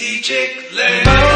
Strategic 0.00 0.72
lady. 0.72 1.29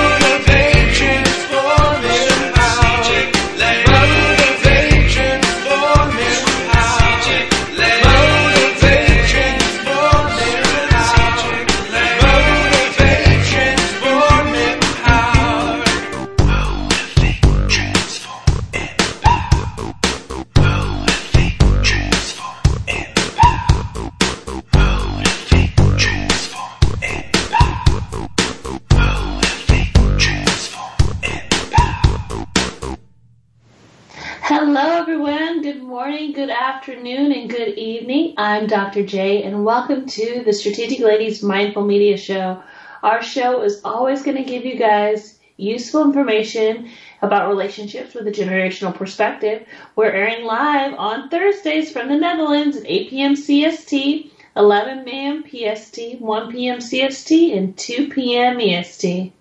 Dr. 38.94 39.06
J, 39.08 39.42
and 39.42 39.64
welcome 39.64 40.06
to 40.06 40.44
the 40.44 40.52
Strategic 40.52 41.00
Ladies 41.00 41.42
Mindful 41.42 41.84
Media 41.84 42.16
Show. 42.16 42.62
Our 43.02 43.24
show 43.24 43.62
is 43.62 43.80
always 43.82 44.22
going 44.22 44.36
to 44.36 44.44
give 44.44 44.64
you 44.64 44.76
guys 44.76 45.36
useful 45.56 46.02
information 46.02 46.90
about 47.20 47.48
relationships 47.48 48.14
with 48.14 48.28
a 48.28 48.30
generational 48.30 48.94
perspective. 48.94 49.66
We're 49.96 50.12
airing 50.12 50.44
live 50.44 50.94
on 50.94 51.28
Thursdays 51.28 51.90
from 51.90 52.06
the 52.06 52.14
Netherlands 52.14 52.76
at 52.76 52.84
8 52.86 53.10
p.m. 53.10 53.34
CST, 53.34 54.30
11 54.54 55.08
a.m. 55.08 55.42
PST, 55.42 56.20
1 56.20 56.52
p.m. 56.52 56.78
CST, 56.78 57.58
and 57.58 57.76
2 57.76 58.10
p.m. 58.10 58.60
EST. 58.60 59.32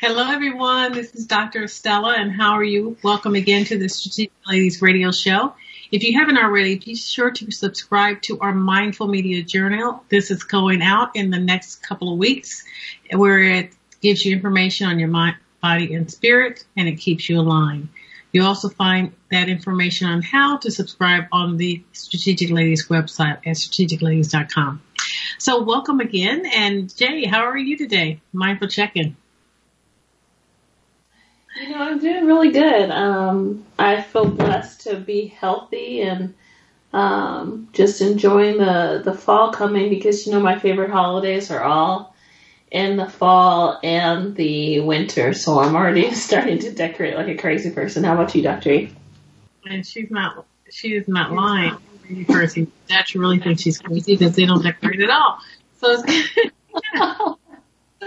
Hello, 0.00 0.30
everyone. 0.30 0.92
This 0.92 1.16
is 1.16 1.26
Dr. 1.26 1.64
Estella, 1.64 2.14
and 2.16 2.30
how 2.30 2.52
are 2.52 2.62
you? 2.62 2.96
Welcome 3.02 3.34
again 3.34 3.64
to 3.64 3.76
the 3.76 3.88
Strategic 3.88 4.30
Ladies 4.46 4.80
Radio 4.80 5.10
Show. 5.10 5.54
If 5.90 6.02
you 6.02 6.18
haven't 6.18 6.36
already, 6.36 6.78
be 6.78 6.94
sure 6.94 7.30
to 7.30 7.50
subscribe 7.50 8.20
to 8.22 8.38
our 8.40 8.52
Mindful 8.52 9.08
Media 9.08 9.42
Journal. 9.42 10.04
This 10.10 10.30
is 10.30 10.42
going 10.42 10.82
out 10.82 11.16
in 11.16 11.30
the 11.30 11.38
next 11.38 11.76
couple 11.82 12.12
of 12.12 12.18
weeks, 12.18 12.62
where 13.10 13.42
it 13.42 13.70
gives 14.02 14.24
you 14.24 14.34
information 14.34 14.86
on 14.86 14.98
your 14.98 15.08
mind, 15.08 15.36
body, 15.62 15.94
and 15.94 16.10
spirit, 16.10 16.64
and 16.76 16.88
it 16.88 16.96
keeps 16.96 17.28
you 17.30 17.40
aligned. 17.40 17.88
You 18.32 18.44
also 18.44 18.68
find 18.68 19.14
that 19.30 19.48
information 19.48 20.08
on 20.08 20.20
how 20.20 20.58
to 20.58 20.70
subscribe 20.70 21.24
on 21.32 21.56
the 21.56 21.82
Strategic 21.92 22.50
Ladies 22.50 22.88
website 22.88 23.38
at 23.46 23.56
strategicladies.com. 23.56 24.82
So, 25.38 25.62
welcome 25.62 26.00
again. 26.00 26.44
And 26.44 26.94
Jay, 26.94 27.24
how 27.24 27.44
are 27.44 27.56
you 27.56 27.78
today? 27.78 28.20
Mindful 28.34 28.68
check-in. 28.68 29.16
You 31.58 31.70
know, 31.70 31.78
I'm 31.78 31.98
doing 31.98 32.24
really 32.24 32.52
good. 32.52 32.90
Um, 32.90 33.64
I 33.78 34.00
feel 34.00 34.26
blessed 34.26 34.82
to 34.82 34.96
be 34.96 35.26
healthy 35.26 36.02
and 36.02 36.34
um, 36.92 37.68
just 37.72 38.00
enjoying 38.00 38.58
the, 38.58 39.02
the 39.04 39.12
fall 39.12 39.52
coming 39.52 39.90
because, 39.90 40.24
you 40.24 40.32
know, 40.32 40.40
my 40.40 40.58
favorite 40.58 40.90
holidays 40.90 41.50
are 41.50 41.62
all 41.62 42.14
in 42.70 42.96
the 42.96 43.08
fall 43.08 43.80
and 43.82 44.36
the 44.36 44.80
winter. 44.80 45.34
So 45.34 45.58
I'm 45.58 45.74
already 45.74 46.12
starting 46.14 46.60
to 46.60 46.72
decorate 46.72 47.16
like 47.16 47.28
a 47.28 47.36
crazy 47.36 47.70
person. 47.70 48.04
How 48.04 48.14
about 48.14 48.34
you, 48.36 48.42
Dr. 48.42 48.70
E? 48.70 48.92
And 49.64 49.84
she's 49.84 50.12
not, 50.12 50.46
she 50.70 50.94
is 50.94 51.08
not 51.08 51.32
lying. 51.32 51.76
Crazy 52.04 52.24
person. 52.24 52.72
That 52.88 53.12
you 53.12 53.20
really 53.20 53.40
think 53.40 53.58
she's 53.58 53.78
crazy 53.78 54.14
because 54.16 54.36
they 54.36 54.46
don't 54.46 54.62
decorate 54.62 55.00
at 55.00 55.10
all. 55.10 55.38
So 55.78 56.02
it's, 56.04 56.52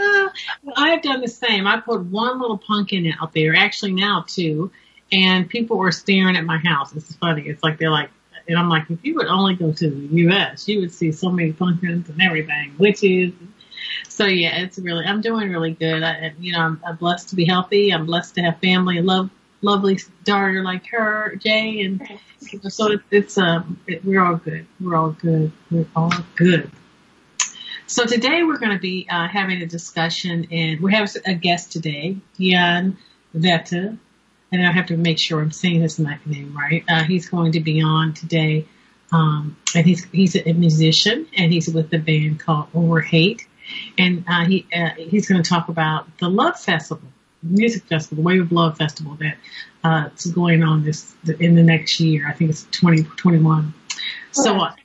Uh, 0.01 0.29
I 0.75 0.89
have 0.89 1.01
done 1.01 1.21
the 1.21 1.27
same. 1.27 1.67
I 1.67 1.79
put 1.79 2.01
one 2.05 2.39
little 2.39 2.57
pumpkin 2.57 3.11
out 3.21 3.33
there, 3.33 3.55
actually 3.55 3.93
now 3.93 4.25
two, 4.27 4.71
and 5.11 5.49
people 5.49 5.77
were 5.77 5.91
staring 5.91 6.35
at 6.35 6.45
my 6.45 6.57
house. 6.57 6.95
It's 6.95 7.13
funny. 7.15 7.43
It's 7.43 7.63
like 7.63 7.77
they're 7.77 7.91
like, 7.91 8.09
and 8.47 8.57
I'm 8.57 8.69
like, 8.69 8.89
if 8.89 8.99
you 9.03 9.15
would 9.15 9.27
only 9.27 9.55
go 9.55 9.71
to 9.71 9.89
the 9.89 10.15
U.S., 10.23 10.67
you 10.67 10.79
would 10.81 10.91
see 10.91 11.11
so 11.11 11.29
many 11.29 11.53
pumpkins 11.53 12.09
and 12.09 12.21
everything, 12.21 12.73
witches. 12.77 13.33
So 14.09 14.25
yeah, 14.25 14.57
it's 14.57 14.77
really, 14.79 15.05
I'm 15.05 15.21
doing 15.21 15.49
really 15.49 15.73
good. 15.73 16.03
I, 16.03 16.33
you 16.39 16.53
know, 16.53 16.59
I'm, 16.59 16.81
I'm 16.85 16.95
blessed 16.97 17.29
to 17.29 17.35
be 17.35 17.45
healthy. 17.45 17.91
I'm 17.91 18.05
blessed 18.05 18.35
to 18.35 18.41
have 18.41 18.59
family, 18.59 18.97
a 18.97 19.03
love, 19.03 19.29
lovely 19.61 19.99
daughter 20.23 20.63
like 20.63 20.87
her, 20.87 21.35
Jay, 21.35 21.81
and 21.81 22.01
so 22.69 22.91
it, 22.91 23.01
it's 23.11 23.37
um, 23.37 23.79
it, 23.87 24.03
we're 24.03 24.23
all 24.23 24.35
good. 24.35 24.65
We're 24.79 24.95
all 24.95 25.11
good. 25.11 25.51
We're 25.69 25.87
all 25.95 26.13
good. 26.35 26.71
So 27.91 28.05
today 28.05 28.41
we're 28.43 28.57
going 28.57 28.71
to 28.71 28.79
be 28.79 29.05
uh, 29.09 29.27
having 29.27 29.61
a 29.61 29.65
discussion, 29.65 30.47
and 30.49 30.79
we 30.79 30.93
have 30.93 31.13
a 31.25 31.33
guest 31.33 31.73
today, 31.73 32.15
Jan 32.39 32.97
Vette, 33.33 33.73
and 33.73 34.65
I 34.65 34.71
have 34.71 34.85
to 34.85 34.95
make 34.95 35.19
sure 35.19 35.41
I'm 35.41 35.51
saying 35.51 35.81
his 35.81 35.99
name 35.99 36.55
right. 36.57 36.85
Uh, 36.87 37.03
he's 37.03 37.27
going 37.27 37.51
to 37.51 37.59
be 37.59 37.81
on 37.81 38.13
today, 38.13 38.65
um, 39.11 39.57
and 39.75 39.85
he's 39.85 40.05
he's 40.05 40.37
a 40.37 40.53
musician, 40.53 41.27
and 41.35 41.51
he's 41.51 41.67
with 41.67 41.89
the 41.89 41.97
band 41.97 42.39
called 42.39 42.67
Overhate, 42.73 43.45
and 43.97 44.23
uh, 44.25 44.45
he 44.45 44.65
uh, 44.73 44.91
he's 44.95 45.27
going 45.27 45.43
to 45.43 45.49
talk 45.49 45.67
about 45.67 46.17
the 46.19 46.29
Love 46.29 46.57
Festival, 46.57 47.09
music 47.43 47.83
festival, 47.83 48.23
the 48.23 48.25
Wave 48.25 48.41
of 48.43 48.53
Love 48.53 48.77
Festival 48.77 49.17
that's 49.83 50.25
uh, 50.25 50.31
going 50.31 50.63
on 50.63 50.85
this 50.85 51.13
in 51.41 51.55
the 51.55 51.63
next 51.63 51.99
year. 51.99 52.25
I 52.25 52.31
think 52.31 52.51
it's 52.51 52.63
2021. 52.71 53.73
So. 54.31 54.61
Uh, 54.61 54.75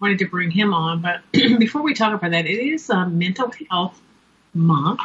wanted 0.00 0.18
to 0.20 0.26
bring 0.26 0.50
him 0.50 0.72
on, 0.72 1.02
but 1.02 1.20
before 1.32 1.82
we 1.82 1.94
talk 1.94 2.14
about 2.14 2.30
that, 2.30 2.46
it 2.46 2.58
is 2.58 2.88
a 2.90 3.06
mental 3.06 3.52
health 3.70 4.00
month, 4.54 5.00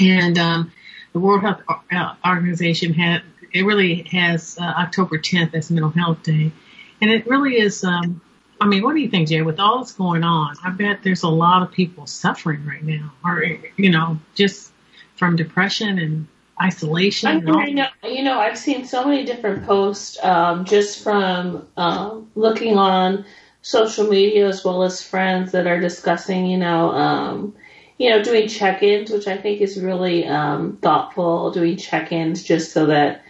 and 0.00 0.38
um, 0.38 0.72
the 1.12 1.18
World 1.18 1.42
Health 1.42 2.16
Organization 2.24 2.92
had 2.92 3.22
it 3.52 3.64
really 3.64 4.02
has 4.04 4.56
uh, 4.58 4.64
October 4.64 5.18
10th 5.18 5.54
as 5.54 5.70
Mental 5.70 5.90
Health 5.90 6.22
Day, 6.22 6.52
and 7.00 7.10
it 7.10 7.26
really 7.26 7.56
is. 7.56 7.84
Um, 7.84 8.20
I 8.60 8.66
mean, 8.66 8.84
what 8.84 8.94
do 8.94 9.00
you 9.00 9.08
think, 9.10 9.28
Jay? 9.28 9.42
With 9.42 9.58
all 9.58 9.78
that's 9.78 9.92
going 9.92 10.22
on, 10.22 10.54
I 10.62 10.70
bet 10.70 11.02
there's 11.02 11.24
a 11.24 11.28
lot 11.28 11.62
of 11.62 11.72
people 11.72 12.06
suffering 12.06 12.64
right 12.64 12.82
now, 12.82 13.12
or 13.24 13.42
you 13.76 13.90
know, 13.90 14.18
just 14.34 14.72
from 15.16 15.36
depression 15.36 15.98
and 15.98 16.26
isolation. 16.62 17.28
I 17.28 17.40
mean, 17.40 17.58
I 17.58 17.70
know, 17.70 18.08
you 18.08 18.22
know, 18.22 18.38
I've 18.38 18.58
seen 18.58 18.84
so 18.84 19.04
many 19.04 19.24
different 19.24 19.66
posts 19.66 20.22
um, 20.22 20.64
just 20.64 21.02
from 21.02 21.66
um, 21.76 22.30
looking 22.34 22.78
on 22.78 23.24
social 23.62 24.08
media 24.08 24.48
as 24.48 24.64
well 24.64 24.82
as 24.82 25.02
friends 25.02 25.52
that 25.52 25.66
are 25.66 25.80
discussing, 25.80 26.46
you 26.46 26.58
know, 26.58 26.90
um, 26.90 27.54
you 27.98 28.10
know, 28.10 28.22
doing 28.22 28.48
check-ins, 28.48 29.10
which 29.10 29.28
I 29.28 29.36
think 29.36 29.60
is 29.60 29.80
really 29.80 30.26
um, 30.26 30.78
thoughtful. 30.82 31.52
Doing 31.52 31.76
check-ins 31.76 32.42
just 32.42 32.72
so 32.72 32.86
that 32.86 33.22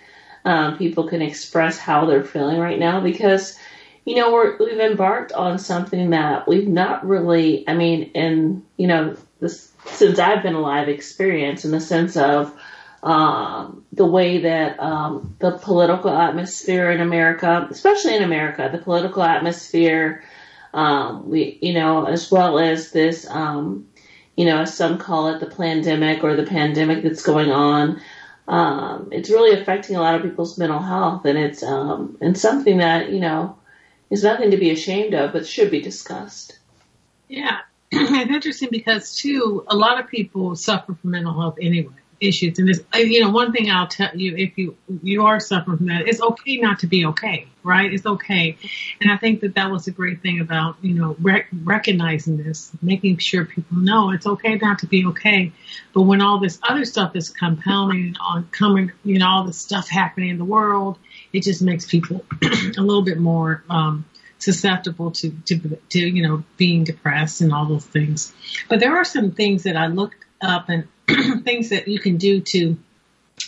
um, 0.45 0.79
people 0.79 1.09
can 1.09 1.21
express 1.21 1.79
how 1.79 2.07
they're 2.07 2.25
feeling 2.25 2.59
right 2.59 2.79
now, 2.79 3.01
because 3.01 3.59
you 4.05 4.17
know 4.17 4.33
we're, 4.33 4.57
we've 4.59 4.81
embarked 4.81 5.33
on 5.33 5.59
something 5.59 6.11
that 6.11 6.49
we've 6.49 6.69
not 6.69 7.07
really. 7.07 7.69
I 7.69 7.75
mean, 7.75 8.11
in 8.15 8.63
you 8.77 8.87
know, 8.87 9.17
this 9.41 9.73
since 9.87 10.19
I've 10.19 10.43
been 10.43 10.55
alive, 10.55 10.89
experience 10.89 11.65
in 11.65 11.71
the 11.71 11.81
sense 11.81 12.17
of 12.17 12.55
um, 13.03 13.85
the 13.93 14.07
way 14.07 14.39
that 14.39 14.79
um, 14.79 15.35
the 15.41 15.53
political 15.59 16.11
atmosphere 16.11 16.91
in 16.91 17.01
America, 17.01 17.67
especially 17.71 18.15
in 18.15 18.23
America, 18.23 18.69
the 18.71 18.79
political 18.79 19.23
atmosphere, 19.23 20.23
um, 20.73 21.29
we, 21.29 21.59
you 21.61 21.75
know, 21.75 22.07
as 22.07 22.31
well 22.31 22.59
as 22.59 22.93
this, 22.93 23.29
um, 23.29 23.89
you 24.37 24.45
know, 24.45 24.61
as 24.61 24.75
some 24.75 24.99
call 24.99 25.29
it 25.29 25.41
the 25.41 25.55
pandemic 25.55 26.23
or 26.23 26.37
the 26.37 26.47
pandemic 26.47 27.03
that's 27.03 27.23
going 27.23 27.51
on. 27.51 28.01
Um, 28.47 29.09
it's 29.13 29.31
really 29.31 29.61
affecting 29.61 29.97
a 29.97 30.01
lot 30.01 30.15
of 30.15 30.23
people's 30.23 30.57
mental 30.59 30.81
health, 30.81 31.25
and 31.25 31.39
it's 31.39 31.63
um, 31.63 32.19
and 32.21 32.37
something 32.37 32.79
that 32.79 33.11
you 33.11 33.21
know 33.21 33.57
is 34.11 34.25
nothing 34.25 34.51
to 34.51 34.57
be 34.57 34.71
ashamed 34.71 35.15
of, 35.15 35.33
but 35.33 35.47
should 35.47 35.71
be 35.71 35.81
discussed. 35.81 36.59
Yeah, 37.29 37.59
it's 37.93 38.31
interesting 38.31 38.69
because 38.71 39.15
too, 39.17 39.65
a 39.69 39.77
lot 39.77 40.01
of 40.01 40.09
people 40.09 40.57
suffer 40.57 40.95
from 40.95 41.11
mental 41.11 41.39
health 41.39 41.59
anyway 41.61 41.95
issues. 42.23 42.59
And 42.59 42.69
this, 42.69 42.81
you 42.95 43.21
know, 43.21 43.31
one 43.31 43.53
thing 43.53 43.71
I'll 43.71 43.87
tell 43.87 44.17
you, 44.17 44.37
if 44.37 44.57
you 44.57 44.77
you 45.03 45.25
are 45.25 45.41
suffering 45.41 45.79
from 45.79 45.87
that, 45.87 46.07
it's 46.07 46.21
okay 46.21 46.57
not 46.59 46.79
to 46.81 46.87
be 46.87 47.07
okay, 47.07 47.47
right? 47.63 47.93
It's 47.93 48.07
okay. 48.07 48.57
And 49.01 49.11
I 49.11 49.17
think 49.17 49.41
that 49.41 49.55
that 49.55 49.71
was 49.71 49.87
a 49.87 49.91
great 49.91 50.23
thing 50.23 50.41
about 50.41 50.77
you 50.83 50.95
know 50.95 51.17
rec- 51.21 51.49
recognizing 51.65 52.37
this, 52.37 52.71
making 52.81 53.19
sure 53.19 53.45
people 53.45 53.79
know 53.79 54.11
it's 54.13 54.27
okay 54.27 54.57
not 54.57 54.79
to 54.81 54.87
be 54.87 55.07
okay. 55.07 55.53
But 55.93 56.03
when 56.03 56.21
all 56.21 56.39
this 56.39 56.59
other 56.63 56.85
stuff 56.85 57.17
is 57.17 57.29
compounding 57.31 58.17
on 58.21 58.49
coming, 58.53 58.93
you 59.05 59.19
know, 59.19 59.29
all 59.29 59.45
this 59.45 59.59
stuff 59.59 59.89
happening 59.89 60.31
in 60.31 60.39
the 60.39 60.45
world, 60.45 60.99
it 61.33 61.43
just 61.43 61.63
makes 61.63 61.87
people 61.87 62.25
a 62.43 62.81
little 62.81 63.03
bit 63.03 63.19
more. 63.19 63.65
um 63.69 64.05
susceptible 64.43 65.13
to, 65.13 65.31
to, 65.45 65.79
to, 65.89 66.01
you 66.01 66.27
know, 66.27 66.43
being 66.57 66.83
depressed 66.83 67.41
and 67.41 67.53
all 67.53 67.65
those 67.65 67.85
things. 67.85 68.35
But 68.69 68.81
there 68.81 68.97
are 68.97 69.05
some 69.05 69.31
things 69.31 69.63
that 69.63 69.77
I 69.77 69.87
looked 69.87 70.25
up 70.43 70.69
and 70.69 70.89
things 71.45 71.71
that 71.71 71.89
you 71.89 71.99
can 71.99 72.17
do 72.17 72.41
to 72.41 72.77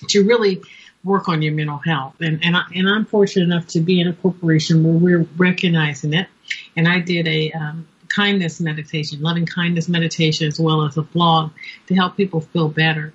to 0.08 0.24
really 0.24 0.60
work 1.02 1.28
on 1.28 1.42
your 1.42 1.52
mental 1.52 1.78
health. 1.78 2.16
And 2.20 2.44
and, 2.44 2.56
I, 2.56 2.62
and 2.74 2.88
I'm 2.88 3.04
fortunate 3.04 3.44
enough 3.44 3.66
to 3.68 3.80
be 3.80 4.00
in 4.00 4.08
a 4.08 4.12
corporation 4.12 4.82
where 4.82 4.94
we're 5.18 5.28
recognizing 5.36 6.14
it. 6.14 6.28
And 6.76 6.88
I 6.88 7.00
did 7.00 7.28
a 7.28 7.52
um, 7.52 7.86
kindness 8.08 8.60
meditation, 8.60 9.20
loving 9.20 9.46
kindness 9.46 9.88
meditation, 9.88 10.46
as 10.46 10.60
well 10.60 10.84
as 10.84 10.96
a 10.96 11.02
blog 11.02 11.50
to 11.88 11.94
help 11.94 12.16
people 12.16 12.40
feel 12.40 12.68
better. 12.68 13.12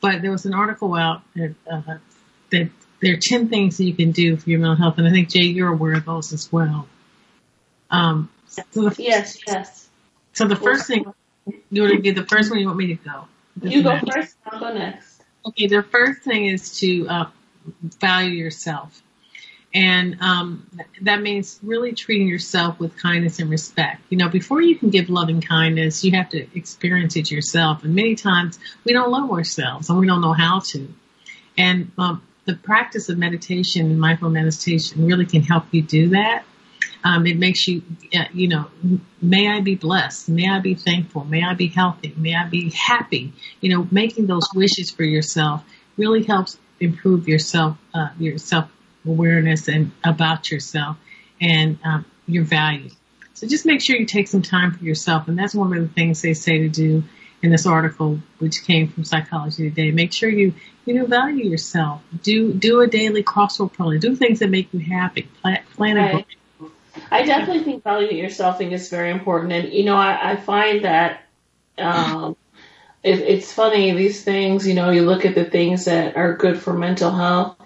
But 0.00 0.22
there 0.22 0.30
was 0.30 0.44
an 0.44 0.54
article 0.54 0.94
out 0.94 1.22
that, 1.34 1.54
uh, 1.70 1.98
that 2.50 2.70
there 3.00 3.14
are 3.14 3.18
10 3.18 3.48
things 3.48 3.78
that 3.78 3.84
you 3.84 3.94
can 3.94 4.12
do 4.12 4.36
for 4.36 4.50
your 4.50 4.60
mental 4.60 4.76
health. 4.76 4.98
And 4.98 5.08
I 5.08 5.10
think, 5.10 5.30
Jay, 5.30 5.44
you're 5.44 5.72
aware 5.72 5.94
of 5.94 6.04
those 6.04 6.32
as 6.32 6.52
well. 6.52 6.86
Um, 7.90 8.30
so 8.48 8.62
the, 8.72 8.94
Yes, 8.98 9.38
yes. 9.46 9.88
so 10.32 10.46
the 10.46 10.56
first 10.56 10.86
thing, 10.86 11.04
you 11.70 11.82
want 11.82 11.94
to 11.94 12.02
do 12.02 12.12
the 12.12 12.26
first 12.26 12.50
one, 12.50 12.58
you 12.60 12.66
want 12.66 12.78
me 12.78 12.88
to 12.88 12.94
go? 12.96 13.26
You 13.62 13.82
go 13.82 13.98
first, 13.98 14.36
I'll 14.46 14.60
go 14.60 14.72
next. 14.72 15.22
Okay, 15.46 15.66
the 15.66 15.82
first 15.82 16.22
thing 16.22 16.46
is 16.46 16.78
to 16.80 17.06
uh, 17.08 17.30
value 18.00 18.32
yourself. 18.32 19.02
And 19.74 20.20
um, 20.20 20.70
that 21.02 21.20
means 21.20 21.58
really 21.62 21.94
treating 21.94 22.28
yourself 22.28 22.78
with 22.78 22.96
kindness 22.96 23.40
and 23.40 23.50
respect. 23.50 24.02
You 24.08 24.18
know, 24.18 24.28
before 24.28 24.62
you 24.62 24.76
can 24.76 24.90
give 24.90 25.10
loving 25.10 25.40
kindness, 25.40 26.04
you 26.04 26.12
have 26.12 26.28
to 26.28 26.46
experience 26.56 27.16
it 27.16 27.30
yourself. 27.30 27.82
And 27.82 27.94
many 27.94 28.14
times 28.14 28.58
we 28.84 28.92
don't 28.92 29.10
love 29.10 29.30
ourselves 29.32 29.90
and 29.90 29.98
we 29.98 30.06
don't 30.06 30.20
know 30.20 30.32
how 30.32 30.60
to. 30.60 30.88
And 31.58 31.90
um, 31.98 32.22
the 32.44 32.54
practice 32.54 33.08
of 33.08 33.18
meditation 33.18 33.86
and 33.86 34.00
mindful 34.00 34.30
meditation 34.30 35.06
really 35.06 35.26
can 35.26 35.42
help 35.42 35.64
you 35.72 35.82
do 35.82 36.10
that. 36.10 36.44
Um, 37.04 37.26
it 37.26 37.38
makes 37.38 37.68
you, 37.68 37.82
you 38.32 38.48
know, 38.48 38.66
may 39.20 39.48
I 39.48 39.60
be 39.60 39.74
blessed, 39.74 40.30
may 40.30 40.48
I 40.48 40.60
be 40.60 40.74
thankful, 40.74 41.24
may 41.24 41.44
I 41.44 41.52
be 41.52 41.66
healthy, 41.66 42.14
may 42.16 42.34
I 42.34 42.48
be 42.48 42.70
happy. 42.70 43.34
You 43.60 43.76
know, 43.76 43.88
making 43.90 44.26
those 44.26 44.48
wishes 44.54 44.90
for 44.90 45.04
yourself 45.04 45.62
really 45.98 46.22
helps 46.22 46.58
improve 46.80 47.28
yourself, 47.28 47.76
uh, 47.92 48.08
your 48.18 48.38
self 48.38 48.70
awareness 49.06 49.68
and 49.68 49.92
about 50.02 50.50
yourself 50.50 50.96
and 51.40 51.78
um, 51.84 52.06
your 52.26 52.44
value. 52.44 52.88
So 53.34 53.46
just 53.46 53.66
make 53.66 53.82
sure 53.82 53.96
you 53.96 54.06
take 54.06 54.28
some 54.28 54.42
time 54.42 54.72
for 54.72 54.82
yourself, 54.82 55.28
and 55.28 55.38
that's 55.38 55.54
one 55.54 55.76
of 55.76 55.82
the 55.82 55.92
things 55.92 56.22
they 56.22 56.34
say 56.34 56.58
to 56.58 56.68
do 56.68 57.02
in 57.42 57.50
this 57.50 57.66
article, 57.66 58.20
which 58.38 58.64
came 58.64 58.88
from 58.88 59.04
Psychology 59.04 59.68
Today. 59.68 59.90
Make 59.90 60.12
sure 60.12 60.30
you 60.30 60.54
you 60.86 60.94
know 60.94 61.04
value 61.04 61.44
yourself. 61.44 62.00
Do 62.22 62.54
do 62.54 62.80
a 62.80 62.86
daily 62.86 63.22
crossword 63.22 63.74
puzzle. 63.74 63.98
Do 63.98 64.16
things 64.16 64.38
that 64.38 64.48
make 64.48 64.72
you 64.72 64.80
happy. 64.80 65.28
Plan, 65.42 65.62
plan 65.74 65.98
a 65.98 66.00
Right. 66.00 66.26
I 67.10 67.22
definitely 67.24 67.64
think 67.64 67.82
valuing 67.82 68.16
yourself 68.16 68.58
thing 68.58 68.72
is 68.72 68.88
very 68.88 69.10
important, 69.10 69.52
and 69.52 69.72
you 69.72 69.84
know, 69.84 69.96
I, 69.96 70.32
I 70.32 70.36
find 70.36 70.84
that 70.84 71.22
um, 71.78 72.36
it, 73.02 73.20
it's 73.20 73.52
funny 73.52 73.92
these 73.92 74.22
things. 74.22 74.66
You 74.66 74.74
know, 74.74 74.90
you 74.90 75.02
look 75.02 75.24
at 75.24 75.34
the 75.34 75.44
things 75.44 75.84
that 75.86 76.16
are 76.16 76.36
good 76.36 76.58
for 76.58 76.72
mental 76.72 77.10
health, 77.10 77.56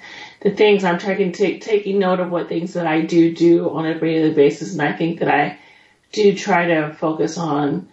the 0.40 0.50
things 0.50 0.84
I'm 0.84 0.98
taking 0.98 1.32
take, 1.32 1.62
taking 1.62 1.98
note 1.98 2.20
of 2.20 2.30
what 2.30 2.48
things 2.48 2.74
that 2.74 2.86
I 2.86 3.02
do 3.02 3.34
do 3.34 3.70
on 3.70 3.86
a 3.86 3.98
daily 3.98 4.34
basis, 4.34 4.72
and 4.72 4.82
I 4.82 4.92
think 4.92 5.20
that 5.20 5.28
I 5.28 5.58
do 6.12 6.34
try 6.34 6.66
to 6.66 6.94
focus 6.94 7.38
on 7.38 7.88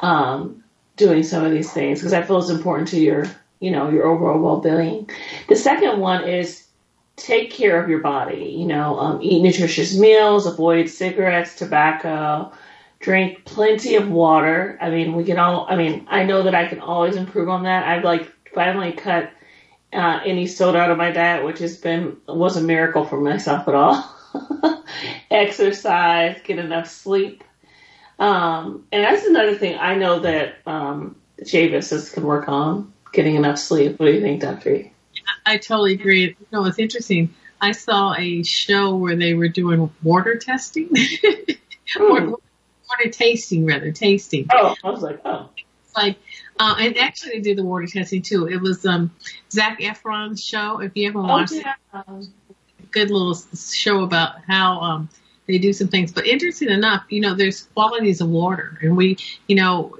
um, 0.00 0.64
doing 0.96 1.22
some 1.22 1.44
of 1.44 1.52
these 1.52 1.72
things 1.72 2.00
because 2.00 2.12
I 2.12 2.22
feel 2.22 2.38
it's 2.38 2.50
important 2.50 2.88
to 2.88 3.00
your 3.00 3.24
you 3.60 3.70
know 3.70 3.90
your 3.90 4.06
overall 4.06 4.40
well-being. 4.40 5.08
The 5.48 5.56
second 5.56 6.00
one 6.00 6.28
is 6.28 6.66
take 7.20 7.50
care 7.50 7.82
of 7.82 7.88
your 7.88 8.00
body. 8.00 8.54
You 8.58 8.66
know, 8.66 8.98
um, 8.98 9.22
eat 9.22 9.42
nutritious 9.42 9.96
meals, 9.96 10.46
avoid 10.46 10.88
cigarettes, 10.88 11.54
tobacco, 11.54 12.52
drink 12.98 13.44
plenty 13.44 13.96
of 13.96 14.08
water. 14.08 14.78
I 14.80 14.90
mean, 14.90 15.14
we 15.14 15.24
can 15.24 15.38
all. 15.38 15.66
I 15.68 15.76
mean, 15.76 16.06
I 16.08 16.24
know 16.24 16.42
that 16.44 16.54
I 16.54 16.66
can 16.66 16.80
always 16.80 17.16
improve 17.16 17.48
on 17.48 17.64
that. 17.64 17.86
I've 17.86 18.04
like 18.04 18.32
finally 18.54 18.92
cut 18.92 19.30
uh, 19.92 20.20
any 20.24 20.46
soda 20.46 20.78
out 20.78 20.90
of 20.90 20.98
my 20.98 21.10
diet, 21.10 21.44
which 21.44 21.58
has 21.58 21.76
been 21.76 22.16
was 22.26 22.56
a 22.56 22.62
miracle 22.62 23.04
for 23.04 23.20
myself 23.20 23.68
at 23.68 23.74
all. 23.74 24.16
Exercise, 25.30 26.40
get 26.44 26.58
enough 26.58 26.88
sleep. 26.88 27.44
Um, 28.18 28.84
and 28.92 29.02
that's 29.02 29.26
another 29.26 29.56
thing 29.56 29.78
I 29.78 29.94
know 29.94 30.20
that 30.20 30.56
um, 30.66 31.16
Javis 31.44 32.10
can 32.10 32.24
work 32.24 32.48
on 32.48 32.92
getting 33.12 33.34
enough 33.34 33.58
sleep. 33.58 33.98
What 33.98 34.06
do 34.06 34.12
you 34.12 34.20
think, 34.20 34.42
Dr. 34.42 34.90
I 35.46 35.56
totally 35.58 35.94
agree. 35.94 36.22
You 36.38 36.46
know, 36.52 36.64
it's 36.66 36.78
interesting. 36.78 37.34
I 37.60 37.72
saw 37.72 38.14
a 38.16 38.42
show 38.42 38.96
where 38.96 39.16
they 39.16 39.34
were 39.34 39.48
doing 39.48 39.90
water 40.02 40.36
testing, 40.36 40.88
water, 41.98 42.26
Hmm. 42.26 42.30
water 42.30 43.10
tasting 43.10 43.66
rather, 43.66 43.92
tasting. 43.92 44.46
Oh, 44.52 44.74
I 44.82 44.90
was 44.90 45.02
like, 45.02 45.20
oh. 45.24 45.48
like, 45.96 46.16
uh, 46.58 46.76
and 46.78 46.96
actually 46.96 47.32
they 47.32 47.40
did 47.40 47.58
the 47.58 47.64
water 47.64 47.86
testing 47.86 48.22
too. 48.22 48.48
It 48.48 48.60
was 48.60 48.86
um 48.86 49.10
Zac 49.52 49.80
Efron's 49.80 50.42
show. 50.42 50.80
If 50.80 50.92
you 50.96 51.08
ever 51.08 51.18
Oh, 51.18 51.22
watched 51.22 51.52
it, 51.52 51.66
good 52.90 53.10
little 53.10 53.34
show 53.54 54.02
about 54.02 54.36
how 54.46 54.80
um 54.80 55.08
they 55.46 55.58
do 55.58 55.72
some 55.72 55.88
things. 55.88 56.12
But 56.12 56.26
interesting 56.26 56.70
enough, 56.70 57.04
you 57.10 57.20
know, 57.20 57.34
there's 57.34 57.62
qualities 57.74 58.20
of 58.20 58.28
water, 58.28 58.78
and 58.82 58.96
we, 58.96 59.18
you 59.48 59.56
know. 59.56 59.96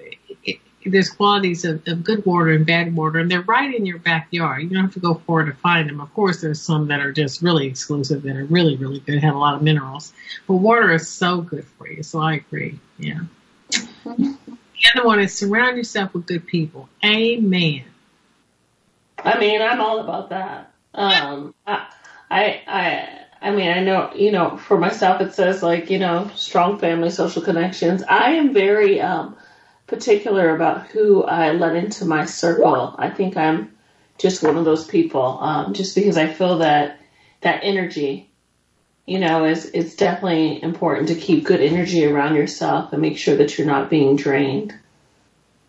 There's 0.85 1.11
qualities 1.11 1.65
of, 1.67 1.87
of 1.87 2.03
good 2.03 2.25
water 2.25 2.50
and 2.50 2.65
bad 2.65 2.97
water, 2.97 3.19
and 3.19 3.31
they're 3.31 3.43
right 3.43 3.75
in 3.75 3.85
your 3.85 3.99
backyard. 3.99 4.62
You 4.62 4.71
don't 4.71 4.85
have 4.85 4.94
to 4.94 5.00
go 5.00 5.15
far 5.27 5.44
to 5.44 5.53
find 5.53 5.88
them. 5.88 6.00
Of 6.00 6.12
course, 6.15 6.41
there's 6.41 6.61
some 6.61 6.88
that 6.88 7.00
are 7.00 7.12
just 7.12 7.43
really 7.43 7.67
exclusive 7.67 8.23
that 8.23 8.35
are 8.35 8.44
really, 8.44 8.77
really 8.77 9.00
good, 9.00 9.23
have 9.23 9.35
a 9.35 9.38
lot 9.38 9.55
of 9.55 9.62
minerals. 9.62 10.15
But 10.47 10.55
water 10.55 10.93
is 10.94 11.09
so 11.09 11.43
good 11.43 11.67
for 11.77 11.87
you, 11.87 12.03
so 12.03 12.21
I 12.21 12.35
agree. 12.35 12.79
Yeah. 12.99 13.21
The 14.05 14.38
other 14.97 15.06
one 15.06 15.21
is 15.21 15.37
surround 15.37 15.77
yourself 15.77 16.15
with 16.15 16.27
good 16.27 16.47
people. 16.47 16.88
Amen. 17.05 17.85
I 19.19 19.38
mean, 19.38 19.61
I'm 19.61 19.81
all 19.82 20.00
about 20.00 20.31
that. 20.31 20.73
Um, 20.94 21.55
I, 21.67 21.87
I, 22.31 22.62
I, 22.67 23.19
I 23.43 23.50
mean, 23.50 23.69
I 23.69 23.81
know, 23.81 24.12
you 24.15 24.32
know, 24.32 24.56
for 24.56 24.79
myself, 24.79 25.21
it 25.21 25.35
says 25.35 25.62
like, 25.62 25.91
you 25.91 25.99
know, 25.99 26.31
strong 26.35 26.79
family, 26.79 27.11
social 27.11 27.43
connections. 27.43 28.03
I 28.09 28.32
am 28.32 28.55
very, 28.55 29.00
um, 29.00 29.37
particular 29.90 30.54
about 30.54 30.87
who 30.87 31.25
I 31.25 31.52
let 31.52 31.76
into 31.76 32.04
my 32.06 32.25
circle. 32.25 32.94
I 32.96 33.10
think 33.10 33.37
I'm 33.37 33.76
just 34.16 34.42
one 34.42 34.56
of 34.56 34.64
those 34.64 34.87
people, 34.87 35.38
um, 35.40 35.75
just 35.75 35.94
because 35.96 36.16
I 36.16 36.32
feel 36.32 36.58
that 36.58 37.00
that 37.40 37.60
energy, 37.64 38.31
you 39.04 39.19
know, 39.19 39.44
is, 39.44 39.66
it's 39.66 39.96
definitely 39.96 40.62
important 40.62 41.08
to 41.08 41.16
keep 41.16 41.44
good 41.44 41.60
energy 41.60 42.06
around 42.06 42.37
yourself 42.37 42.92
and 42.92 43.02
make 43.02 43.19
sure 43.19 43.37
that 43.37 43.58
you're 43.58 43.66
not 43.66 43.90
being 43.90 44.14
drained. 44.14 44.75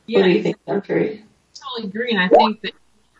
What 0.07 0.24
do 0.24 0.29
you 0.29 0.44
think, 0.44 0.57
Dr. 0.65 1.17
Totally 1.56 1.88
agree. 1.89 2.12
And 2.12 2.19
I 2.19 2.27
think 2.27 2.62
that 2.62 2.74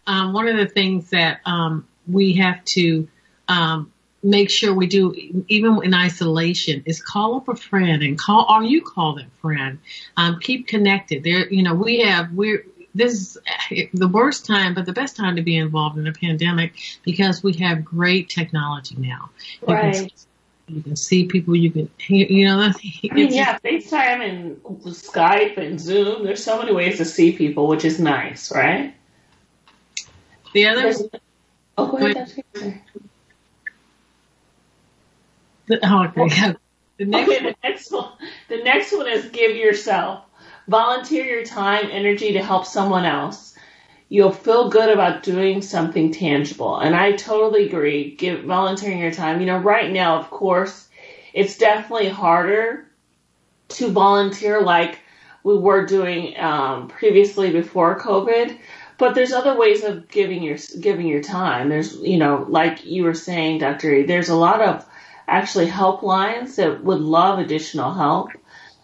um, 0.06 0.34
one 0.34 0.48
of 0.48 0.58
the 0.58 0.68
things 0.68 1.10
that 1.10 1.40
um, 1.46 1.88
we 2.08 2.34
have 2.34 2.64
to 2.66 3.08
um, 3.48 3.91
make 4.24 4.50
sure 4.50 4.74
we 4.74 4.88
do, 4.88 5.14
even 5.48 5.82
in 5.84 5.94
isolation, 5.94 6.84
is 6.86 7.02
call 7.02 7.38
up 7.38 7.48
a 7.48 7.56
friend 7.56 8.04
and 8.04 8.20
call, 8.20 8.46
or 8.50 8.64
you 8.64 8.82
call 8.82 9.16
that 9.16 9.32
friend. 9.42 9.80
Um, 10.18 10.40
keep 10.40 10.68
connected. 10.68 11.24
There, 11.24 11.52
you 11.52 11.64
know, 11.64 11.74
we 11.74 12.02
have 12.02 12.32
we're. 12.32 12.66
This 12.94 13.38
is 13.72 13.90
the 13.94 14.10
worst 14.10 14.46
time, 14.46 14.74
but 14.74 14.86
the 14.86 14.92
best 14.92 15.16
time 15.16 15.38
to 15.38 15.42
be 15.42 15.56
involved 15.56 15.98
in 15.98 16.08
a 16.08 16.12
pandemic 16.12 16.74
because 17.04 17.42
we 17.42 17.54
have 17.54 17.86
great 17.86 18.28
technology 18.28 18.96
now. 18.98 19.30
You 19.62 19.68
can 19.68 19.76
Right. 19.76 20.14
you 20.68 20.82
can 20.82 20.96
see 20.98 21.26
people. 21.26 21.56
You 21.56 21.72
can, 21.72 21.90
you, 22.10 22.46
know, 22.46 22.60
I 22.60 23.14
mean, 23.14 23.34
yeah, 23.34 23.58
FaceTime 23.64 24.28
and 24.28 24.58
Skype 24.84 25.58
and 25.58 25.80
Zoom. 25.80 26.26
There's 26.26 26.44
so 26.44 26.60
many 26.60 26.74
ways 26.74 26.98
to 26.98 27.06
see 27.06 27.32
people, 27.32 27.68
which 27.68 27.86
is 27.86 27.98
nice, 27.98 28.52
right? 28.54 28.94
The 30.54 30.66
other, 30.68 30.82
There's- 30.82 31.04
oh, 31.78 31.88
go 31.88 31.98
ahead. 31.98 32.82
Oh, 35.84 36.12
okay. 36.18 36.56
The 36.98 37.06
next 37.06 37.30
the 37.30 37.56
next 37.64 37.92
one. 37.92 38.12
The 38.50 38.58
next 38.58 38.92
one 38.92 39.08
is 39.08 39.26
give 39.30 39.56
yourself. 39.56 40.26
Volunteer 40.68 41.26
your 41.26 41.44
time, 41.44 41.88
energy 41.92 42.34
to 42.34 42.44
help 42.44 42.66
someone 42.66 43.06
else. 43.06 43.56
You'll 44.10 44.32
feel 44.32 44.70
good 44.70 44.90
about 44.90 45.24
doing 45.24 45.62
something 45.62 46.12
tangible. 46.12 46.78
And 46.78 46.96
I 46.96 47.14
totally 47.14 47.66
agree. 47.66 48.16
Give 48.16 48.44
volunteering 48.44 49.00
your 49.00 49.12
time. 49.12 49.40
You 49.40 49.48
know, 49.48 49.58
right 49.58 49.92
now, 49.92 50.20
of 50.20 50.30
course, 50.30 50.88
it's 51.34 51.58
definitely 51.58 52.10
harder 52.10 52.86
to 53.70 53.90
volunteer 53.90 54.62
like 54.62 55.00
we 55.44 55.58
were 55.58 55.86
doing 55.86 56.38
um, 56.40 56.88
previously 56.88 57.52
before 57.52 58.00
COVID. 58.00 58.58
But 58.98 59.16
there's 59.16 59.32
other 59.32 59.58
ways 59.58 59.84
of 59.84 60.08
giving 60.10 60.44
your 60.44 60.58
giving 60.80 61.08
your 61.08 61.24
time. 61.24 61.70
There's 61.70 61.96
you 61.96 62.18
know, 62.18 62.46
like 62.48 62.86
you 62.86 63.04
were 63.04 63.16
saying, 63.16 63.60
Dr. 63.60 63.92
E, 63.92 64.04
there's 64.04 64.30
a 64.30 64.36
lot 64.36 64.62
of 64.62 64.86
actually 65.32 65.68
helplines 65.68 66.56
that 66.56 66.84
would 66.84 67.00
love 67.00 67.40
additional 67.40 67.94
help. 67.94 68.32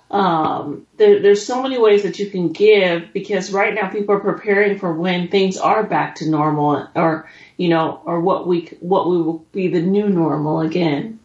Um, 0.09 0.87
there, 0.95 1.21
there's 1.21 1.45
so 1.45 1.61
many 1.61 1.77
ways 1.77 2.03
that 2.03 2.17
you 2.17 2.29
can 2.29 2.53
give 2.53 3.11
because 3.13 3.51
right 3.51 3.73
now 3.73 3.89
people 3.89 4.15
are 4.15 4.21
preparing 4.21 4.79
for 4.79 4.93
when 4.93 5.27
things 5.27 5.57
are 5.57 5.83
back 5.83 6.15
to 6.15 6.29
normal 6.29 6.87
or 6.95 7.29
you 7.57 7.67
know 7.67 8.01
or 8.05 8.21
what 8.21 8.47
we 8.47 8.67
what 8.79 9.09
we 9.09 9.21
will 9.21 9.45
be 9.51 9.67
the 9.67 9.81
new 9.81 10.07
normal 10.07 10.61
again. 10.61 11.19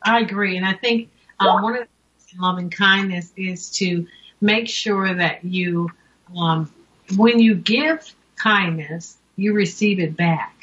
I 0.00 0.20
agree, 0.20 0.56
and 0.56 0.64
I 0.64 0.74
think 0.74 1.10
um, 1.40 1.62
one 1.62 1.74
of 1.74 1.80
the 1.80 1.86
things 1.86 2.34
in 2.34 2.40
loving 2.40 2.70
kindness 2.70 3.32
is 3.36 3.70
to 3.78 4.06
make 4.40 4.68
sure 4.68 5.12
that 5.12 5.44
you, 5.44 5.90
um, 6.36 6.72
when 7.16 7.40
you 7.40 7.56
give 7.56 8.14
kindness, 8.36 9.16
you 9.34 9.54
receive 9.54 9.98
it 9.98 10.16
back. 10.16 10.57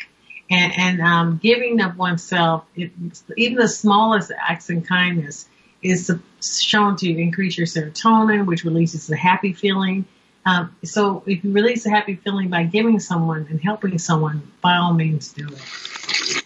And, 0.49 0.73
and 0.77 1.01
um, 1.01 1.39
giving 1.41 1.81
of 1.81 1.97
oneself, 1.97 2.65
it, 2.75 2.91
even 3.35 3.57
the 3.57 3.67
smallest 3.67 4.31
acts 4.37 4.69
of 4.69 4.85
kindness, 4.85 5.47
is 5.81 6.11
shown 6.41 6.95
to 6.97 7.09
increase 7.09 7.57
your 7.57 7.67
serotonin, 7.67 8.45
which 8.45 8.63
releases 8.63 9.07
the 9.07 9.17
happy 9.17 9.53
feeling. 9.53 10.05
Um, 10.45 10.75
so 10.83 11.23
if 11.25 11.43
you 11.43 11.51
release 11.51 11.85
a 11.85 11.89
happy 11.89 12.15
feeling 12.15 12.49
by 12.49 12.63
giving 12.63 12.99
someone 12.99 13.47
and 13.49 13.59
helping 13.61 13.97
someone, 13.97 14.51
by 14.61 14.77
all 14.77 14.93
means 14.93 15.33
do 15.33 15.47
it. 15.47 16.43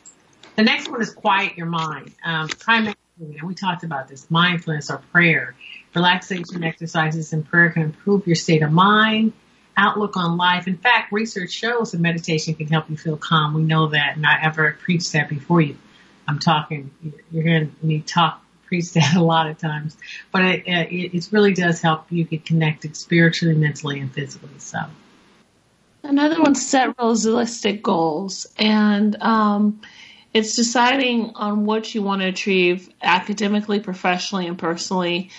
The 0.55 0.63
next 0.63 0.89
one 0.89 1.01
is 1.01 1.13
quiet 1.13 1.57
your 1.57 1.67
mind. 1.67 2.13
Um, 2.23 2.47
try 2.47 2.77
and 2.77 2.95
we 3.43 3.53
talked 3.53 3.83
about 3.83 4.07
this, 4.07 4.29
mindfulness 4.31 4.89
or 4.89 4.97
prayer. 5.11 5.55
Relaxation 5.93 6.63
exercises 6.63 7.33
and 7.33 7.45
prayer 7.45 7.71
can 7.71 7.83
improve 7.83 8.25
your 8.27 8.35
state 8.35 8.61
of 8.61 8.71
mind, 8.71 9.33
outlook 9.79 10.17
on 10.17 10.37
life. 10.37 10.67
In 10.67 10.77
fact, 10.77 11.11
research 11.11 11.51
shows 11.51 11.91
that 11.91 12.01
meditation 12.01 12.53
can 12.53 12.67
help 12.67 12.89
you 12.89 12.97
feel 12.97 13.17
calm. 13.17 13.53
We 13.53 13.63
know 13.63 13.87
that, 13.87 14.17
and 14.17 14.25
I 14.25 14.41
ever 14.43 14.77
preached 14.83 15.13
that 15.13 15.29
before 15.29 15.61
you. 15.61 15.77
I'm 16.27 16.37
talking, 16.37 16.91
you're 17.31 17.43
hearing 17.43 17.75
me 17.81 18.01
talk, 18.01 18.43
preach 18.65 18.91
that 18.93 19.15
a 19.17 19.23
lot 19.23 19.49
of 19.49 19.57
times, 19.57 19.97
but 20.31 20.43
it, 20.43 20.67
it, 20.67 21.15
it 21.15 21.29
really 21.31 21.53
does 21.53 21.81
help 21.81 22.05
you 22.11 22.25
get 22.25 22.45
connected 22.45 22.95
spiritually, 22.95 23.55
mentally, 23.55 23.99
and 23.99 24.13
physically. 24.13 24.49
So. 24.57 24.79
Another 26.03 26.41
one, 26.41 26.55
set 26.55 26.95
realistic 26.99 27.81
goals. 27.81 28.47
And, 28.57 29.21
um, 29.21 29.81
it's 30.33 30.55
deciding 30.55 31.31
on 31.35 31.65
what 31.65 31.95
you 31.95 32.03
want 32.03 32.21
to 32.21 32.27
achieve 32.27 32.89
academically, 33.01 33.79
professionally, 33.79 34.45
and 34.45 34.59
personally. 34.59 35.31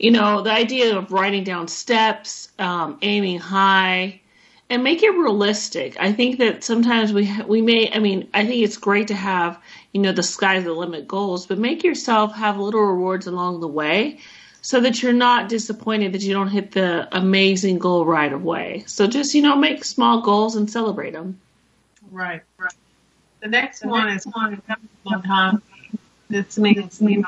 You 0.00 0.10
know, 0.12 0.40
the 0.40 0.50
idea 0.50 0.96
of 0.96 1.12
writing 1.12 1.44
down 1.44 1.68
steps, 1.68 2.48
um, 2.58 2.96
aiming 3.02 3.38
high, 3.38 4.22
and 4.70 4.82
make 4.82 5.02
it 5.02 5.10
realistic. 5.10 5.94
I 6.00 6.14
think 6.14 6.38
that 6.38 6.64
sometimes 6.64 7.12
we 7.12 7.30
we 7.42 7.60
may. 7.60 7.92
I 7.92 7.98
mean, 7.98 8.26
I 8.32 8.46
think 8.46 8.64
it's 8.64 8.78
great 8.78 9.08
to 9.08 9.14
have 9.14 9.60
you 9.92 10.00
know 10.00 10.12
the 10.12 10.22
sky's 10.22 10.64
the 10.64 10.72
limit 10.72 11.06
goals, 11.06 11.44
but 11.44 11.58
make 11.58 11.84
yourself 11.84 12.34
have 12.34 12.58
little 12.58 12.80
rewards 12.80 13.26
along 13.26 13.60
the 13.60 13.68
way, 13.68 14.20
so 14.62 14.80
that 14.80 15.02
you're 15.02 15.12
not 15.12 15.50
disappointed 15.50 16.14
that 16.14 16.22
you 16.22 16.32
don't 16.32 16.48
hit 16.48 16.72
the 16.72 17.06
amazing 17.14 17.78
goal 17.78 18.06
right 18.06 18.32
away. 18.32 18.84
So 18.86 19.06
just 19.06 19.34
you 19.34 19.42
know 19.42 19.54
make 19.54 19.84
small 19.84 20.22
goals 20.22 20.56
and 20.56 20.70
celebrate 20.70 21.12
them. 21.12 21.38
Right. 22.10 22.40
Right. 22.56 22.72
The 23.40 23.48
next 23.48 23.84
one 23.84 24.08
is 24.08 24.24
one 24.24 24.62
time. 25.22 25.62
This 26.30 26.56
makes 26.56 27.02
you 27.02 27.22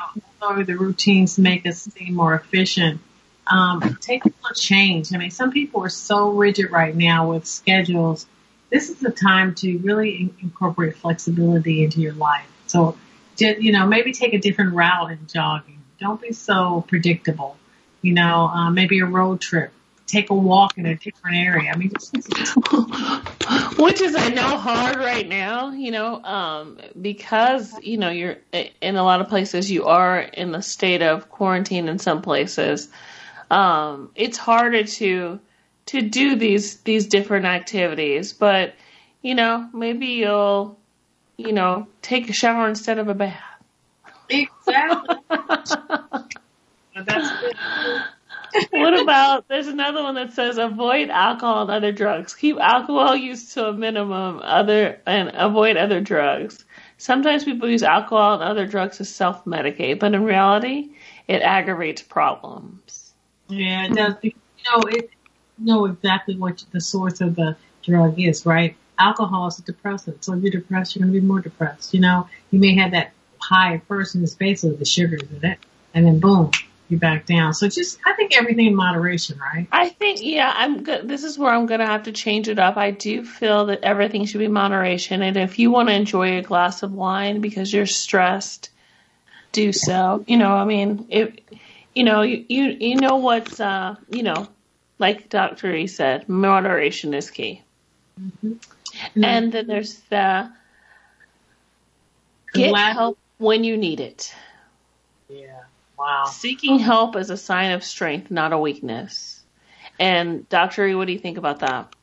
know 0.51 0.63
the 0.63 0.75
routines 0.75 1.37
make 1.37 1.65
us 1.65 1.83
seem 1.83 2.15
more 2.15 2.35
efficient. 2.35 3.01
Um, 3.45 3.97
take 4.01 4.25
a 4.25 4.29
little 4.29 4.55
change. 4.55 5.13
I 5.13 5.17
mean, 5.17 5.31
some 5.31 5.51
people 5.51 5.83
are 5.83 5.89
so 5.89 6.31
rigid 6.31 6.71
right 6.71 6.95
now 6.95 7.31
with 7.31 7.45
schedules. 7.45 8.25
This 8.69 8.89
is 8.89 8.99
the 8.99 9.11
time 9.11 9.53
to 9.55 9.77
really 9.79 10.33
incorporate 10.41 10.95
flexibility 10.97 11.83
into 11.83 11.99
your 11.99 12.13
life. 12.13 12.47
So, 12.67 12.97
you 13.37 13.71
know, 13.71 13.85
maybe 13.85 14.13
take 14.13 14.33
a 14.33 14.39
different 14.39 14.73
route 14.73 15.11
in 15.11 15.19
jogging. 15.27 15.79
Don't 15.99 16.21
be 16.21 16.31
so 16.31 16.85
predictable. 16.87 17.57
You 18.01 18.13
know, 18.13 18.47
uh, 18.47 18.69
maybe 18.69 18.99
a 18.99 19.05
road 19.05 19.41
trip 19.41 19.71
take 20.13 20.29
a 20.29 20.33
walk 20.33 20.77
in 20.77 20.85
a 20.85 20.95
different 20.95 21.37
area. 21.37 21.71
I 21.73 21.77
mean, 21.77 21.91
which 23.77 24.01
is 24.01 24.15
I 24.15 24.29
know 24.29 24.57
hard 24.57 24.97
right 24.97 25.27
now, 25.27 25.71
you 25.71 25.91
know, 25.91 26.23
um, 26.23 26.79
because 26.99 27.77
you 27.81 27.97
know 27.97 28.09
you're 28.09 28.37
in 28.81 28.95
a 28.95 29.03
lot 29.03 29.21
of 29.21 29.27
places 29.29 29.71
you 29.71 29.85
are 29.85 30.19
in 30.19 30.51
the 30.51 30.61
state 30.61 31.01
of 31.01 31.29
quarantine 31.29 31.87
in 31.87 31.99
some 31.99 32.21
places. 32.21 32.89
Um, 33.51 34.11
it's 34.15 34.37
harder 34.37 34.83
to 34.83 35.39
to 35.87 36.01
do 36.01 36.35
these 36.35 36.81
these 36.81 37.07
different 37.07 37.45
activities, 37.45 38.33
but 38.33 38.73
you 39.21 39.35
know 39.35 39.69
maybe 39.73 40.07
you'll 40.07 40.77
you 41.37 41.51
know 41.53 41.87
take 42.01 42.29
a 42.29 42.33
shower 42.33 42.67
instead 42.67 42.99
of 42.99 43.07
a 43.07 43.13
bath. 43.13 43.41
Exactly. 44.29 45.17
What 48.83 49.01
about 49.01 49.47
there's 49.47 49.67
another 49.67 50.03
one 50.03 50.15
that 50.15 50.33
says 50.33 50.57
avoid 50.57 51.09
alcohol 51.09 51.63
and 51.63 51.71
other 51.71 51.91
drugs. 51.91 52.33
Keep 52.35 52.57
alcohol 52.57 53.15
use 53.15 53.53
to 53.53 53.67
a 53.67 53.73
minimum 53.73 54.39
other 54.43 54.99
and 55.05 55.31
avoid 55.33 55.77
other 55.77 56.01
drugs. 56.01 56.65
Sometimes 56.97 57.43
people 57.43 57.69
use 57.69 57.83
alcohol 57.83 58.35
and 58.35 58.43
other 58.43 58.65
drugs 58.65 58.97
to 58.97 59.05
self 59.05 59.45
medicate, 59.45 59.99
but 59.99 60.13
in 60.13 60.23
reality 60.23 60.89
it 61.27 61.41
aggravates 61.41 62.01
problems. 62.01 63.13
Yeah, 63.47 63.85
it 63.85 63.95
does. 63.95 64.15
You 64.21 64.33
know, 64.71 64.81
it 64.87 65.09
know 65.57 65.85
exactly 65.85 66.35
what 66.35 66.63
the 66.71 66.81
source 66.81 67.21
of 67.21 67.35
the 67.35 67.55
drug 67.83 68.19
is, 68.19 68.45
right? 68.45 68.75
Alcohol 68.99 69.47
is 69.47 69.59
a 69.59 69.63
depressant. 69.63 70.23
So 70.23 70.33
if 70.33 70.43
you're 70.43 70.51
depressed, 70.51 70.95
you're 70.95 71.05
going 71.05 71.13
to 71.13 71.21
be 71.21 71.25
more 71.25 71.41
depressed. 71.41 71.93
You 71.93 71.99
know, 71.99 72.27
you 72.51 72.59
may 72.59 72.75
have 72.75 72.91
that 72.91 73.11
high 73.39 73.81
first 73.87 74.15
and 74.15 74.23
it's 74.23 74.35
basically 74.35 74.77
the 74.77 74.85
sugars 74.85 75.23
in 75.29 75.45
it. 75.45 75.59
And 75.93 76.05
then 76.05 76.19
boom, 76.19 76.51
you 76.93 76.99
back 76.99 77.25
down. 77.25 77.53
So 77.53 77.67
just, 77.67 77.99
I 78.05 78.13
think 78.13 78.37
everything 78.37 78.67
in 78.67 78.75
moderation, 78.75 79.37
right? 79.39 79.67
I 79.71 79.89
think, 79.89 80.19
yeah, 80.21 80.53
I'm 80.55 80.83
good. 80.83 81.07
This 81.07 81.23
is 81.23 81.37
where 81.37 81.51
I'm 81.51 81.65
going 81.65 81.81
to 81.81 81.85
have 81.85 82.03
to 82.03 82.11
change 82.11 82.47
it 82.47 82.59
up. 82.59 82.77
I 82.77 82.91
do 82.91 83.25
feel 83.25 83.65
that 83.65 83.83
everything 83.83 84.25
should 84.25 84.39
be 84.39 84.47
moderation. 84.47 85.21
And 85.21 85.35
if 85.35 85.59
you 85.59 85.71
want 85.71 85.89
to 85.89 85.95
enjoy 85.95 86.37
a 86.37 86.41
glass 86.41 86.83
of 86.83 86.93
wine 86.93 87.41
because 87.41 87.73
you're 87.73 87.85
stressed, 87.85 88.69
do 89.51 89.73
so. 89.73 90.23
You 90.27 90.37
know, 90.37 90.53
I 90.53 90.65
mean, 90.65 91.07
if, 91.09 91.35
you 91.93 92.03
know, 92.03 92.21
you, 92.21 92.45
you, 92.47 92.77
you 92.79 92.95
know 92.95 93.17
what's, 93.17 93.59
uh, 93.59 93.95
you 94.09 94.23
know, 94.23 94.47
like 94.99 95.29
Dr. 95.29 95.75
E 95.75 95.87
said, 95.87 96.29
moderation 96.29 97.13
is 97.13 97.29
key. 97.29 97.61
Mm-hmm. 98.21 98.53
Mm-hmm. 98.53 99.23
And 99.23 99.51
then 99.51 99.67
there's 99.67 99.99
the 100.09 100.51
get 102.53 102.75
help 102.93 103.17
when 103.37 103.63
you 103.63 103.75
need 103.75 103.99
it. 103.99 104.33
Yeah. 105.29 105.62
Wow. 106.03 106.25
Seeking 106.25 106.79
help 106.79 107.15
is 107.15 107.29
a 107.29 107.37
sign 107.37 107.71
of 107.71 107.81
strength, 107.81 108.29
not 108.29 108.51
a 108.51 108.57
weakness. 108.57 109.41
And 109.97 110.47
Dr. 110.49 110.85
E, 110.85 110.95
what 110.95 111.07
do 111.07 111.13
you 111.13 111.19
think 111.19 111.37
about 111.37 111.59
that? 111.59 111.95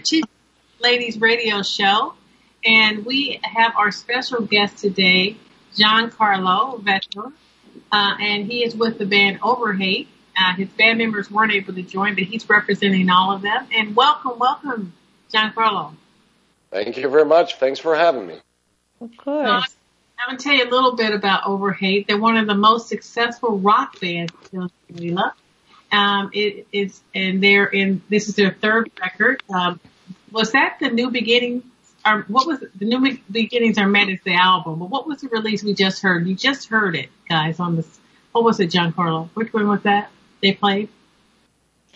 The 0.00 0.06
Strategic 0.06 0.30
Ladies 0.80 1.20
Radio 1.20 1.62
Show. 1.62 2.14
And 2.64 3.04
we 3.04 3.38
have 3.42 3.74
our 3.76 3.90
special 3.90 4.40
guest 4.40 4.78
today, 4.78 5.36
Giancarlo 5.76 6.82
Vettor, 6.82 7.32
uh, 7.92 8.14
and 8.18 8.50
he 8.50 8.64
is 8.64 8.74
with 8.74 8.96
the 8.96 9.04
band 9.04 9.40
Overhate. 9.42 10.08
Uh, 10.38 10.54
his 10.54 10.68
band 10.70 10.98
members 10.98 11.30
weren't 11.30 11.52
able 11.52 11.74
to 11.74 11.82
join, 11.82 12.14
but 12.14 12.24
he's 12.24 12.48
representing 12.48 13.10
all 13.10 13.32
of 13.32 13.42
them. 13.42 13.66
And 13.74 13.94
welcome, 13.94 14.38
welcome, 14.38 14.94
Giancarlo. 15.32 15.94
Thank 16.70 16.96
you 16.96 17.08
very 17.10 17.26
much. 17.26 17.56
Thanks 17.56 17.78
for 17.78 17.94
having 17.94 18.26
me. 18.26 18.38
Of 19.02 19.14
course. 19.18 19.66
So, 19.70 19.76
I'm 20.18 20.28
going 20.28 20.38
to 20.38 20.44
tell 20.44 20.54
you 20.54 20.64
a 20.64 20.70
little 20.70 20.96
bit 20.96 21.12
about 21.12 21.44
Overhate. 21.44 22.06
They're 22.06 22.18
one 22.18 22.38
of 22.38 22.46
the 22.46 22.54
most 22.54 22.88
successful 22.88 23.58
rock 23.58 24.00
bands 24.00 24.32
in 24.50 24.70
Manila. 24.88 25.34
Um, 25.92 26.30
it 26.32 26.66
is, 26.72 27.00
and 27.14 27.42
they're 27.42 27.66
in, 27.66 28.02
this 28.08 28.28
is 28.28 28.36
their 28.36 28.52
third 28.52 28.90
record. 29.00 29.42
Um, 29.52 29.80
was 30.32 30.52
that 30.52 30.78
the 30.80 30.90
New 30.90 31.10
Beginnings? 31.10 31.64
Or 32.06 32.24
what 32.28 32.46
was 32.46 32.62
it? 32.62 32.78
the 32.78 32.86
New 32.86 33.18
Beginnings 33.30 33.76
are 33.78 33.86
met 33.86 34.08
as 34.08 34.20
the 34.24 34.34
album? 34.34 34.78
But 34.78 34.90
what 34.90 35.06
was 35.06 35.20
the 35.20 35.28
release 35.28 35.62
we 35.62 35.74
just 35.74 36.02
heard? 36.02 36.26
You 36.26 36.34
just 36.34 36.68
heard 36.68 36.96
it, 36.96 37.10
guys, 37.28 37.60
on 37.60 37.76
this. 37.76 38.00
What 38.32 38.44
was 38.44 38.60
it, 38.60 38.70
Giancarlo? 38.70 39.28
Which 39.34 39.52
one 39.52 39.68
was 39.68 39.82
that 39.82 40.10
they 40.42 40.52
played? 40.52 40.88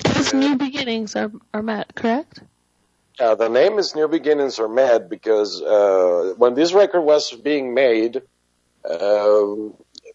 Those 0.05 0.35
New 0.35 0.57
Beginnings 0.57 1.17
are, 1.17 1.31
are 1.53 1.63
met, 1.63 1.95
correct? 1.95 2.41
Uh, 3.19 3.35
the 3.37 3.49
name 3.49 3.79
is 3.79 3.95
New 3.95 4.09
Beginnings 4.09 4.59
Are 4.59 4.69
Mad 4.69 5.09
because 5.09 5.63
uh, 5.63 6.35
when 6.37 6.55
this 6.55 6.73
record 6.73 7.03
was 7.03 7.31
being 7.31 7.73
made, 7.73 8.21
uh, 8.85 9.47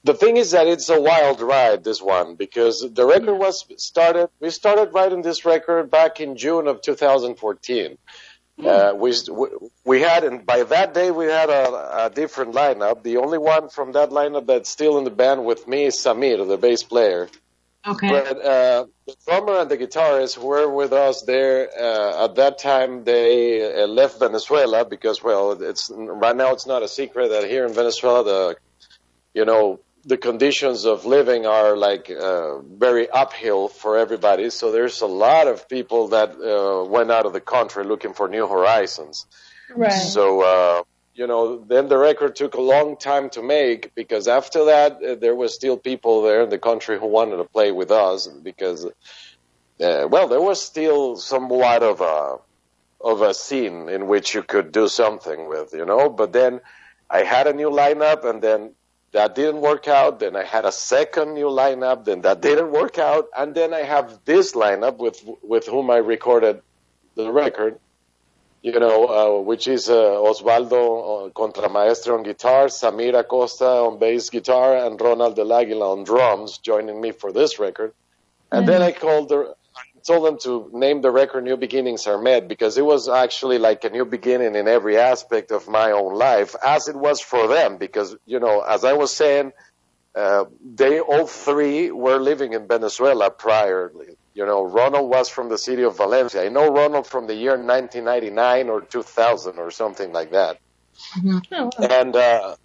the 0.04 0.14
thing 0.14 0.38
is 0.38 0.52
that 0.52 0.68
it's 0.68 0.90
a 0.90 1.00
wild 1.00 1.42
ride, 1.42 1.84
this 1.84 2.02
one, 2.02 2.36
because 2.36 2.86
the 2.94 3.06
record 3.06 3.36
was 3.36 3.66
started, 3.78 4.30
we 4.40 4.50
started 4.50 4.94
writing 4.94 5.22
this 5.22 5.46
record 5.46 5.92
back 5.92 6.22
in 6.22 6.38
June 6.38 6.68
of 6.68 6.82
2014. 6.82 7.98
Uh, 8.64 8.94
we, 8.96 9.14
we 9.86 10.02
had, 10.02 10.26
and 10.26 10.46
by 10.46 10.64
that 10.64 10.94
day 10.94 11.12
we 11.12 11.26
had 11.26 11.50
a, 11.50 12.06
a 12.06 12.10
different 12.10 12.54
lineup. 12.54 13.04
The 13.04 13.18
only 13.18 13.38
one 13.38 13.70
from 13.70 13.94
that 13.94 14.10
lineup 14.10 14.48
that's 14.48 14.70
still 14.70 14.98
in 14.98 15.06
the 15.06 15.12
band 15.12 15.46
with 15.46 15.68
me 15.68 15.86
is 15.86 15.96
Samir, 15.96 16.46
the 16.46 16.58
bass 16.58 16.84
player. 16.84 17.30
Okay. 17.88 18.10
But 18.10 18.46
uh, 18.46 18.86
the 19.08 19.16
drummer 19.26 19.60
and 19.60 19.72
the 19.72 19.78
guitarist 19.78 20.38
were 20.38 20.70
with 20.70 20.92
us 20.92 21.22
there. 21.22 21.70
Uh, 21.80 22.26
at 22.26 22.36
that 22.36 22.60
time, 22.60 23.06
they 23.06 23.84
uh, 23.84 23.88
left 23.88 24.20
Venezuela 24.20 24.84
because, 24.84 25.24
well, 25.24 25.52
it's 25.64 25.90
right 25.94 26.36
now 26.36 26.52
it's 26.52 26.68
not 26.68 26.84
a 26.84 26.90
secret 26.90 27.30
that 27.30 27.46
here 27.46 27.66
in 27.66 27.74
Venezuela, 27.74 28.24
the 28.26 28.56
you 29.34 29.46
know 29.46 29.80
the 30.10 30.18
conditions 30.18 30.86
of 30.86 31.06
living 31.06 31.46
are 31.46 31.78
like 31.78 32.10
uh, 32.10 32.58
very 32.62 33.08
uphill 33.08 33.68
for 33.68 33.96
everybody. 33.96 34.50
So 34.50 34.72
there's 34.72 35.02
a 35.02 35.06
lot 35.06 35.48
of 35.48 35.70
people 35.70 36.08
that 36.10 36.30
uh, 36.32 36.84
went 36.90 37.12
out 37.12 37.28
of 37.28 37.34
the 37.34 37.40
country 37.40 37.84
looking 37.84 38.16
for 38.16 38.28
new 38.28 38.48
horizons. 38.48 39.28
Right. 39.76 39.92
So, 39.92 40.42
uh, 40.42 40.84
you 41.14 41.28
know, 41.28 41.64
then 41.64 41.90
the 41.90 41.98
record 42.00 42.36
took 42.36 42.56
a 42.56 42.62
long 42.62 42.98
time 42.98 43.30
to 43.32 43.44
make 43.44 43.94
because 43.94 44.28
after 44.28 44.66
that, 44.66 44.92
uh, 44.94 45.14
there 45.14 45.36
was 45.36 45.54
still 45.54 45.78
people 45.78 46.24
there 46.24 46.42
in 46.42 46.50
the 46.50 46.58
country 46.58 46.98
who 47.00 47.06
wanted 47.06 47.38
to 47.38 47.44
play 47.44 47.72
with 47.72 47.92
us 47.92 48.28
because, 48.28 48.86
uh, 48.86 50.08
well, 50.10 50.28
there 50.28 50.42
was 50.42 50.60
still 50.60 51.18
somewhat 51.18 51.84
of 51.84 52.02
a, 52.02 52.38
of 53.00 53.22
a 53.22 53.36
scene 53.36 53.88
in 53.90 54.08
which 54.08 54.34
you 54.34 54.42
could 54.42 54.72
do 54.72 54.88
something 54.88 55.48
with, 55.48 55.72
you 55.72 55.86
know, 55.86 56.10
but 56.10 56.34
then 56.34 56.62
I 57.12 57.20
had 57.20 57.46
a 57.46 57.54
new 57.54 57.70
lineup 57.70 58.26
and 58.26 58.42
then 58.42 58.74
that 59.12 59.36
didn't 59.36 59.62
work 59.62 59.88
out. 59.88 60.20
Then 60.20 60.36
I 60.36 60.44
had 60.44 60.66
a 60.66 60.72
second 60.72 61.34
new 61.34 61.48
lineup. 61.48 62.06
Then 62.06 62.22
that 62.22 62.42
didn't 62.42 62.72
work 62.72 62.98
out. 62.98 63.28
And 63.38 63.56
then 63.56 63.74
I 63.74 63.84
have 63.84 64.20
this 64.26 64.54
lineup 64.54 64.98
with, 64.98 65.24
with 65.42 65.66
whom 65.68 65.90
I 65.90 65.98
recorded 65.98 66.62
the 67.16 67.32
record 67.32 67.80
you 68.62 68.78
know, 68.78 69.06
uh, 69.06 69.42
which 69.42 69.68
is 69.68 69.90
uh, 69.90 69.94
Osvaldo 69.94 71.28
uh, 71.28 71.30
Contramaestre 71.30 72.14
on 72.14 72.24
guitar, 72.24 72.66
Samir 72.66 73.18
Acosta 73.18 73.66
on 73.66 74.00
bass 74.00 74.30
guitar, 74.30 74.76
and 74.78 75.00
Ronald 75.00 75.36
Del 75.36 75.54
Aguila 75.54 75.92
on 75.94 76.04
drums, 76.04 76.58
joining 76.58 77.00
me 77.00 77.12
for 77.12 77.32
this 77.32 77.60
record. 77.60 77.94
And 78.52 78.68
then 78.68 78.82
I 78.82 78.92
called 78.92 79.30
the, 79.30 79.56
told 80.06 80.26
them 80.26 80.38
to 80.44 80.70
name 80.74 81.02
the 81.02 81.12
record 81.12 81.44
New 81.44 81.58
Beginnings 81.58 82.08
Are 82.08 82.22
Met 82.22 82.48
because 82.48 82.78
it 82.78 82.86
was 82.86 83.08
actually 83.10 83.58
like 83.58 83.84
a 83.84 83.90
new 83.90 84.06
beginning 84.06 84.56
in 84.56 84.68
every 84.68 84.98
aspect 84.98 85.52
of 85.52 85.68
my 85.68 85.92
own 85.92 86.16
life, 86.16 86.56
as 86.64 86.88
it 86.88 86.96
was 86.96 87.22
for 87.22 87.48
them. 87.48 87.78
Because, 87.78 88.16
you 88.26 88.40
know, 88.40 88.62
as 88.62 88.84
I 88.84 88.94
was 88.94 89.16
saying, 89.16 89.52
uh, 90.16 90.46
they 90.64 91.00
all 91.00 91.28
three 91.28 91.92
were 91.92 92.18
living 92.18 92.54
in 92.54 92.68
Venezuela 92.68 93.30
prior 93.30 93.92
you 94.40 94.46
know, 94.46 94.64
Ronald 94.64 95.10
was 95.10 95.28
from 95.28 95.50
the 95.50 95.58
city 95.58 95.84
of 95.84 95.98
Valencia. 95.98 96.46
I 96.46 96.48
know 96.48 96.70
Ronald 96.72 97.06
from 97.08 97.28
the 97.28 97.36
year 97.36 97.58
1999 97.58 98.70
or 98.70 98.80
2000 98.80 99.58
or 99.58 99.70
something 99.70 100.14
like 100.14 100.32
that. 100.32 100.60
Mm-hmm. 101.18 101.40
Oh. 101.52 101.70
And 101.78 102.16
uh, 102.16 102.56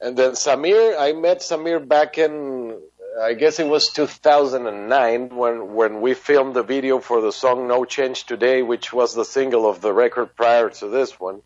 and 0.00 0.16
then 0.16 0.32
Samir, 0.32 0.98
I 0.98 1.12
met 1.12 1.40
Samir 1.40 1.86
back 1.86 2.16
in, 2.16 2.80
I 3.20 3.34
guess 3.34 3.58
it 3.58 3.66
was 3.66 3.88
2009 3.88 5.28
when 5.30 5.74
when 5.74 6.00
we 6.00 6.14
filmed 6.14 6.54
the 6.54 6.62
video 6.62 7.00
for 7.00 7.20
the 7.20 7.32
song 7.32 7.66
"No 7.66 7.84
Change 7.84 8.24
Today," 8.24 8.62
which 8.62 8.92
was 8.92 9.14
the 9.14 9.24
single 9.24 9.68
of 9.68 9.80
the 9.80 9.92
record 9.92 10.36
prior 10.36 10.70
to 10.70 10.88
this 10.88 11.18
one. 11.18 11.42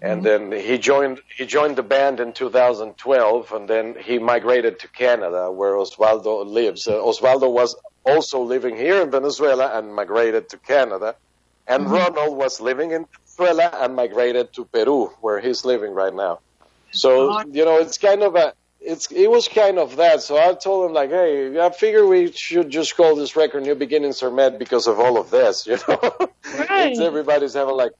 And 0.00 0.24
mm-hmm. 0.24 0.50
then 0.50 0.60
he 0.60 0.78
joined 0.78 1.20
he 1.36 1.46
joined 1.46 1.76
the 1.76 1.82
band 1.82 2.20
in 2.20 2.32
2012, 2.32 3.52
and 3.52 3.68
then 3.68 3.96
he 3.98 4.18
migrated 4.18 4.80
to 4.80 4.88
Canada, 4.88 5.50
where 5.50 5.74
Osvaldo 5.74 6.44
lives. 6.46 6.86
Uh, 6.86 6.94
Osvaldo 6.94 7.50
was 7.50 7.76
also 8.04 8.42
living 8.42 8.76
here 8.76 9.02
in 9.02 9.10
Venezuela 9.10 9.78
and 9.78 9.94
migrated 9.94 10.48
to 10.50 10.58
Canada, 10.58 11.16
and 11.66 11.84
mm-hmm. 11.84 11.94
Ronald 11.94 12.36
was 12.36 12.60
living 12.60 12.92
in 12.92 13.06
Venezuela 13.36 13.70
and 13.82 13.94
migrated 13.94 14.52
to 14.54 14.64
Peru, 14.64 15.12
where 15.20 15.40
he's 15.40 15.64
living 15.64 15.92
right 15.92 16.14
now. 16.14 16.40
So 16.90 17.30
uh-huh. 17.30 17.44
you 17.50 17.64
know, 17.64 17.78
it's 17.78 17.98
kind 17.98 18.22
of 18.22 18.34
a 18.36 18.54
it's 18.84 19.10
it 19.10 19.30
was 19.30 19.48
kind 19.48 19.78
of 19.78 19.96
that. 19.96 20.22
So 20.22 20.36
I 20.36 20.54
told 20.54 20.86
him 20.86 20.92
like, 20.94 21.10
hey, 21.10 21.58
I 21.58 21.70
figure 21.70 22.06
we 22.06 22.30
should 22.32 22.70
just 22.70 22.96
call 22.96 23.16
this 23.16 23.34
record 23.36 23.62
"New 23.64 23.74
Beginnings 23.74 24.22
Are 24.22 24.30
Met" 24.30 24.58
because 24.58 24.86
of 24.86 25.00
all 25.00 25.18
of 25.18 25.30
this. 25.30 25.66
You 25.74 25.78
know, 25.88 26.12
Right. 26.68 26.96
everybody's 27.00 27.54
having 27.54 27.74
like 27.74 27.92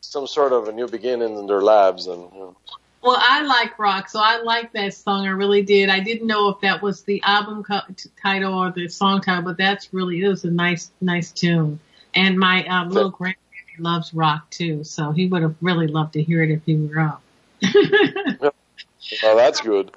some 0.00 0.26
sort 0.26 0.52
of 0.52 0.66
a 0.68 0.72
new 0.72 0.88
beginning 0.88 1.38
in 1.38 1.46
their 1.46 1.60
lives, 1.60 2.06
and 2.06 2.22
you 2.32 2.38
know. 2.38 2.56
Well, 3.02 3.18
I 3.20 3.42
like 3.42 3.78
rock, 3.78 4.08
so 4.08 4.20
I 4.22 4.42
like 4.42 4.72
that 4.72 4.94
song. 4.94 5.26
I 5.26 5.30
really 5.30 5.62
did. 5.62 5.88
I 5.88 6.00
didn't 6.00 6.26
know 6.26 6.48
if 6.50 6.60
that 6.60 6.82
was 6.82 7.02
the 7.02 7.20
album 7.22 7.64
co- 7.64 7.80
t- 7.96 8.08
title 8.22 8.54
or 8.54 8.70
the 8.70 8.88
song 8.88 9.20
title, 9.20 9.42
but 9.42 9.56
that's 9.58 9.92
really 9.92 10.22
it 10.22 10.28
was 10.28 10.44
a 10.44 10.50
nice, 10.50 10.90
nice 11.00 11.32
tune. 11.32 11.80
And 12.14 12.38
my 12.38 12.64
um, 12.66 12.90
little 12.90 13.10
grandbaby 13.10 13.34
loves 13.78 14.14
rock 14.14 14.48
too, 14.50 14.84
so 14.84 15.10
he 15.10 15.26
would 15.26 15.42
have 15.42 15.56
really 15.60 15.88
loved 15.88 16.12
to 16.14 16.22
hear 16.22 16.42
it 16.42 16.50
if 16.50 16.64
he 16.64 16.76
were 16.76 17.00
up. 17.00 17.22
well, 18.40 19.36
that's 19.36 19.60
good. 19.60 19.90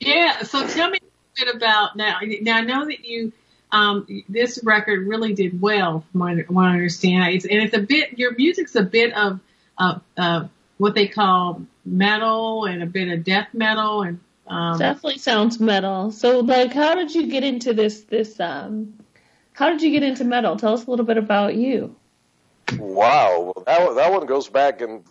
Yeah. 0.00 0.42
So 0.42 0.66
tell 0.66 0.90
me 0.90 0.98
a 0.98 1.44
bit 1.44 1.54
about 1.54 1.96
now. 1.96 2.18
Now 2.42 2.56
I 2.56 2.62
know 2.62 2.86
that 2.86 3.04
you 3.04 3.32
um, 3.72 4.06
this 4.28 4.60
record 4.64 5.06
really 5.06 5.32
did 5.32 5.60
well, 5.60 6.04
from 6.10 6.20
what 6.48 6.66
I, 6.66 6.72
understand. 6.72 7.34
It's, 7.34 7.44
and 7.44 7.62
it's 7.62 7.76
a 7.76 7.80
bit 7.80 8.18
your 8.18 8.34
music's 8.34 8.74
a 8.74 8.82
bit 8.82 9.12
of 9.14 9.40
uh, 9.78 9.98
uh, 10.16 10.48
what 10.78 10.94
they 10.94 11.06
call 11.06 11.62
metal 11.84 12.64
and 12.64 12.82
a 12.82 12.86
bit 12.86 13.08
of 13.08 13.24
death 13.24 13.48
metal 13.52 14.02
and 14.02 14.20
um, 14.50 14.78
Definitely 14.78 15.18
sounds 15.18 15.60
metal. 15.60 16.10
So, 16.10 16.40
like, 16.40 16.72
how 16.72 16.96
did 16.96 17.14
you 17.14 17.28
get 17.28 17.44
into 17.44 17.72
this? 17.72 18.00
This 18.02 18.40
um, 18.40 18.94
how 19.52 19.70
did 19.70 19.80
you 19.80 19.92
get 19.92 20.02
into 20.02 20.24
metal? 20.24 20.56
Tell 20.56 20.74
us 20.74 20.86
a 20.86 20.90
little 20.90 21.06
bit 21.06 21.18
about 21.18 21.54
you. 21.54 21.94
Wow, 22.76 23.52
well, 23.54 23.64
that, 23.66 23.86
one- 23.86 23.96
that 23.96 24.12
one 24.12 24.26
goes 24.26 24.48
back 24.48 24.80
in, 24.80 25.04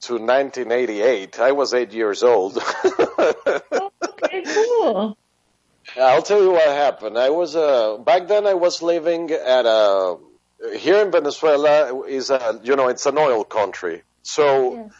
to 0.00 0.14
1988. 0.14 1.40
I 1.40 1.52
was 1.52 1.74
eight 1.74 1.92
years 1.92 2.22
old. 2.22 2.54
Cool. 4.28 5.16
I'll 5.96 6.22
tell 6.22 6.42
you 6.42 6.50
what 6.50 6.68
happened. 6.68 7.16
I 7.16 7.30
was 7.30 7.54
uh, 7.54 7.98
back 7.98 8.26
then. 8.28 8.46
I 8.46 8.54
was 8.54 8.82
living 8.82 9.30
at 9.30 9.66
a 9.66 10.16
here 10.76 11.00
in 11.02 11.12
Venezuela 11.12 12.04
is 12.04 12.30
a 12.30 12.60
you 12.62 12.76
know 12.76 12.88
it's 12.88 13.06
an 13.06 13.18
oil 13.18 13.44
country. 13.44 14.02
So 14.22 14.90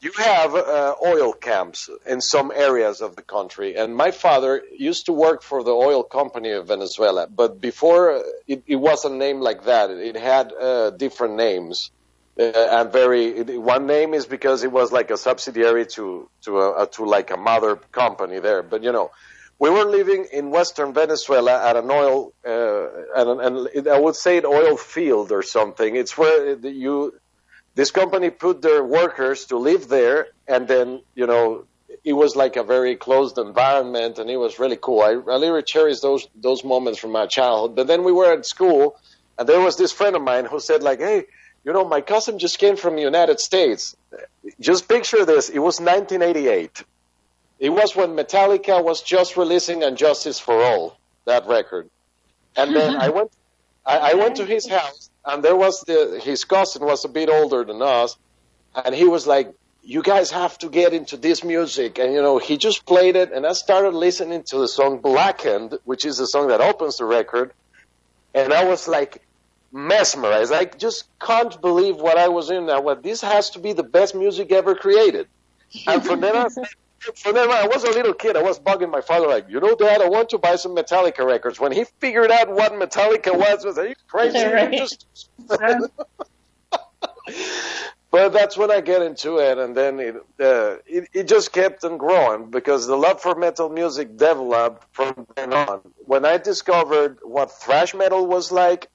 you 0.00 0.12
have 0.18 0.54
uh, 0.54 0.94
oil 1.04 1.32
camps 1.32 1.88
in 2.06 2.20
some 2.20 2.52
areas 2.54 3.00
of 3.00 3.16
the 3.16 3.22
country, 3.22 3.76
and 3.76 3.96
my 3.96 4.10
father 4.10 4.62
used 4.76 5.06
to 5.06 5.12
work 5.12 5.42
for 5.42 5.64
the 5.64 5.72
oil 5.72 6.02
company 6.02 6.50
of 6.52 6.68
Venezuela. 6.68 7.26
But 7.26 7.60
before 7.60 8.22
it, 8.46 8.62
it 8.66 8.76
wasn't 8.76 9.16
named 9.16 9.40
like 9.40 9.64
that. 9.64 9.90
It 9.90 10.16
had 10.16 10.52
uh, 10.52 10.90
different 10.90 11.36
names. 11.36 11.90
Uh, 12.38 12.42
and 12.44 12.92
very 12.92 13.42
one 13.56 13.86
name 13.86 14.12
is 14.12 14.26
because 14.26 14.62
it 14.62 14.70
was 14.70 14.92
like 14.92 15.10
a 15.10 15.16
subsidiary 15.16 15.86
to 15.86 16.28
to 16.42 16.60
a, 16.60 16.86
to 16.86 17.04
like 17.04 17.30
a 17.30 17.36
mother 17.36 17.76
company 17.92 18.40
there. 18.40 18.62
But 18.62 18.82
you 18.82 18.92
know, 18.92 19.10
we 19.58 19.70
were 19.70 19.84
living 19.84 20.26
in 20.32 20.50
western 20.50 20.92
Venezuela 20.92 21.66
at 21.66 21.76
an 21.76 21.90
oil, 21.90 22.34
uh, 22.46 22.88
and, 23.16 23.40
and 23.40 23.68
it, 23.74 23.88
I 23.88 23.98
would 23.98 24.16
say 24.16 24.36
an 24.38 24.44
oil 24.46 24.76
field 24.76 25.32
or 25.32 25.42
something. 25.42 25.96
It's 25.96 26.18
where 26.18 26.56
you, 26.58 27.14
this 27.74 27.90
company 27.90 28.28
put 28.28 28.60
their 28.60 28.84
workers 28.84 29.46
to 29.46 29.56
live 29.56 29.88
there, 29.88 30.28
and 30.46 30.68
then 30.68 31.00
you 31.14 31.26
know, 31.26 31.64
it 32.04 32.12
was 32.12 32.36
like 32.36 32.56
a 32.56 32.62
very 32.64 32.96
closed 32.96 33.38
environment, 33.38 34.18
and 34.18 34.28
it 34.28 34.36
was 34.36 34.58
really 34.58 34.78
cool. 34.80 35.00
I, 35.00 35.12
I 35.12 35.12
really 35.14 35.62
cherish 35.62 36.00
those 36.00 36.28
those 36.34 36.64
moments 36.64 36.98
from 36.98 37.12
my 37.12 37.26
childhood. 37.26 37.76
But 37.76 37.86
then 37.86 38.04
we 38.04 38.12
were 38.12 38.30
at 38.30 38.44
school, 38.44 39.00
and 39.38 39.48
there 39.48 39.60
was 39.60 39.78
this 39.78 39.90
friend 39.90 40.16
of 40.16 40.22
mine 40.22 40.44
who 40.44 40.60
said 40.60 40.82
like, 40.82 40.98
"Hey, 41.00 41.24
you 41.66 41.72
know, 41.72 41.84
my 41.84 42.00
cousin 42.00 42.38
just 42.38 42.60
came 42.60 42.76
from 42.76 42.94
the 42.94 43.02
United 43.02 43.40
States. 43.40 43.96
Just 44.60 44.88
picture 44.88 45.24
this: 45.26 45.48
it 45.48 45.58
was 45.58 45.80
1988." 45.80 46.84
It 47.58 47.70
was 47.70 47.96
when 47.96 48.10
Metallica 48.14 48.82
was 48.82 49.02
just 49.02 49.36
releasing 49.36 49.82
"And 49.82 49.98
Justice 49.98 50.38
for 50.38 50.62
All" 50.62 50.96
that 51.24 51.46
record, 51.48 51.90
and 52.56 52.74
then 52.74 52.92
mm-hmm. 52.92 53.00
I 53.00 53.08
went, 53.08 53.30
I, 53.84 53.96
I 54.10 54.14
went 54.14 54.36
to 54.36 54.46
his 54.46 54.68
house, 54.68 55.10
and 55.24 55.42
there 55.42 55.56
was 55.56 55.80
the 55.80 56.20
his 56.22 56.44
cousin 56.44 56.84
was 56.84 57.04
a 57.04 57.08
bit 57.08 57.28
older 57.28 57.64
than 57.64 57.82
us, 57.82 58.16
and 58.84 58.94
he 58.94 59.04
was 59.04 59.26
like, 59.26 59.52
"You 59.82 60.02
guys 60.02 60.30
have 60.30 60.56
to 60.58 60.68
get 60.68 60.92
into 60.92 61.16
this 61.16 61.42
music," 61.42 61.98
and 61.98 62.12
you 62.12 62.22
know 62.22 62.38
he 62.38 62.58
just 62.58 62.86
played 62.86 63.16
it, 63.16 63.32
and 63.32 63.44
I 63.44 63.54
started 63.54 63.92
listening 63.92 64.44
to 64.50 64.58
the 64.58 64.68
song 64.68 64.98
"Blackened," 64.98 65.78
which 65.82 66.04
is 66.04 66.18
the 66.18 66.28
song 66.28 66.46
that 66.48 66.60
opens 66.60 66.98
the 66.98 67.06
record, 67.06 67.52
and 68.34 68.52
I 68.52 68.64
was 68.66 68.86
like 68.86 69.25
mesmerized. 69.72 70.52
I 70.52 70.64
just 70.64 71.04
can't 71.20 71.60
believe 71.60 71.96
what 71.96 72.18
I 72.18 72.28
was 72.28 72.50
in 72.50 72.66
now. 72.66 72.80
What 72.80 73.02
this 73.02 73.20
has 73.22 73.50
to 73.50 73.58
be 73.58 73.72
the 73.72 73.82
best 73.82 74.14
music 74.14 74.52
ever 74.52 74.74
created. 74.74 75.28
And 75.86 76.04
from 76.04 76.20
then 76.20 76.36
on, 76.36 76.48
from 77.16 77.34
then 77.34 77.50
on, 77.50 77.56
I 77.56 77.66
was 77.66 77.84
a 77.84 77.90
little 77.90 78.14
kid. 78.14 78.36
I 78.36 78.42
was 78.42 78.58
bugging 78.58 78.90
my 78.90 79.00
father, 79.00 79.26
like, 79.26 79.46
you 79.48 79.60
know, 79.60 79.74
Dad, 79.76 80.00
I 80.00 80.08
want 80.08 80.30
to 80.30 80.38
buy 80.38 80.56
some 80.56 80.74
Metallica 80.74 81.24
records. 81.26 81.60
When 81.60 81.72
he 81.72 81.84
figured 82.00 82.30
out 82.30 82.48
what 82.50 82.72
Metallica 82.72 83.36
was, 83.36 83.64
was 83.64 83.78
are 83.78 83.88
you 83.88 83.94
crazy? 84.08 84.38
Right. 84.44 84.72
Just- 84.72 85.06
but 88.10 88.32
that's 88.32 88.56
when 88.56 88.70
I 88.70 88.80
get 88.80 89.02
into 89.02 89.38
it, 89.38 89.58
and 89.58 89.76
then 89.76 89.98
it, 90.00 90.16
uh, 90.40 90.76
it 90.86 91.08
it 91.12 91.28
just 91.28 91.52
kept 91.52 91.84
on 91.84 91.98
growing 91.98 92.50
because 92.50 92.86
the 92.86 92.96
love 92.96 93.20
for 93.20 93.34
metal 93.34 93.68
music 93.68 94.16
developed 94.16 94.86
from 94.92 95.26
then 95.36 95.52
on. 95.52 95.80
When 96.04 96.24
I 96.24 96.38
discovered 96.38 97.18
what 97.22 97.50
thrash 97.50 97.94
metal 97.94 98.26
was 98.26 98.52
like, 98.52 98.88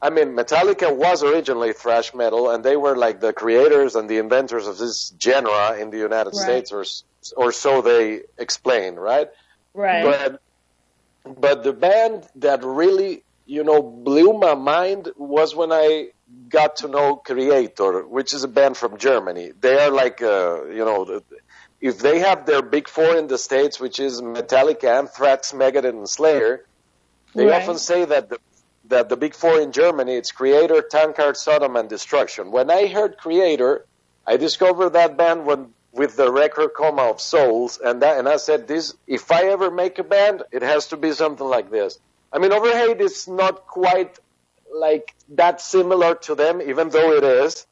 I 0.00 0.10
mean, 0.10 0.28
Metallica 0.36 0.94
was 0.94 1.22
originally 1.24 1.72
thrash 1.72 2.14
metal, 2.14 2.50
and 2.50 2.64
they 2.64 2.76
were 2.76 2.96
like 2.96 3.20
the 3.20 3.32
creators 3.32 3.96
and 3.96 4.08
the 4.08 4.18
inventors 4.18 4.66
of 4.66 4.78
this 4.78 5.12
genre 5.22 5.76
in 5.78 5.90
the 5.90 5.98
United 5.98 6.34
Right. 6.34 6.42
States, 6.42 6.72
or 6.72 6.84
or 7.36 7.52
so 7.52 7.82
they 7.82 8.22
explain, 8.38 8.94
right? 8.96 9.28
Right. 9.74 10.04
But 10.04 10.40
but 11.24 11.64
the 11.64 11.72
band 11.72 12.26
that 12.36 12.64
really 12.64 13.24
you 13.46 13.64
know 13.64 13.82
blew 13.82 14.34
my 14.34 14.54
mind 14.54 15.10
was 15.16 15.54
when 15.56 15.72
I 15.72 16.08
got 16.48 16.76
to 16.76 16.88
know 16.88 17.20
Kreator, 17.26 18.08
which 18.08 18.34
is 18.34 18.44
a 18.44 18.48
band 18.48 18.76
from 18.76 18.98
Germany. 18.98 19.52
They 19.60 19.78
are 19.78 19.90
like 19.90 20.22
uh, 20.22 20.66
you 20.66 20.84
know 20.84 21.20
if 21.80 21.98
they 22.00 22.20
have 22.20 22.46
their 22.46 22.62
big 22.62 22.88
four 22.88 23.16
in 23.16 23.28
the 23.28 23.38
states, 23.38 23.80
which 23.80 24.00
is 24.00 24.22
Metallica, 24.22 24.98
Anthrax, 24.98 25.52
Megadeth, 25.52 25.90
and 25.90 26.08
Slayer. 26.08 26.60
They 27.36 27.44
Right. 27.44 27.62
often 27.62 27.78
say 27.78 28.04
that 28.04 28.28
the 28.30 28.38
that 28.88 29.08
the 29.08 29.16
big 29.16 29.34
four 29.34 29.60
in 29.60 29.72
Germany 29.72 30.16
it's 30.16 30.32
Kreator, 30.32 30.82
Tankard, 30.88 31.36
Sodom, 31.36 31.76
and 31.76 31.88
Destruction. 31.88 32.50
When 32.50 32.70
I 32.70 32.86
heard 32.86 33.18
Kreator, 33.18 33.82
I 34.26 34.36
discovered 34.36 34.90
that 34.90 35.16
band 35.16 35.46
when 35.46 35.72
with 35.92 36.16
the 36.16 36.30
record 36.30 36.70
Coma 36.76 37.02
of 37.02 37.20
Souls, 37.20 37.78
and 37.82 38.02
that, 38.02 38.18
and 38.18 38.28
I 38.28 38.36
said, 38.36 38.68
this 38.68 38.94
if 39.06 39.32
I 39.32 39.44
ever 39.44 39.70
make 39.70 39.98
a 39.98 40.04
band, 40.04 40.42
it 40.52 40.62
has 40.62 40.88
to 40.88 40.96
be 40.96 41.12
something 41.12 41.46
like 41.46 41.70
this. 41.70 41.98
I 42.32 42.38
mean, 42.38 42.52
Overhate 42.52 43.00
is 43.00 43.26
not 43.26 43.66
quite 43.66 44.18
like 44.72 45.14
that 45.30 45.60
similar 45.60 46.14
to 46.14 46.34
them, 46.34 46.60
even 46.60 46.90
though 46.90 47.12
it 47.12 47.24
is. 47.24 47.66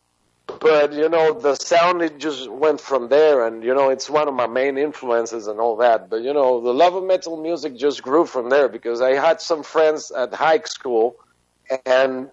But 0.46 0.92
you 0.92 1.08
know, 1.08 1.38
the 1.38 1.54
sound 1.56 2.02
it 2.02 2.18
just 2.18 2.48
went 2.48 2.80
from 2.80 3.08
there, 3.08 3.46
and 3.46 3.64
you 3.64 3.74
know, 3.74 3.90
it's 3.90 4.08
one 4.08 4.28
of 4.28 4.34
my 4.34 4.46
main 4.46 4.78
influences 4.78 5.48
and 5.48 5.58
all 5.58 5.76
that. 5.76 6.08
But 6.08 6.22
you 6.22 6.32
know, 6.32 6.60
the 6.60 6.72
love 6.72 6.94
of 6.94 7.04
metal 7.04 7.36
music 7.36 7.76
just 7.76 8.02
grew 8.02 8.26
from 8.26 8.48
there 8.48 8.68
because 8.68 9.00
I 9.00 9.14
had 9.14 9.40
some 9.40 9.62
friends 9.62 10.12
at 10.12 10.32
high 10.32 10.60
school, 10.60 11.16
and 11.84 12.30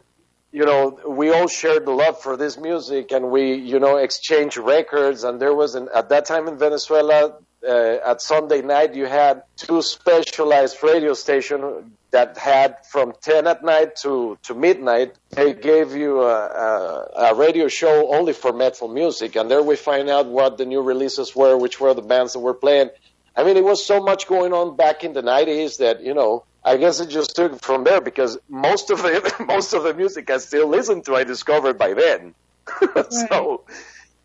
you 0.52 0.64
know, 0.64 1.00
we 1.08 1.32
all 1.32 1.48
shared 1.48 1.86
the 1.86 1.92
love 1.92 2.22
for 2.22 2.38
this 2.38 2.58
music, 2.58 3.12
and 3.12 3.32
we 3.32 3.56
you 3.56 3.80
know 3.80 3.98
exchanged 3.98 4.58
records. 4.58 5.24
And 5.24 5.42
there 5.42 5.56
was 5.56 5.74
an 5.74 5.90
at 5.94 6.10
that 6.10 6.26
time 6.26 6.48
in 6.48 6.58
Venezuela. 6.58 7.38
Uh, 7.66 7.98
at 8.06 8.22
Sunday 8.22 8.62
night, 8.62 8.94
you 8.94 9.06
had 9.06 9.44
two 9.56 9.82
specialized 9.82 10.84
radio 10.84 11.14
stations 11.14 11.86
that 12.14 12.38
had 12.38 12.78
from 12.86 13.14
10 13.22 13.48
at 13.48 13.64
night 13.64 13.98
to, 13.98 14.38
to 14.44 14.54
midnight. 14.54 15.16
They 15.32 15.54
gave 15.54 15.96
you 15.96 16.22
a, 16.22 16.46
a, 16.46 17.12
a 17.32 17.36
radio 17.36 17.68
show 17.68 18.14
only 18.14 18.34
for 18.34 18.54
metal 18.54 18.88
music, 18.88 19.36
and 19.36 19.52
there 19.52 19.62
we 19.62 19.76
find 19.76 20.10
out 20.10 20.28
what 20.28 20.58
the 20.58 20.66
new 20.66 20.82
releases 20.82 21.36
were, 21.36 21.58
which 21.58 21.80
were 21.80 21.94
the 21.94 22.02
bands 22.02 22.34
that 22.34 22.40
were 22.40 22.54
playing. 22.54 22.90
I 23.36 23.44
mean, 23.44 23.58
it 23.58 23.64
was 23.64 23.86
so 23.86 24.00
much 24.02 24.28
going 24.28 24.54
on 24.54 24.78
back 24.78 25.04
in 25.04 25.14
the 25.14 25.24
90s 25.24 25.78
that, 25.80 26.02
you 26.02 26.14
know, 26.14 26.46
I 26.64 26.78
guess 26.78 27.00
it 27.00 27.10
just 27.10 27.36
took 27.36 27.62
from 27.62 27.84
there 27.84 28.00
because 28.00 28.38
most 28.48 28.90
of 28.92 29.00
the 29.02 29.46
most 29.48 29.74
of 29.74 29.84
the 29.84 29.94
music 29.94 30.30
I 30.30 30.38
still 30.38 30.68
listen 30.70 31.02
to, 31.04 31.16
I 31.16 31.24
discovered 31.26 31.78
by 31.78 31.94
then. 31.94 32.36
so, 33.10 33.66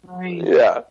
Right. 0.04 0.42
yeah. 0.44 0.82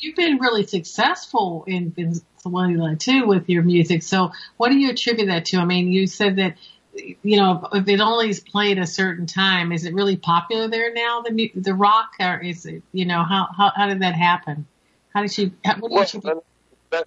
You've 0.00 0.16
been 0.16 0.38
really 0.38 0.66
successful 0.66 1.64
in, 1.66 1.92
in 1.96 2.20
Venezuela 2.50 2.96
too 2.96 3.26
with 3.26 3.48
your 3.48 3.62
music. 3.62 4.02
So 4.02 4.32
what 4.56 4.70
do 4.70 4.78
you 4.78 4.90
attribute 4.90 5.28
that 5.28 5.46
to? 5.46 5.58
I 5.58 5.64
mean, 5.64 5.90
you 5.90 6.06
said 6.06 6.36
that, 6.36 6.56
you 6.94 7.36
know, 7.36 7.68
if 7.72 7.88
it 7.88 8.00
only 8.00 8.30
is 8.30 8.40
played 8.40 8.78
a 8.78 8.86
certain 8.86 9.26
time, 9.26 9.72
is 9.72 9.84
it 9.84 9.94
really 9.94 10.16
popular 10.16 10.68
there 10.68 10.92
now, 10.92 11.22
the 11.22 11.52
the 11.54 11.74
rock, 11.74 12.12
or 12.20 12.38
is 12.38 12.66
it, 12.66 12.82
you 12.92 13.04
know, 13.04 13.24
how, 13.24 13.48
how, 13.56 13.72
how 13.74 13.86
did 13.88 14.00
that 14.00 14.14
happen? 14.14 14.66
How 15.12 15.22
did 15.22 15.32
she, 15.32 15.52
how, 15.64 15.76
what 15.78 15.88
do 15.88 15.94
you 15.94 15.96
Well, 15.96 16.02
attribute? 16.02 16.44
Ven- 16.90 17.04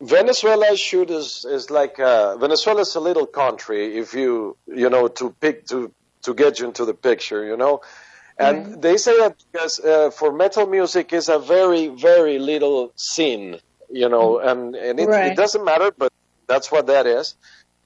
Venezuela 0.00 0.76
shoot 0.76 1.10
is 1.10 1.46
is 1.48 1.70
like 1.70 1.98
uh, 1.98 2.36
Venezuela 2.36 2.82
is 2.82 2.94
a 2.96 3.00
little 3.00 3.26
country. 3.26 3.96
If 3.96 4.12
you 4.14 4.56
you 4.66 4.90
know 4.90 5.08
to 5.08 5.34
pick 5.40 5.66
to 5.68 5.90
to 6.22 6.34
get 6.34 6.58
you 6.58 6.66
into 6.66 6.84
the 6.84 6.94
picture, 6.94 7.44
you 7.44 7.56
know, 7.56 7.80
and 8.38 8.82
they 8.82 8.96
say 8.96 9.16
that 9.18 9.36
because 9.52 9.80
uh, 9.80 10.10
for 10.10 10.32
metal 10.32 10.66
music 10.66 11.12
is 11.12 11.28
a 11.28 11.38
very 11.38 11.88
very 11.88 12.38
little 12.38 12.92
scene, 12.96 13.58
you 13.90 14.08
know, 14.08 14.34
mm-hmm. 14.34 14.48
and 14.48 14.74
and 14.74 15.00
it, 15.00 15.08
Right. 15.08 15.32
it 15.32 15.36
doesn't 15.36 15.64
matter, 15.64 15.92
but 15.96 16.12
that's 16.46 16.70
what 16.70 16.86
that 16.86 17.06
is. 17.06 17.34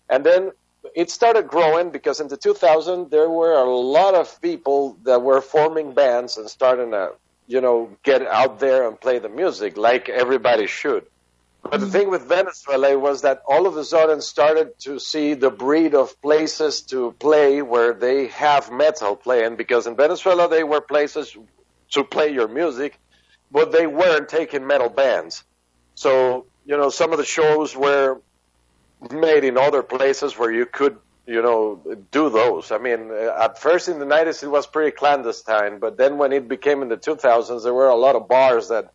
And 0.08 0.24
then 0.24 0.52
it 0.94 1.10
started 1.10 1.48
growing 1.48 1.90
because 1.90 2.20
in 2.20 2.28
the 2.28 2.36
2000 2.36 3.10
there 3.10 3.28
were 3.28 3.52
a 3.52 3.64
lot 3.64 4.14
of 4.14 4.40
people 4.40 4.96
that 5.04 5.22
were 5.22 5.40
forming 5.40 5.92
bands 5.92 6.36
and 6.38 6.48
starting 6.48 6.92
to 6.92 7.12
you 7.46 7.60
know 7.60 7.90
get 8.02 8.22
out 8.22 8.60
there 8.60 8.88
and 8.88 9.00
play 9.00 9.18
the 9.18 9.28
music 9.28 9.76
like 9.76 10.08
everybody 10.08 10.66
should. 10.66 11.04
But 11.62 11.72
the 11.72 11.78
mm-hmm. 11.78 11.92
thing 11.92 12.10
with 12.10 12.22
Venezuela 12.22 12.98
was 12.98 13.22
that 13.22 13.42
all 13.46 13.66
of 13.66 13.76
a 13.76 13.84
sudden 13.84 14.20
started 14.22 14.78
to 14.80 14.98
see 15.00 15.34
the 15.34 15.50
breed 15.50 15.94
of 15.94 16.20
places 16.22 16.82
to 16.82 17.12
play 17.18 17.62
where 17.62 17.92
they 17.92 18.28
have 18.28 18.70
metal 18.70 19.16
playing 19.16 19.56
because 19.56 19.86
in 19.86 19.96
Venezuela 19.96 20.48
they 20.48 20.62
were 20.62 20.80
places 20.80 21.36
to 21.90 22.04
play 22.04 22.32
your 22.32 22.48
music, 22.48 22.98
but 23.50 23.72
they 23.72 23.86
weren't 23.86 24.28
taking 24.28 24.66
metal 24.66 24.88
bands. 24.88 25.44
So, 25.98 26.46
you 26.64 26.76
know, 26.76 26.90
some 26.90 27.10
of 27.10 27.18
the 27.18 27.24
shows 27.24 27.76
were 27.76 28.20
made 29.10 29.42
in 29.42 29.58
other 29.58 29.82
places 29.82 30.38
where 30.38 30.52
you 30.52 30.64
could, 30.64 30.96
you 31.26 31.42
know, 31.42 31.80
do 32.12 32.30
those. 32.30 32.70
I 32.70 32.78
mean, 32.78 33.10
at 33.10 33.58
first 33.58 33.88
in 33.88 33.98
the 33.98 34.04
90s 34.04 34.44
it 34.44 34.46
was 34.46 34.68
pretty 34.68 34.92
clandestine, 34.92 35.80
but 35.80 35.96
then 35.96 36.16
when 36.16 36.32
it 36.32 36.46
became 36.46 36.82
in 36.82 36.88
the 36.88 36.96
2000s, 36.96 37.64
there 37.64 37.74
were 37.74 37.88
a 37.88 37.96
lot 37.96 38.14
of 38.14 38.28
bars 38.28 38.68
that 38.68 38.92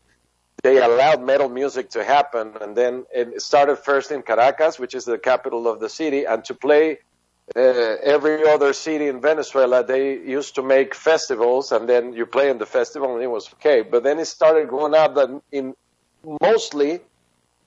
they 0.64 0.78
allowed 0.82 1.22
metal 1.22 1.50
music 1.50 1.90
to 1.90 2.06
happen, 2.06 2.54
and 2.62 2.74
then 2.74 3.04
it 3.14 3.42
started 3.42 3.80
first 3.80 4.10
in 4.10 4.22
Caracas, 4.22 4.80
which 4.80 4.96
is 4.96 5.04
the 5.04 5.18
capital 5.18 5.68
of 5.68 5.82
the 5.82 5.90
city, 5.90 6.24
and 6.24 6.46
to 6.46 6.54
play 6.54 7.00
uh, 7.54 7.60
every 7.60 8.48
other 8.48 8.72
city 8.72 9.10
in 9.10 9.20
Venezuela, 9.20 9.84
they 9.84 10.14
used 10.20 10.56
to 10.56 10.64
make 10.64 10.96
festivals, 10.96 11.74
and 11.74 11.90
then 11.90 12.14
you 12.14 12.26
play 12.26 12.50
in 12.50 12.60
the 12.60 12.66
festival, 12.66 13.14
and 13.14 13.22
it 13.22 13.28
was 13.28 13.52
okay. 13.56 13.82
But 13.82 14.04
then 14.04 14.20
it 14.20 14.28
started 14.28 14.70
going 14.70 14.96
out 14.96 15.16
that 15.16 15.42
in 15.52 15.76
mostly 16.42 17.02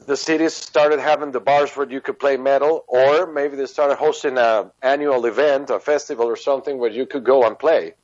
the 0.06 0.16
cities 0.16 0.54
started 0.54 1.00
having 1.00 1.32
the 1.32 1.40
bars 1.40 1.70
where 1.76 1.88
you 1.90 2.00
could 2.00 2.18
play 2.18 2.36
metal, 2.36 2.84
or 2.86 3.26
maybe 3.26 3.56
they 3.56 3.66
started 3.66 3.96
hosting 3.96 4.38
an 4.38 4.70
annual 4.82 5.24
event, 5.26 5.70
a 5.70 5.80
festival 5.80 6.26
or 6.26 6.36
something 6.36 6.78
where 6.78 6.90
you 6.90 7.06
could 7.06 7.24
go 7.24 7.44
and 7.44 7.58
play. 7.58 7.94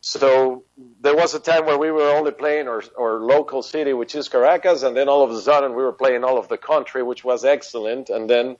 So 0.00 0.64
there 1.00 1.14
was 1.14 1.34
a 1.34 1.38
time 1.38 1.64
where 1.64 1.78
we 1.78 1.92
were 1.92 2.10
only 2.10 2.32
playing 2.32 2.66
our, 2.66 2.82
our 2.98 3.20
local 3.20 3.62
city, 3.62 3.92
which 3.92 4.16
is 4.16 4.28
Caracas, 4.28 4.82
and 4.82 4.96
then 4.96 5.08
all 5.08 5.22
of 5.22 5.30
a 5.30 5.40
sudden 5.40 5.74
we 5.76 5.82
were 5.84 5.92
playing 5.92 6.24
all 6.24 6.38
of 6.38 6.48
the 6.48 6.58
country, 6.58 7.04
which 7.04 7.22
was 7.22 7.44
excellent. 7.44 8.10
And 8.10 8.28
then 8.28 8.56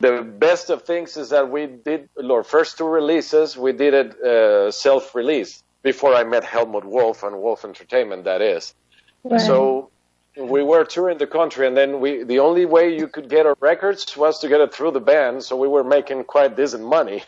the 0.00 0.22
best 0.22 0.70
of 0.70 0.82
things 0.82 1.16
is 1.16 1.30
that 1.30 1.50
we 1.50 1.66
did 1.66 2.08
our 2.28 2.42
first 2.42 2.78
two 2.78 2.86
releases, 2.86 3.56
we 3.56 3.72
did 3.72 3.94
it 3.94 4.20
uh, 4.20 4.72
self-release 4.72 5.62
before 5.84 6.14
I 6.14 6.24
met 6.24 6.42
Helmut 6.42 6.84
Wolf 6.84 7.22
and 7.22 7.40
Wolf 7.40 7.64
Entertainment. 7.64 8.24
That 8.24 8.42
is. 8.42 8.74
Right. 9.22 9.40
So 9.40 9.91
we 10.36 10.62
were 10.62 10.84
touring 10.84 11.18
the 11.18 11.26
country, 11.26 11.66
and 11.66 11.76
then 11.76 12.00
we 12.00 12.22
the 12.24 12.38
only 12.38 12.64
way 12.64 12.96
you 12.96 13.06
could 13.08 13.28
get 13.28 13.46
our 13.46 13.56
records 13.60 14.16
was 14.16 14.38
to 14.40 14.48
get 14.48 14.60
it 14.60 14.72
through 14.74 14.92
the 14.92 15.00
band. 15.00 15.42
So 15.44 15.56
we 15.56 15.68
were 15.68 15.84
making 15.84 16.24
quite 16.24 16.56
decent 16.56 16.84
money. 16.84 17.22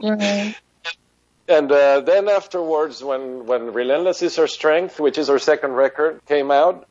Right. 0.00 0.54
And 1.48 1.70
uh, 1.70 2.00
then 2.00 2.28
afterwards, 2.28 3.02
when 3.04 3.46
when 3.46 3.72
Relentless 3.72 4.22
is 4.22 4.38
Our 4.38 4.48
Strength, 4.48 4.98
which 4.98 5.16
is 5.18 5.30
our 5.30 5.38
second 5.38 5.72
record, 5.72 6.20
came 6.26 6.50
out, 6.50 6.86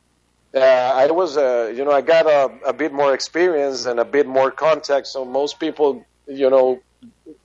uh, 0.54 0.60
I 0.60 1.12
was, 1.12 1.36
uh, 1.36 1.74
you 1.76 1.84
know, 1.84 1.92
I 1.92 2.02
got 2.02 2.26
a, 2.26 2.70
a 2.70 2.74
bit 2.74 2.94
more 2.94 3.14
experience 3.14 3.86
and 3.86 4.00
a 4.00 4.06
bit 4.06 4.28
more 4.28 4.52
contact. 4.52 5.08
So 5.08 5.26
most 5.26 5.60
people, 5.60 6.06
you 6.28 6.50
know, 6.50 6.82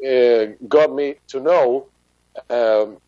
uh, 0.07 0.53
got 0.69 0.95
me 0.95 1.17
to 1.29 1.41
know 1.41 1.87
um, 2.49 2.99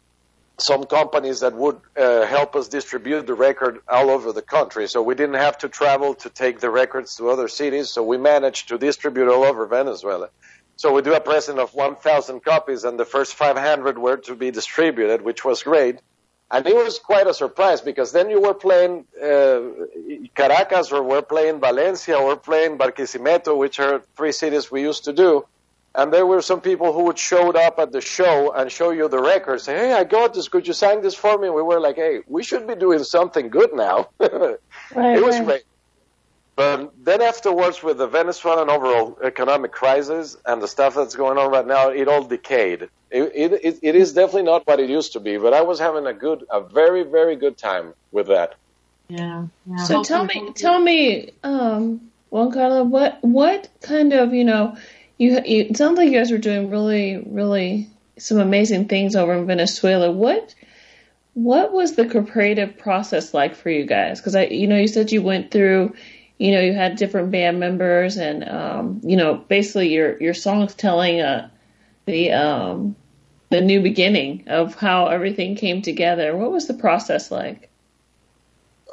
some 0.62 0.84
companies 0.84 1.40
that 1.40 1.54
would 1.54 1.80
uh, 1.96 2.24
help 2.26 2.56
us 2.56 2.68
distribute 2.68 3.26
the 3.26 3.34
record 3.34 3.80
all 3.88 4.10
over 4.10 4.32
the 4.32 4.42
country. 4.42 4.88
So 4.88 5.02
we 5.02 5.14
didn't 5.14 5.34
have 5.34 5.58
to 5.58 5.68
travel 5.68 6.14
to 6.14 6.30
take 6.30 6.60
the 6.60 6.70
records 6.70 7.16
to 7.16 7.30
other 7.30 7.48
cities. 7.48 7.90
So 7.90 8.02
we 8.02 8.18
managed 8.18 8.68
to 8.68 8.78
distribute 8.78 9.28
all 9.28 9.44
over 9.44 9.66
Venezuela. 9.66 10.28
So 10.76 10.92
we 10.92 11.02
do 11.02 11.14
a 11.14 11.20
present 11.20 11.58
of 11.58 11.74
1,000 11.74 12.42
copies, 12.42 12.84
and 12.84 12.98
the 12.98 13.04
first 13.04 13.34
500 13.34 13.98
were 13.98 14.16
to 14.28 14.34
be 14.34 14.50
distributed, 14.50 15.22
which 15.22 15.44
was 15.44 15.62
great. 15.62 16.00
And 16.50 16.66
it 16.66 16.74
was 16.74 16.98
quite 16.98 17.26
a 17.26 17.34
surprise 17.34 17.80
because 17.80 18.12
then 18.12 18.28
you 18.28 18.40
were 18.40 18.54
playing 18.54 19.06
uh, 19.22 19.60
Caracas, 20.34 20.92
or 20.92 21.02
we're 21.02 21.22
playing 21.22 21.60
Valencia, 21.60 22.16
or 22.16 22.36
playing 22.36 22.78
Barquisimeto, 22.78 23.56
which 23.56 23.80
are 23.80 24.02
three 24.16 24.32
cities 24.32 24.70
we 24.70 24.82
used 24.82 25.04
to 25.04 25.12
do. 25.12 25.46
And 25.94 26.12
there 26.12 26.24
were 26.24 26.40
some 26.40 26.60
people 26.60 26.92
who 26.92 27.04
would 27.04 27.18
show 27.18 27.52
up 27.52 27.78
at 27.78 27.92
the 27.92 28.00
show 28.00 28.52
and 28.52 28.72
show 28.72 28.90
you 28.90 29.08
the 29.08 29.20
record, 29.20 29.60
say, 29.60 29.76
"Hey, 29.76 29.92
I 29.92 30.04
got 30.04 30.32
this. 30.32 30.48
Could 30.48 30.66
you 30.66 30.72
sign 30.72 31.02
this 31.02 31.14
for 31.14 31.36
me?" 31.38 31.48
And 31.48 31.54
we 31.54 31.62
were 31.62 31.80
like, 31.80 31.96
"Hey, 31.96 32.20
we 32.26 32.42
should 32.42 32.66
be 32.66 32.74
doing 32.74 33.04
something 33.04 33.48
good 33.48 33.74
now." 33.74 34.08
Right, 34.94 35.16
it 35.16 35.24
was 35.24 35.36
right. 35.36 35.46
great. 35.46 35.62
But 36.54 36.92
then 37.02 37.22
afterwards, 37.22 37.82
with 37.82 37.96
the 37.96 38.06
Venezuelan 38.06 38.68
overall 38.68 39.18
economic 39.22 39.72
crisis 39.72 40.36
and 40.44 40.60
the 40.60 40.68
stuff 40.68 40.94
that's 40.94 41.16
going 41.16 41.38
on 41.38 41.50
right 41.50 41.66
now, 41.66 41.88
it 41.88 42.08
all 42.08 42.24
decayed. 42.24 42.82
It, 43.10 43.32
it, 43.34 43.52
it, 43.62 43.78
it 43.82 43.94
is 43.96 44.12
definitely 44.12 44.42
not 44.44 44.66
what 44.66 44.78
it 44.78 44.90
used 44.90 45.14
to 45.14 45.20
be, 45.20 45.38
but 45.38 45.54
I 45.54 45.62
was 45.62 45.78
having 45.78 46.06
a 46.06 46.12
good, 46.12 46.44
a 46.50 46.60
very, 46.60 47.04
very 47.04 47.36
good 47.36 47.56
time 47.56 47.94
with 48.10 48.26
that. 48.26 48.54
Yeah. 49.08 49.46
yeah. 49.66 49.76
So 49.84 50.02
tell 50.02 50.24
me, 50.24 50.52
tell 50.54 50.78
me, 50.78 51.30
um, 51.42 52.10
Juan 52.30 52.50
Carlo, 52.50 52.84
what 52.84 53.18
what 53.22 53.68
kind 53.80 54.12
of 54.12 54.32
you 54.32 54.44
know, 54.44 54.76
you, 55.22 55.40
you 55.44 55.66
it 55.70 55.76
sounds 55.76 55.96
like 55.96 56.10
you 56.10 56.18
guys 56.18 56.32
were 56.32 56.38
doing 56.38 56.68
really 56.68 57.22
really 57.26 57.88
some 58.18 58.38
amazing 58.38 58.88
things 58.88 59.16
over 59.16 59.32
in 59.34 59.46
Venezuela. 59.46 60.10
What 60.10 60.54
what 61.34 61.72
was 61.72 61.94
the 61.94 62.06
creative 62.06 62.76
process 62.76 63.32
like 63.32 63.54
for 63.54 63.70
you 63.70 63.86
guys? 63.86 64.20
Because 64.20 64.34
I, 64.34 64.44
you 64.44 64.66
know, 64.66 64.76
you 64.76 64.88
said 64.88 65.12
you 65.12 65.22
went 65.22 65.50
through, 65.50 65.94
you 66.38 66.52
know, 66.52 66.60
you 66.60 66.74
had 66.74 66.96
different 66.96 67.30
band 67.30 67.58
members, 67.58 68.16
and 68.18 68.46
um, 68.48 69.00
you 69.02 69.16
know, 69.16 69.34
basically 69.34 69.92
your 69.92 70.20
your 70.20 70.34
songs 70.34 70.74
telling 70.74 71.20
uh, 71.20 71.48
the 72.04 72.32
um, 72.32 72.96
the 73.50 73.60
new 73.60 73.80
beginning 73.80 74.44
of 74.48 74.74
how 74.74 75.06
everything 75.06 75.54
came 75.56 75.82
together. 75.82 76.36
What 76.36 76.50
was 76.50 76.66
the 76.66 76.74
process 76.74 77.30
like? 77.30 77.70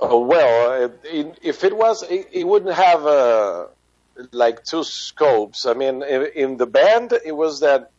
Oh, 0.01 0.21
well, 0.21 0.83
uh, 0.83 0.89
it, 1.03 1.39
if 1.41 1.65
it 1.65 1.75
was, 1.75 2.03
it, 2.03 2.29
it 2.31 2.47
wouldn't 2.47 2.73
have 2.73 3.05
uh, 3.05 3.65
like 4.31 4.63
two 4.63 4.83
scopes. 4.83 5.65
I 5.65 5.73
mean, 5.73 6.03
in, 6.03 6.27
in 6.35 6.57
the 6.57 6.65
band, 6.65 7.13
it 7.25 7.35
was 7.35 7.61
that 7.61 7.91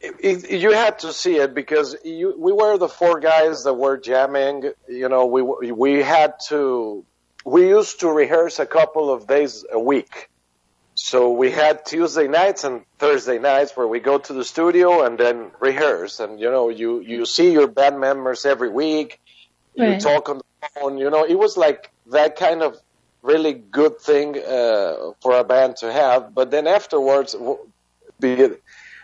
it, 0.00 0.44
it, 0.44 0.60
you 0.60 0.72
had 0.72 1.00
to 1.00 1.12
see 1.12 1.36
it 1.36 1.54
because 1.54 1.96
you, 2.04 2.34
we 2.38 2.52
were 2.52 2.78
the 2.78 2.88
four 2.88 3.20
guys 3.20 3.64
that 3.64 3.74
were 3.74 3.98
jamming. 3.98 4.70
You 4.88 5.08
know, 5.08 5.26
we 5.26 5.42
we 5.42 6.02
had 6.02 6.34
to. 6.48 7.04
We 7.44 7.68
used 7.68 8.00
to 8.00 8.08
rehearse 8.08 8.58
a 8.58 8.66
couple 8.66 9.12
of 9.12 9.26
days 9.26 9.64
a 9.72 9.80
week. 9.80 10.28
So 10.94 11.30
we 11.30 11.50
had 11.50 11.86
Tuesday 11.86 12.28
nights 12.28 12.64
and 12.64 12.82
Thursday 12.98 13.38
nights 13.38 13.74
where 13.74 13.86
we 13.86 14.00
go 14.00 14.18
to 14.18 14.32
the 14.34 14.44
studio 14.44 15.02
and 15.04 15.18
then 15.18 15.50
rehearse. 15.58 16.20
And 16.20 16.38
you 16.38 16.50
know, 16.50 16.68
you 16.68 17.00
you 17.00 17.24
see 17.24 17.52
your 17.52 17.66
band 17.66 18.00
members 18.00 18.44
every 18.44 18.68
week. 18.68 19.20
You 19.74 19.98
talk 19.98 20.28
on 20.28 20.38
the 20.38 20.68
phone. 20.74 20.98
You 20.98 21.08
know, 21.08 21.24
it 21.24 21.38
was 21.38 21.56
like 21.56 21.90
that 22.08 22.36
kind 22.36 22.62
of 22.62 22.76
really 23.22 23.54
good 23.54 23.98
thing 24.00 24.38
uh, 24.38 25.12
for 25.20 25.38
a 25.38 25.44
band 25.44 25.76
to 25.76 25.92
have. 25.92 26.34
But 26.34 26.50
then 26.50 26.66
afterwards, 26.66 27.36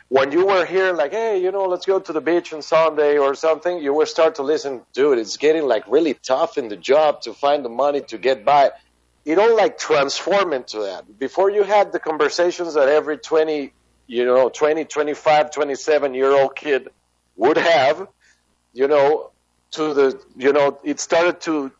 when 0.08 0.32
you 0.32 0.46
were 0.46 0.64
here, 0.64 0.92
like, 0.92 1.12
hey, 1.12 1.42
you 1.42 1.50
know, 1.50 1.64
let's 1.64 1.86
go 1.86 1.98
to 1.98 2.12
the 2.12 2.20
beach 2.20 2.52
on 2.52 2.62
Sunday 2.62 3.18
or 3.18 3.34
something, 3.34 3.78
you 3.78 3.92
would 3.94 4.08
start 4.08 4.36
to 4.36 4.42
listen, 4.42 4.82
dude, 4.92 5.18
it's 5.18 5.36
getting 5.36 5.64
like 5.64 5.84
really 5.88 6.14
tough 6.14 6.58
in 6.58 6.68
the 6.68 6.76
job 6.76 7.22
to 7.22 7.34
find 7.34 7.64
the 7.64 7.68
money 7.68 8.00
to 8.02 8.18
get 8.18 8.44
by. 8.44 8.70
It 9.24 9.38
all 9.38 9.56
like 9.56 9.78
transform 9.78 10.52
into 10.52 10.80
that. 10.80 11.18
Before 11.18 11.50
you 11.50 11.64
had 11.64 11.92
the 11.92 11.98
conversations 11.98 12.74
that 12.74 12.88
every 12.88 13.18
20, 13.18 13.72
you 14.06 14.24
know, 14.24 14.48
20, 14.48 14.84
25, 14.84 15.50
27 15.50 16.14
year 16.14 16.30
old 16.30 16.54
kid 16.54 16.88
would 17.36 17.56
have, 17.56 18.06
you 18.72 18.86
know, 18.86 19.30
to 19.72 19.92
the, 19.92 20.20
you 20.36 20.52
know, 20.52 20.78
it 20.84 21.00
started 21.00 21.40
to, 21.42 21.72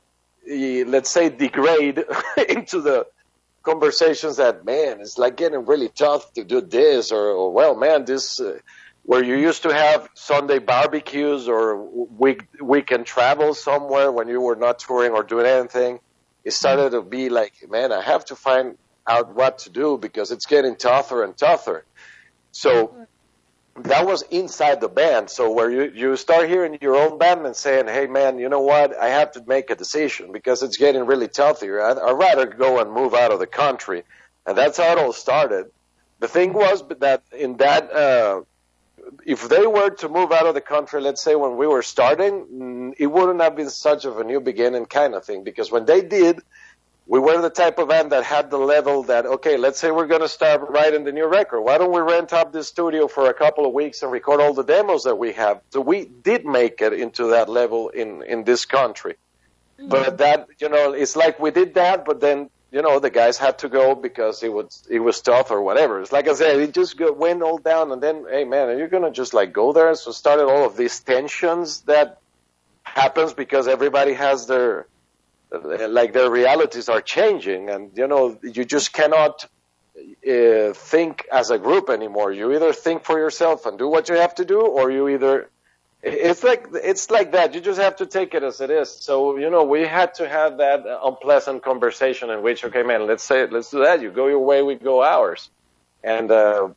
let's 0.47 1.11
say, 1.11 1.29
degrade 1.29 2.05
into 2.49 2.81
the 2.81 3.07
conversations 3.63 4.37
that, 4.37 4.65
man, 4.65 5.01
it's 5.01 5.19
like 5.19 5.37
getting 5.37 5.67
really 5.67 5.89
tough 5.89 6.33
to 6.35 6.45
do 6.45 6.61
this, 6.61 7.11
or, 7.13 7.31
or 7.31 7.53
well, 7.53 7.75
man, 7.75 8.05
this, 8.05 8.41
uh, 8.41 8.59
where 9.05 9.23
you 9.23 9.37
used 9.37 9.63
to 9.63 9.73
have 9.73 10.09
Sunday 10.15 10.59
barbecues 10.59 11.49
or 11.49 11.77
week, 11.77 12.45
weekend 12.61 13.07
travel 13.07 13.55
somewhere 13.55 14.11
when 14.11 14.29
you 14.29 14.41
were 14.41 14.57
not 14.57 14.79
touring 14.79 15.13
or 15.13 15.23
doing 15.23 15.47
anything, 15.47 16.01
it 16.45 16.53
started 16.53 16.91
to 16.91 17.03
be 17.03 17.29
like, 17.29 17.55
man, 17.69 17.93
I 17.93 18.03
have 18.03 18.25
to 18.27 18.37
find 18.37 18.79
out 19.07 19.35
what 19.35 19.59
to 19.59 19.71
do 19.71 19.99
because 19.99 20.31
it's 20.31 20.47
getting 20.47 20.77
tougher 20.77 21.23
and 21.25 21.37
tougher. 21.37 21.85
So 22.53 23.07
that 23.85 24.07
was 24.07 24.23
inside 24.23 24.81
the 24.81 24.89
band. 24.89 25.31
So 25.31 25.51
where 25.51 25.71
you, 25.71 25.93
you 25.95 26.17
start 26.17 26.49
hearing 26.49 26.79
your 26.81 26.97
own 26.97 27.19
band 27.19 27.45
and 27.47 27.55
saying, 27.55 27.87
hey 27.87 28.07
man, 28.07 28.39
you 28.39 28.49
know 28.49 28.61
what? 28.61 28.97
I 28.97 29.09
have 29.09 29.33
to 29.33 29.45
make 29.47 29.71
a 29.71 29.75
decision 29.77 30.33
because 30.33 30.63
it's 30.63 30.77
getting 30.77 31.05
really 31.05 31.29
tough 31.29 31.61
here. 31.61 31.81
I'd, 31.81 31.99
I'd 31.99 32.13
rather 32.13 32.47
go 32.47 32.81
and 32.81 32.91
move 32.91 33.15
out 33.15 33.33
of 33.33 33.39
the 33.39 33.47
country. 33.47 34.05
And 34.47 34.57
that's 34.57 34.79
how 34.79 34.93
it 34.93 34.99
all 34.99 35.13
started. 35.13 35.71
The 36.21 36.29
thing 36.29 36.53
was 36.53 36.83
that 37.01 37.23
in 37.33 37.59
that, 37.59 37.93
uh, 37.93 38.43
if 39.25 39.49
they 39.49 39.67
were 39.67 39.91
to 39.91 40.09
move 40.09 40.33
out 40.33 40.47
of 40.47 40.55
the 40.55 40.61
country, 40.61 41.01
let's 41.01 41.23
say 41.23 41.35
when 41.35 41.57
we 41.57 41.67
were 41.67 41.83
starting, 41.83 42.47
mm, 42.47 42.95
it 42.99 43.07
wouldn't 43.07 43.41
have 43.41 43.57
been 43.57 43.71
such 43.71 44.05
of 44.05 44.19
a 44.19 44.25
new 44.25 44.41
beginning 44.41 44.87
kind 44.87 45.15
of 45.15 45.25
thing 45.25 45.45
because 45.45 45.71
when 45.71 45.85
they 45.85 46.01
did, 46.01 46.41
we 47.09 47.21
were 47.21 47.41
the 47.41 47.51
type 47.51 47.79
of 47.79 47.89
band 47.89 48.11
that 48.11 48.25
had 48.25 48.51
the 48.51 48.59
level 48.59 49.05
that 49.05 49.27
okay, 49.27 49.57
let's 49.57 49.79
say 49.79 49.91
we're 49.91 50.09
going 50.09 50.23
to 50.23 50.29
start 50.29 50.69
writing 50.71 51.05
the 51.05 51.13
new 51.13 51.27
record. 51.27 51.63
Why 51.63 51.79
don't 51.79 51.93
we 51.93 52.01
rent 52.01 52.33
up 52.33 52.53
this 52.53 52.67
studio 52.69 53.07
for 53.07 53.31
a 53.31 53.35
couple 53.35 53.65
of 53.65 53.73
weeks 53.73 54.03
and 54.03 54.11
record 54.11 54.41
all 54.41 54.55
the 54.55 54.65
demos 54.65 55.05
that 55.05 55.17
we 55.17 55.33
have? 55.35 55.61
So 55.71 55.81
we 55.81 56.07
did 56.07 56.45
make 56.45 56.81
it 56.81 56.93
into 56.93 57.29
that 57.29 57.49
level 57.49 57.91
in 57.91 58.23
in 58.23 58.45
this 58.45 58.65
country. 58.65 59.15
Mm-hmm. 59.79 59.89
But 59.89 60.19
that 60.19 60.49
you 60.59 60.69
know, 60.69 60.93
it's 60.93 61.15
like 61.15 61.39
we 61.39 61.53
did 61.53 61.75
that, 61.75 62.05
but 62.05 62.21
then 62.21 62.51
you 62.73 62.83
know 62.83 62.99
the 62.99 63.11
guys 63.11 63.39
had 63.39 63.59
to 63.61 63.69
go 63.69 63.95
because 63.95 64.43
it 64.43 64.53
was 64.53 64.83
it 64.91 64.99
was 64.99 65.21
tough 65.21 65.53
or 65.53 65.63
whatever. 65.63 66.01
It's 66.01 66.13
like 66.13 66.27
I 66.27 66.35
said, 66.35 66.59
it 66.59 66.75
just 66.75 66.97
go, 66.97 67.13
went 67.13 67.41
all 67.41 67.59
down, 67.59 67.93
and 67.93 68.03
then 68.03 68.27
hey 68.29 68.45
man, 68.45 68.69
are 68.69 68.79
you 68.79 68.89
gonna 68.89 69.13
just 69.13 69.33
like 69.33 69.53
go 69.53 69.73
there? 69.73 69.95
So 69.95 70.11
started 70.11 70.47
all 70.47 70.67
of 70.67 70.77
these 70.77 70.99
tensions 70.99 71.83
that 71.83 72.19
happens 72.83 73.33
because 73.33 73.69
everybody 73.69 74.15
has 74.15 74.47
their 74.49 74.87
like 75.51 76.13
their 76.13 76.31
realities 76.31 76.89
are 76.89 77.01
changing, 77.01 77.71
and 77.71 77.97
you 77.97 78.07
know 78.07 78.39
you 78.43 78.65
just 78.65 78.93
cannot 78.93 79.45
uh, 79.97 80.73
think 80.73 81.27
as 81.33 81.51
a 81.51 81.59
group 81.59 81.89
anymore. 81.89 82.33
You 82.33 82.53
either 82.55 82.73
think 82.73 83.05
for 83.05 83.19
yourself 83.19 83.67
and 83.67 83.79
do 83.79 83.89
what 83.89 84.09
you 84.09 84.17
have 84.17 84.35
to 84.37 84.45
do, 84.45 84.61
or 84.61 84.91
you 84.91 85.09
either 85.09 85.49
it's 86.03 86.45
like 86.45 86.67
it's 86.73 87.11
like 87.11 87.33
that. 87.33 87.55
You 87.55 87.61
just 87.61 87.81
have 87.81 87.97
to 87.97 88.07
take 88.07 88.35
it 88.35 88.43
as 88.43 88.61
it 88.61 88.71
is. 88.71 88.91
So 88.91 89.37
you 89.39 89.51
know, 89.51 89.65
we 89.65 89.83
had 89.83 90.15
to 90.15 90.29
have 90.29 90.59
that 90.59 90.85
unpleasant 91.03 91.63
conversation 91.63 92.31
in 92.31 92.43
which, 92.43 92.65
okay, 92.65 92.83
man, 92.83 93.07
let's 93.07 93.25
say 93.25 93.47
let's 93.47 93.71
do 93.71 93.83
that. 93.83 94.01
You 94.01 94.11
go 94.11 94.29
your 94.29 94.41
way, 94.41 94.63
we 94.63 94.77
go 94.77 95.03
ours. 95.03 95.51
And 96.05 96.31
uh, 96.31 96.69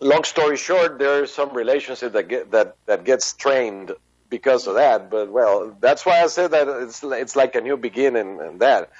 long 0.00 0.24
story 0.24 0.56
short, 0.56 0.98
there 0.98 1.24
is 1.24 1.32
some 1.32 1.54
relationship 1.54 2.12
that 2.12 2.28
get 2.28 2.50
that 2.50 2.76
that 2.86 3.04
gets 3.04 3.26
strained 3.26 3.92
because 4.32 4.66
of 4.66 4.74
that. 4.76 5.10
But 5.10 5.30
well, 5.30 5.76
that's 5.78 6.04
why 6.06 6.22
I 6.22 6.26
said 6.26 6.50
that 6.52 6.66
it's 6.66 7.04
it's 7.04 7.36
like 7.36 7.54
a 7.54 7.60
new 7.60 7.76
beginning 7.76 8.40
and 8.40 8.58
that. 8.60 8.90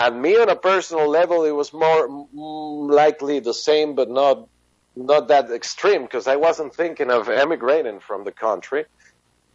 And 0.00 0.22
me 0.22 0.32
on 0.42 0.48
a 0.48 0.56
personal 0.56 1.08
level, 1.08 1.44
it 1.44 1.56
was 1.62 1.72
more 1.72 2.08
mm, 2.08 2.90
likely 3.02 3.40
the 3.40 3.52
same, 3.52 3.94
but 3.94 4.08
not 4.08 4.48
not 4.94 5.28
that 5.28 5.50
extreme 5.50 6.02
because 6.02 6.26
I 6.26 6.36
wasn't 6.36 6.72
thinking 6.74 7.10
of 7.10 7.28
emigrating 7.28 7.98
from 8.00 8.24
the 8.24 8.32
country, 8.32 8.84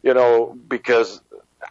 you 0.03 0.13
know, 0.13 0.57
because 0.75 1.21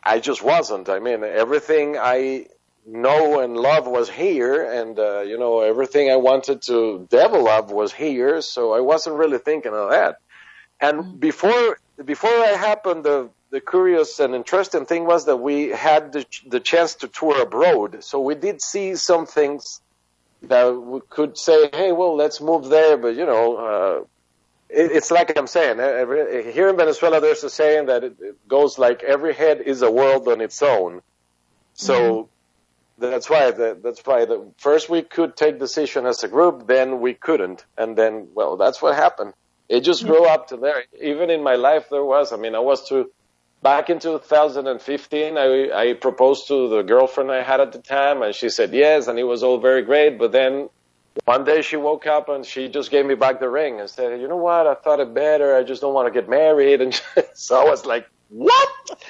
I 0.03 0.19
just 0.19 0.43
wasn't. 0.43 0.89
I 0.89 0.99
mean, 0.99 1.23
everything 1.23 1.97
I 1.99 2.47
know 2.87 3.41
and 3.41 3.57
love 3.57 3.87
was 3.87 4.09
here, 4.09 4.57
and 4.79 4.99
uh, 4.99 5.21
you 5.31 5.39
know, 5.39 5.61
everything 5.61 6.11
I 6.11 6.17
wanted 6.17 6.63
to 6.71 7.07
develop 7.11 7.71
was 7.81 7.93
here. 7.93 8.41
So 8.41 8.73
I 8.73 8.81
wasn't 8.81 9.17
really 9.17 9.39
thinking 9.39 9.75
of 9.83 9.91
that. 9.91 10.17
And 10.81 11.21
before 11.21 11.79
before 12.13 12.37
that 12.45 12.57
happened, 12.59 13.05
the 13.05 13.31
the 13.51 13.61
curious 13.61 14.21
and 14.21 14.35
interesting 14.35 14.87
thing 14.87 15.05
was 15.05 15.27
that 15.27 15.37
we 15.37 15.69
had 15.69 16.13
the, 16.13 16.25
the 16.47 16.61
chance 16.61 16.95
to 16.97 17.09
tour 17.09 17.43
abroad. 17.43 18.05
So 18.05 18.21
we 18.21 18.37
did 18.37 18.63
see 18.63 18.95
some 18.95 19.27
things 19.27 19.81
that 20.43 20.71
we 20.71 21.01
could 21.11 21.37
say, 21.37 21.69
hey, 21.73 21.93
well, 21.93 22.17
let's 22.17 22.41
move 22.41 22.69
there. 22.69 22.97
But, 22.97 23.17
you 23.17 23.27
know, 23.27 23.57
uh, 23.57 24.05
it, 24.69 24.93
it's 24.93 25.11
like 25.11 25.37
I'm 25.37 25.49
saying, 25.49 25.81
every, 25.81 26.53
here 26.53 26.69
in 26.69 26.77
Venezuela, 26.77 27.21
there's 27.21 27.43
a 27.43 27.51
saying 27.51 27.87
that 27.87 28.05
it, 28.05 28.17
it, 28.21 28.49
goes 28.49 28.79
like 28.79 29.03
every 29.03 29.35
head 29.35 29.61
is 29.61 29.83
a 29.83 29.91
world 29.91 30.29
on 30.29 30.41
its 30.41 30.63
own. 30.63 31.03
So 31.75 31.95
mm-hmm. 32.99 33.11
that's 33.11 33.29
why, 33.29 33.51
the, 33.51 33.79
that's 33.83 34.01
why 34.07 34.27
the 34.27 34.47
first 34.59 34.89
we 34.89 35.03
could 35.03 35.37
take 35.37 35.59
decision 35.59 36.07
as 36.07 36.23
a 36.23 36.29
group, 36.29 36.69
then 36.69 37.01
we 37.01 37.15
couldn't. 37.15 37.65
And 37.77 37.99
then, 37.99 38.29
well, 38.33 38.57
that's 38.57 38.81
what 38.81 38.95
happened. 38.95 39.35
It 39.69 39.81
just 39.81 40.05
grew 40.05 40.25
up 40.25 40.49
to 40.49 40.57
there. 40.57 40.85
Even 41.01 41.31
in 41.31 41.43
my 41.43 41.57
life, 41.57 41.89
there 41.91 42.05
was, 42.05 42.33
I 42.33 42.37
mean, 42.37 42.55
I 42.55 42.59
was 42.61 42.89
to, 42.89 43.11
back 43.63 43.91
in 43.91 43.99
2015, 43.99 45.39
I, 45.39 45.71
I 45.73 45.93
proposed 45.95 46.49
to 46.49 46.69
the 46.69 46.83
girlfriend 46.83 47.31
I 47.31 47.43
had 47.43 47.61
at 47.61 47.73
the 47.73 47.79
time, 47.79 48.23
and 48.23 48.35
she 48.35 48.49
said 48.49 48.73
yes, 48.73 49.07
and 49.07 49.19
it 49.19 49.25
was 49.25 49.43
all 49.43 49.59
very 49.59 49.83
great. 49.83 50.19
But 50.19 50.33
then 50.33 50.69
one 51.25 51.45
day 51.45 51.63
she 51.63 51.77
woke 51.77 52.07
up 52.07 52.29
and 52.29 52.45
she 52.45 52.69
just 52.69 52.91
gave 52.91 53.05
me 53.05 53.15
back 53.15 53.41
the 53.41 53.49
ring 53.49 53.81
and 53.81 53.89
said, 53.89 54.21
"You 54.21 54.29
know 54.29 54.37
what? 54.37 54.67
I 54.67 54.75
thought 54.75 55.01
it 55.01 55.13
better. 55.13 55.57
I 55.57 55.63
just 55.63 55.81
don't 55.81 55.95
want 55.95 56.13
to 56.13 56.21
get 56.21 56.29
married." 56.29 56.81
And 56.81 57.01
so 57.35 57.61
I 57.61 57.65
was 57.65 57.85
like, 57.85 58.09
"What?" 58.29 59.03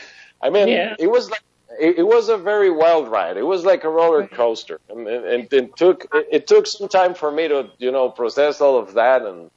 I 0.43 0.51
mean, 0.51 0.69
yeah. 0.69 0.95
it 0.99 1.11
was 1.11 1.31
like 1.31 1.43
it, 1.79 1.99
it, 1.99 2.07
was 2.07 2.29
a 2.29 2.37
very 2.37 2.71
wild 2.71 3.09
ride. 3.09 3.37
It 3.37 3.47
was 3.47 3.65
like 3.65 3.85
a 3.85 3.89
roller 3.89 4.27
coaster, 4.27 4.81
and, 4.89 5.07
and 5.07 5.53
it 5.53 5.77
took 5.77 6.07
it, 6.15 6.29
it 6.31 6.47
took 6.47 6.67
some 6.67 6.89
time 6.89 7.15
for 7.15 7.31
me 7.31 7.49
to 7.49 7.71
you 7.79 7.93
know 7.93 8.09
process 8.11 8.61
all 8.61 8.79
of 8.79 8.95
that 8.95 9.23
and. 9.23 9.51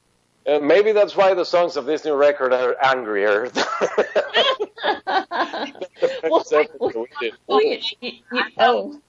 Uh, 0.46 0.58
maybe 0.58 0.92
that's 0.92 1.16
why 1.16 1.32
the 1.34 1.44
songs 1.44 1.76
of 1.76 1.86
this 1.86 2.04
new 2.04 2.14
record 2.14 2.52
are 2.52 2.76
angrier. 2.82 3.50
well, 5.06 6.44
well, 6.78 7.06
well, 7.46 7.62
you, 7.62 7.78
you, 8.00 8.12
oh. 8.58 9.00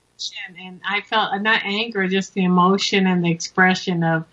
And 0.58 0.80
I 0.88 1.02
felt 1.02 1.42
not 1.42 1.64
anger, 1.66 2.08
just 2.08 2.34
the 2.34 2.46
emotion 2.46 3.06
and 3.06 3.24
the 3.24 3.32
expression 3.32 4.02
of 4.04 4.26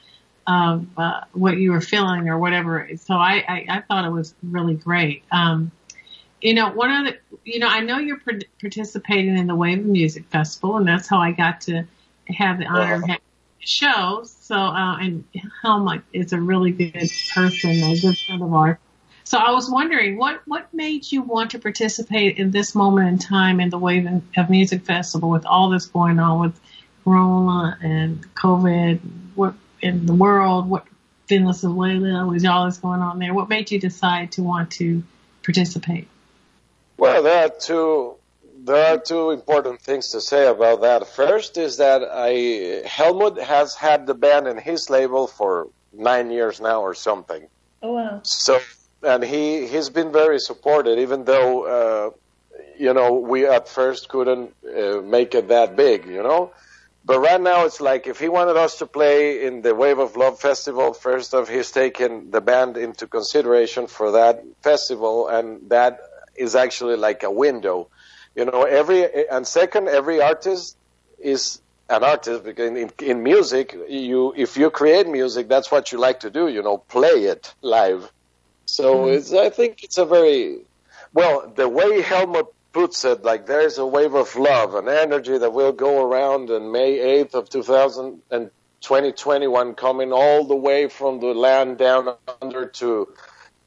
of 0.46 0.86
uh, 0.96 1.22
what 1.32 1.56
you 1.56 1.72
were 1.72 1.80
feeling 1.80 2.28
or 2.28 2.38
whatever. 2.38 2.88
So 2.96 3.14
I, 3.14 3.44
I, 3.48 3.66
I 3.68 3.80
thought 3.80 4.04
it 4.04 4.10
was 4.10 4.34
really 4.42 4.74
great. 4.74 5.24
Um, 5.30 5.70
you 6.40 6.54
know, 6.54 6.70
one 6.70 7.06
of 7.06 7.12
the, 7.12 7.38
you 7.44 7.60
know, 7.60 7.68
I 7.68 7.80
know 7.80 7.98
you're 7.98 8.20
participating 8.60 9.38
in 9.38 9.46
the 9.46 9.54
Wave 9.54 9.84
Music 9.84 10.24
Festival, 10.26 10.76
and 10.76 10.86
that's 10.86 11.06
how 11.06 11.18
I 11.18 11.30
got 11.30 11.60
to 11.62 11.84
have 12.26 12.58
the 12.58 12.66
honor 12.66 12.94
of 12.94 13.02
having 13.02 13.22
show. 13.64 14.22
So, 14.24 14.56
uh, 14.56 14.98
and 14.98 15.24
Helmut 15.62 16.02
is 16.12 16.32
a 16.32 16.40
really 16.40 16.72
good 16.72 17.10
person, 17.34 17.70
a 17.70 17.98
good 17.98 18.18
friend 18.18 18.42
of 18.42 18.52
ours. 18.52 18.76
So 19.24 19.38
I 19.38 19.52
was 19.52 19.70
wondering, 19.70 20.18
what, 20.18 20.42
what 20.46 20.72
made 20.74 21.10
you 21.10 21.22
want 21.22 21.52
to 21.52 21.58
participate 21.58 22.38
in 22.38 22.50
this 22.50 22.74
moment 22.74 23.08
in 23.08 23.18
time 23.18 23.60
in 23.60 23.70
the 23.70 23.78
Wave 23.78 24.06
of 24.36 24.50
Music 24.50 24.84
Festival 24.84 25.30
with 25.30 25.46
all 25.46 25.70
this 25.70 25.86
going 25.86 26.18
on 26.18 26.40
with 26.40 26.60
Corona 27.04 27.78
and 27.80 28.34
COVID, 28.34 29.00
what 29.34 29.54
in 29.80 30.06
the 30.06 30.14
world, 30.14 30.68
what 30.68 30.86
Venezuela, 31.28 32.26
was 32.26 32.44
all 32.44 32.66
this 32.66 32.78
going 32.78 33.00
on 33.00 33.18
there? 33.18 33.32
What 33.32 33.48
made 33.48 33.70
you 33.70 33.80
decide 33.80 34.32
to 34.32 34.42
want 34.42 34.72
to 34.72 35.02
participate? 35.42 36.08
Well, 36.98 37.22
there 37.22 37.46
are 37.46 37.48
two 37.48 38.16
there 38.64 38.94
are 38.94 38.98
two 38.98 39.30
important 39.30 39.80
things 39.80 40.10
to 40.10 40.20
say 40.20 40.46
about 40.46 40.82
that. 40.82 41.08
First 41.08 41.58
is 41.58 41.78
that 41.78 42.02
I 42.10 42.86
Helmut 42.86 43.38
has 43.38 43.74
had 43.74 44.06
the 44.06 44.14
band 44.14 44.46
in 44.46 44.56
his 44.56 44.88
label 44.88 45.26
for 45.26 45.68
nine 45.92 46.30
years 46.30 46.60
now 46.60 46.80
or 46.80 46.94
something. 46.94 47.48
Oh 47.82 47.92
wow! 47.92 48.20
So 48.22 48.60
and 49.02 49.24
he 49.24 49.66
he's 49.66 49.90
been 49.90 50.12
very 50.12 50.38
supported, 50.38 50.98
even 51.00 51.24
though 51.24 51.50
uh, 51.76 52.10
you 52.78 52.94
know 52.94 53.14
we 53.14 53.46
at 53.46 53.68
first 53.68 54.08
couldn't 54.08 54.54
uh, 54.64 55.00
make 55.00 55.34
it 55.34 55.48
that 55.48 55.74
big, 55.74 56.06
you 56.06 56.22
know. 56.22 56.52
But 57.04 57.18
right 57.18 57.40
now 57.40 57.64
it's 57.64 57.80
like 57.80 58.06
if 58.06 58.20
he 58.20 58.28
wanted 58.28 58.56
us 58.56 58.78
to 58.78 58.86
play 58.86 59.44
in 59.44 59.62
the 59.62 59.74
Wave 59.74 59.98
of 59.98 60.16
Love 60.16 60.38
festival, 60.40 60.92
first 60.92 61.34
off, 61.34 61.48
he's 61.48 61.72
taken 61.72 62.30
the 62.30 62.40
band 62.40 62.76
into 62.76 63.08
consideration 63.08 63.88
for 63.88 64.12
that 64.12 64.44
festival, 64.62 65.26
and 65.26 65.68
that 65.70 65.98
is 66.36 66.54
actually 66.54 66.94
like 66.96 67.24
a 67.24 67.30
window 67.30 67.88
you 68.34 68.44
know, 68.44 68.62
every 68.62 69.28
and 69.28 69.46
second, 69.46 69.88
every 69.88 70.20
artist 70.20 70.76
is 71.18 71.60
an 71.88 72.02
artist 72.02 72.44
because 72.44 72.70
in, 72.76 72.90
in 73.00 73.22
music, 73.22 73.76
you 73.88 74.32
if 74.36 74.56
you 74.56 74.70
create 74.70 75.06
music, 75.06 75.48
that's 75.48 75.70
what 75.70 75.92
you 75.92 75.98
like 75.98 76.20
to 76.20 76.30
do. 76.30 76.48
You 76.48 76.62
know, 76.62 76.78
play 76.78 77.24
it 77.24 77.54
live. 77.60 78.10
So 78.64 78.96
mm-hmm. 78.96 79.14
it's 79.14 79.32
I 79.32 79.50
think 79.50 79.84
it's 79.84 79.98
a 79.98 80.04
very 80.04 80.60
well 81.12 81.52
the 81.54 81.68
way 81.68 82.00
Helmut 82.00 82.52
puts 82.72 83.04
it, 83.04 83.22
like 83.22 83.46
there's 83.46 83.78
a 83.78 83.86
wave 83.86 84.14
of 84.14 84.34
love, 84.36 84.74
an 84.74 84.88
energy 84.88 85.36
that 85.36 85.52
will 85.52 85.72
go 85.72 86.02
around 86.02 86.50
on 86.50 86.72
May 86.72 86.98
8th 87.24 87.34
of 87.34 87.50
2000 87.50 88.22
and 88.30 88.50
2021 88.80 89.74
coming 89.74 90.12
all 90.12 90.44
the 90.44 90.56
way 90.56 90.88
from 90.88 91.20
the 91.20 91.34
land 91.34 91.78
down 91.78 92.14
under 92.40 92.66
to 92.66 93.08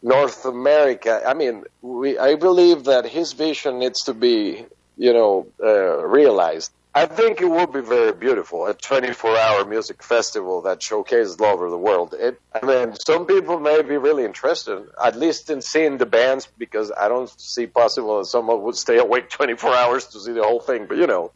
North 0.05 0.45
America. 0.45 1.23
I 1.25 1.33
mean, 1.33 1.63
we, 1.81 2.19
I 2.19 2.35
believe 2.35 2.83
that 2.83 3.07
his 3.07 3.33
vision 3.33 3.79
needs 3.79 4.03
to 4.03 4.13
be, 4.13 4.63
you 4.97 5.13
know, 5.13 5.47
uh, 5.59 6.05
realized. 6.05 6.71
I 6.93 7.07
think 7.07 7.41
it 7.41 7.49
would 7.49 7.73
be 7.73 7.81
very 7.81 8.13
beautiful, 8.13 8.67
a 8.67 8.75
24-hour 8.75 9.65
music 9.65 10.03
festival 10.03 10.61
that 10.61 10.83
showcases 10.83 11.41
all 11.41 11.47
over 11.47 11.71
the 11.71 11.77
world. 11.77 12.13
It, 12.17 12.39
I 12.53 12.63
mean, 12.63 12.95
some 13.03 13.25
people 13.25 13.59
may 13.59 13.81
be 13.81 13.97
really 13.97 14.25
interested, 14.25 14.87
at 15.03 15.17
least 15.17 15.49
in 15.49 15.63
seeing 15.63 15.97
the 15.97 16.05
bands, 16.05 16.47
because 16.59 16.91
I 16.91 17.07
don't 17.07 17.29
see 17.39 17.65
possible 17.65 18.19
that 18.19 18.25
someone 18.25 18.61
would 18.61 18.75
stay 18.75 18.99
awake 18.99 19.31
24 19.31 19.73
hours 19.73 20.05
to 20.09 20.19
see 20.19 20.33
the 20.33 20.43
whole 20.43 20.61
thing. 20.61 20.85
But 20.85 20.97
you 20.97 21.07
know, 21.07 21.31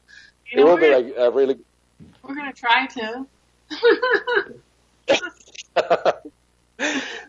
you 0.52 0.60
know 0.60 0.68
it 0.68 0.72
would 0.72 0.80
be 0.80 0.92
like 0.94 1.14
a 1.18 1.32
really. 1.32 1.58
We're 2.22 2.36
gonna 2.36 2.54
try 2.54 2.86
to. 2.86 3.26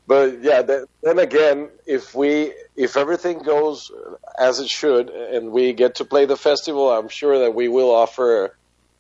but 0.07 0.42
yeah, 0.42 0.62
then 0.62 1.18
again, 1.18 1.70
if 1.86 2.14
we 2.14 2.53
if 2.76 2.96
everything 2.96 3.38
goes 3.38 3.90
as 4.38 4.61
it 4.61 4.68
should 4.68 5.11
and 5.11 5.51
we 5.51 5.72
get 5.72 5.96
to 5.96 6.05
play 6.05 6.24
the 6.24 6.36
festival, 6.36 6.90
I'm 6.90 7.09
sure 7.09 7.40
that 7.40 7.55
we 7.55 7.68
will 7.68 7.90
offer 7.90 8.57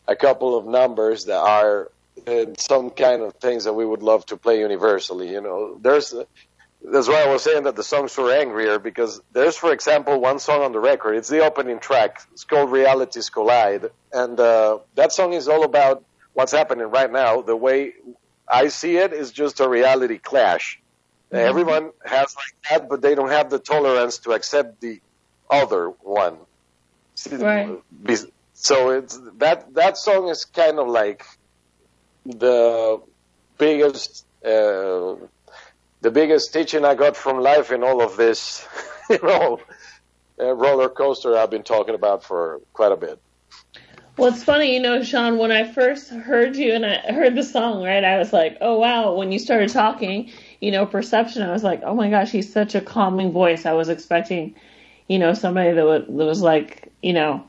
a 0.08 0.16
couple 0.16 0.56
of 0.56 0.66
numbers 0.66 1.26
that 1.26 1.38
are 1.38 1.90
uh, 2.26 2.46
some 2.58 2.90
kind 2.90 3.22
of 3.22 3.34
things 3.34 3.64
that 3.64 3.72
we 3.72 3.86
would 3.86 4.02
love 4.02 4.26
to 4.26 4.36
play 4.36 4.60
universally. 4.60 5.30
You 5.30 5.40
know, 5.40 5.78
there's 5.80 6.14
that's 6.82 7.08
why 7.08 7.22
I 7.22 7.28
was 7.28 7.42
saying 7.42 7.64
that 7.64 7.76
the 7.76 7.84
songs 7.84 8.16
were 8.16 8.32
angrier 8.32 8.78
because 8.78 9.20
there's, 9.32 9.56
for 9.56 9.72
example, 9.72 10.18
one 10.20 10.38
song 10.38 10.62
on 10.62 10.72
the 10.72 10.80
record. 10.80 11.14
It's 11.14 11.28
the 11.28 11.44
opening 11.44 11.78
track. 11.78 12.22
It's 12.32 12.44
called 12.44 12.70
"Realities 12.70 13.30
Collide," 13.30 13.90
and 14.12 14.40
uh, 14.40 14.78
that 14.96 15.12
song 15.12 15.32
is 15.34 15.46
all 15.46 15.64
about 15.64 16.04
what's 16.32 16.52
happening 16.52 16.86
right 16.86 17.10
now, 17.10 17.42
the 17.42 17.56
way 17.56 17.92
I 18.50 18.68
see 18.68 18.96
it 18.96 19.12
is 19.12 19.30
just 19.30 19.60
a 19.60 19.68
reality 19.68 20.18
clash. 20.18 20.80
Mm-hmm. 21.32 21.48
Everyone 21.48 21.90
has 22.04 22.34
like 22.34 22.54
that, 22.68 22.88
but 22.88 23.02
they 23.02 23.14
don't 23.14 23.30
have 23.30 23.50
the 23.50 23.58
tolerance 23.58 24.18
to 24.18 24.32
accept 24.32 24.80
the 24.80 25.00
other 25.48 25.88
one. 26.00 26.38
Right. 27.30 27.78
So 28.54 28.90
it's 28.90 29.18
that 29.38 29.74
that 29.74 29.96
song 29.96 30.28
is 30.28 30.44
kind 30.44 30.78
of 30.78 30.88
like 30.88 31.24
the 32.26 33.00
biggest 33.58 34.26
uh, 34.44 35.16
the 36.00 36.10
biggest 36.10 36.52
teaching 36.52 36.84
I 36.84 36.94
got 36.94 37.16
from 37.16 37.40
life 37.40 37.72
in 37.72 37.82
all 37.82 38.02
of 38.02 38.16
this, 38.16 38.66
you 39.10 39.18
know, 39.22 39.60
uh, 40.38 40.52
roller 40.54 40.88
coaster 40.88 41.36
I've 41.36 41.50
been 41.50 41.62
talking 41.62 41.94
about 41.94 42.24
for 42.24 42.60
quite 42.72 42.92
a 42.92 42.96
bit. 42.96 43.20
Well, 44.20 44.34
it's 44.34 44.44
funny, 44.44 44.74
you 44.74 44.80
know, 44.80 45.02
Sean, 45.02 45.38
when 45.38 45.50
I 45.50 45.72
first 45.72 46.10
heard 46.10 46.54
you 46.54 46.74
and 46.74 46.84
I 46.84 47.10
heard 47.10 47.34
the 47.34 47.42
song, 47.42 47.82
right, 47.82 48.04
I 48.04 48.18
was 48.18 48.34
like, 48.34 48.58
oh, 48.60 48.78
wow. 48.78 49.14
When 49.14 49.32
you 49.32 49.38
started 49.38 49.70
talking, 49.70 50.30
you 50.60 50.70
know, 50.70 50.84
perception, 50.84 51.40
I 51.40 51.50
was 51.50 51.64
like, 51.64 51.80
oh 51.84 51.94
my 51.94 52.10
gosh, 52.10 52.30
he's 52.30 52.52
such 52.52 52.74
a 52.74 52.82
calming 52.82 53.32
voice. 53.32 53.64
I 53.64 53.72
was 53.72 53.88
expecting, 53.88 54.56
you 55.08 55.18
know, 55.18 55.32
somebody 55.32 55.72
that, 55.72 55.86
would, 55.86 56.06
that 56.06 56.12
was 56.12 56.42
like, 56.42 56.92
you 57.02 57.14
know, 57.14 57.42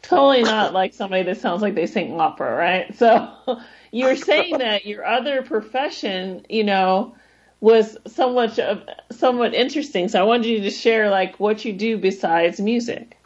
totally 0.00 0.42
not 0.42 0.72
like 0.72 0.94
somebody 0.94 1.24
that 1.24 1.42
sounds 1.42 1.60
like 1.60 1.74
they 1.74 1.86
sing 1.86 2.18
opera, 2.18 2.56
right? 2.56 2.96
So 2.96 3.60
you're 3.90 4.16
saying 4.16 4.56
that 4.56 4.86
your 4.86 5.04
other 5.04 5.42
profession, 5.42 6.46
you 6.48 6.64
know, 6.64 7.16
was 7.60 7.98
somewhat, 8.06 8.58
somewhat 9.12 9.52
interesting. 9.52 10.08
So 10.08 10.20
I 10.20 10.22
wanted 10.22 10.46
you 10.46 10.60
to 10.62 10.70
share 10.70 11.10
like 11.10 11.38
what 11.38 11.66
you 11.66 11.74
do 11.74 11.98
besides 11.98 12.60
music. 12.60 13.18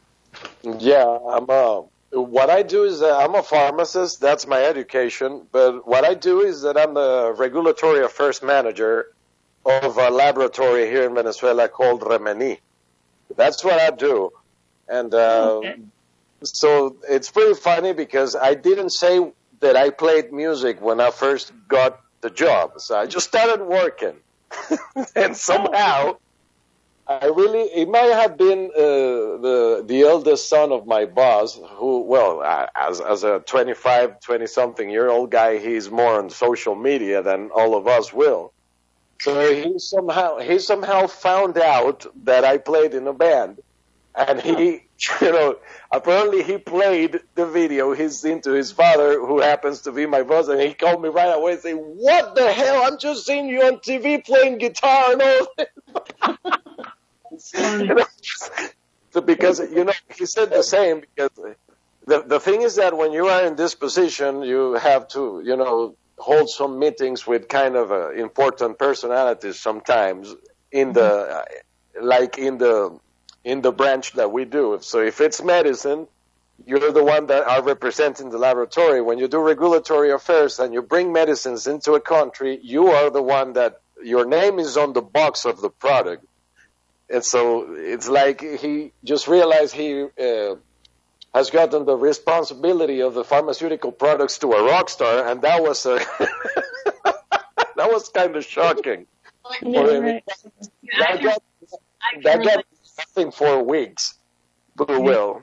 Yeah, 0.64 1.06
I'm 1.06 1.48
a 1.48 1.84
what 2.10 2.50
I 2.50 2.62
do 2.62 2.84
is 2.84 3.00
that 3.00 3.12
I'm 3.12 3.34
a 3.34 3.42
pharmacist. 3.42 4.20
That's 4.20 4.46
my 4.46 4.62
education. 4.62 5.46
But 5.52 5.86
what 5.86 6.04
I 6.04 6.14
do 6.14 6.40
is 6.40 6.62
that 6.62 6.78
I'm 6.78 6.94
the 6.94 7.34
regulatory 7.36 8.04
affairs 8.04 8.42
manager 8.42 9.12
of 9.64 9.98
a 9.98 10.10
laboratory 10.10 10.86
here 10.86 11.04
in 11.04 11.14
Venezuela 11.14 11.68
called 11.68 12.00
Remeni. 12.00 12.58
That's 13.36 13.62
what 13.62 13.78
I 13.78 13.90
do. 13.90 14.32
And 14.88 15.12
uh, 15.12 15.56
okay. 15.56 15.76
so 16.42 16.96
it's 17.08 17.30
pretty 17.30 17.54
funny 17.54 17.92
because 17.92 18.34
I 18.34 18.54
didn't 18.54 18.90
say 18.90 19.30
that 19.60 19.76
I 19.76 19.90
played 19.90 20.32
music 20.32 20.80
when 20.80 21.00
I 21.00 21.10
first 21.10 21.52
got 21.68 22.00
the 22.22 22.30
job. 22.30 22.80
So 22.80 22.98
I 22.98 23.06
just 23.06 23.28
started 23.28 23.62
working. 23.64 24.14
and 25.14 25.36
somehow 25.36 26.16
I 27.08 27.26
really, 27.26 27.60
it 27.60 27.88
might 27.88 28.12
have 28.12 28.36
been 28.36 28.70
uh, 28.76 29.40
the 29.40 29.84
the 29.86 30.02
eldest 30.02 30.50
son 30.50 30.72
of 30.72 30.86
my 30.86 31.06
boss, 31.06 31.58
who, 31.76 32.02
well, 32.02 32.42
as 32.76 33.00
as 33.00 33.24
a 33.24 33.40
25, 33.40 34.20
20 34.20 34.46
something 34.46 34.90
year 34.90 35.08
old 35.08 35.30
guy, 35.30 35.56
he's 35.58 35.90
more 35.90 36.18
on 36.18 36.28
social 36.28 36.74
media 36.74 37.22
than 37.22 37.48
all 37.50 37.74
of 37.74 37.86
us 37.86 38.12
will. 38.12 38.52
So 39.22 39.54
he 39.54 39.78
somehow 39.78 40.38
he 40.38 40.58
somehow 40.58 41.06
found 41.06 41.56
out 41.56 42.04
that 42.24 42.44
I 42.44 42.58
played 42.58 42.92
in 42.92 43.06
a 43.06 43.14
band, 43.14 43.58
and 44.14 44.38
he, 44.42 44.82
you 45.22 45.32
know, 45.32 45.56
apparently 45.90 46.42
he 46.42 46.58
played 46.58 47.20
the 47.36 47.46
video 47.46 47.94
he's 47.94 48.22
into 48.22 48.52
his 48.52 48.70
father, 48.70 49.18
who 49.18 49.40
happens 49.40 49.80
to 49.82 49.92
be 49.92 50.04
my 50.04 50.22
boss, 50.24 50.48
and 50.48 50.60
he 50.60 50.74
called 50.74 51.00
me 51.00 51.08
right 51.08 51.34
away 51.34 51.52
and 51.52 51.60
said, 51.62 51.72
"What 51.74 52.34
the 52.34 52.52
hell? 52.52 52.84
I'm 52.84 52.98
just 52.98 53.24
seeing 53.24 53.48
you 53.48 53.62
on 53.62 53.78
TV 53.78 54.22
playing 54.22 54.58
guitar 54.58 55.12
and 55.12 55.22
all." 55.22 56.52
so 59.10 59.20
because 59.20 59.60
you 59.60 59.84
know 59.84 59.92
he 60.16 60.26
said 60.26 60.50
the 60.50 60.62
same 60.62 61.00
because 61.00 61.30
the 62.06 62.22
the 62.22 62.40
thing 62.40 62.62
is 62.62 62.76
that 62.76 62.96
when 62.96 63.12
you 63.12 63.26
are 63.26 63.44
in 63.44 63.56
this 63.56 63.74
position 63.74 64.42
you 64.42 64.74
have 64.74 65.08
to 65.08 65.42
you 65.44 65.56
know 65.56 65.94
hold 66.18 66.50
some 66.50 66.78
meetings 66.78 67.26
with 67.26 67.48
kind 67.48 67.76
of 67.76 67.92
uh, 67.92 68.10
important 68.10 68.78
personalities 68.78 69.58
sometimes 69.58 70.34
in 70.72 70.92
the 70.92 71.00
mm-hmm. 71.00 72.04
like 72.04 72.38
in 72.38 72.58
the 72.58 72.98
in 73.44 73.62
the 73.62 73.72
branch 73.72 74.12
that 74.12 74.30
we 74.32 74.44
do. 74.44 74.78
So 74.80 75.00
if 75.00 75.20
it's 75.20 75.42
medicine 75.42 76.06
you're 76.66 76.92
the 76.92 77.04
one 77.04 77.26
that 77.26 77.44
are 77.44 77.62
representing 77.62 78.30
the 78.30 78.36
laboratory. 78.38 79.00
When 79.00 79.18
you 79.18 79.28
do 79.28 79.38
regulatory 79.38 80.10
affairs 80.10 80.58
and 80.58 80.74
you 80.74 80.82
bring 80.82 81.12
medicines 81.12 81.68
into 81.68 81.92
a 81.92 82.00
country 82.00 82.58
you 82.62 82.88
are 82.88 83.10
the 83.10 83.22
one 83.22 83.52
that 83.54 83.80
your 84.02 84.26
name 84.26 84.58
is 84.58 84.76
on 84.76 84.92
the 84.92 85.02
box 85.02 85.44
of 85.44 85.60
the 85.60 85.70
product 85.70 86.24
and 87.10 87.24
so 87.24 87.74
it's 87.74 88.08
like 88.08 88.40
he 88.40 88.92
just 89.04 89.28
realized 89.28 89.74
he 89.74 90.02
uh, 90.02 90.56
has 91.34 91.50
gotten 91.50 91.84
the 91.84 91.96
responsibility 91.96 93.00
of 93.00 93.14
the 93.14 93.24
pharmaceutical 93.24 93.92
products 93.92 94.38
to 94.38 94.52
a 94.52 94.64
rock 94.64 94.88
star, 94.88 95.26
and 95.28 95.42
that 95.42 95.62
was 95.62 95.86
a 95.86 95.96
that 97.04 97.90
was 97.90 98.08
kind 98.08 98.36
of 98.36 98.44
shocking. 98.44 99.06
Yeah, 99.62 99.80
right. 99.80 100.24
That 100.98 101.22
got, 101.22 101.42
that 102.22 102.44
got 102.44 102.64
nothing 102.98 103.32
for 103.32 103.62
weeks, 103.62 104.12
but 104.76 105.00
will. 105.00 105.42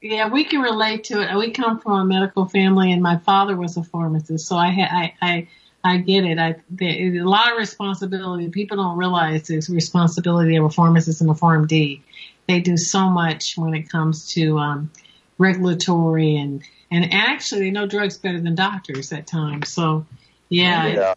Yeah, 0.00 0.28
we 0.28 0.44
can 0.44 0.60
relate 0.60 1.04
to 1.04 1.20
it. 1.20 1.36
We 1.36 1.50
come 1.50 1.80
from 1.80 1.92
a 1.94 2.04
medical 2.04 2.46
family, 2.46 2.92
and 2.92 3.02
my 3.02 3.16
father 3.18 3.56
was 3.56 3.76
a 3.76 3.82
pharmacist, 3.82 4.46
so 4.46 4.56
I 4.56 4.68
had 4.68 4.88
I. 4.92 5.14
I 5.20 5.48
I 5.84 5.98
get 5.98 6.24
it. 6.24 6.38
I 6.38 6.56
a 6.80 7.22
lot 7.22 7.52
of 7.52 7.58
responsibility. 7.58 8.48
People 8.48 8.78
don't 8.78 8.96
realize 8.96 9.50
it's 9.50 9.68
responsibility 9.68 10.56
of 10.56 10.64
a 10.64 10.70
pharmacist 10.70 11.20
and 11.20 11.28
a 11.28 11.34
PharmD. 11.34 12.00
They 12.48 12.60
do 12.60 12.78
so 12.78 13.10
much 13.10 13.56
when 13.58 13.74
it 13.74 13.90
comes 13.90 14.32
to 14.32 14.58
um, 14.58 14.90
regulatory 15.36 16.36
and 16.36 16.62
and 16.90 17.12
actually 17.12 17.62
they 17.62 17.70
know 17.70 17.86
drugs 17.86 18.16
better 18.16 18.40
than 18.40 18.54
doctors 18.54 19.12
at 19.12 19.26
times. 19.26 19.68
So 19.68 20.06
yeah, 20.48 20.86
yeah. 20.86 21.14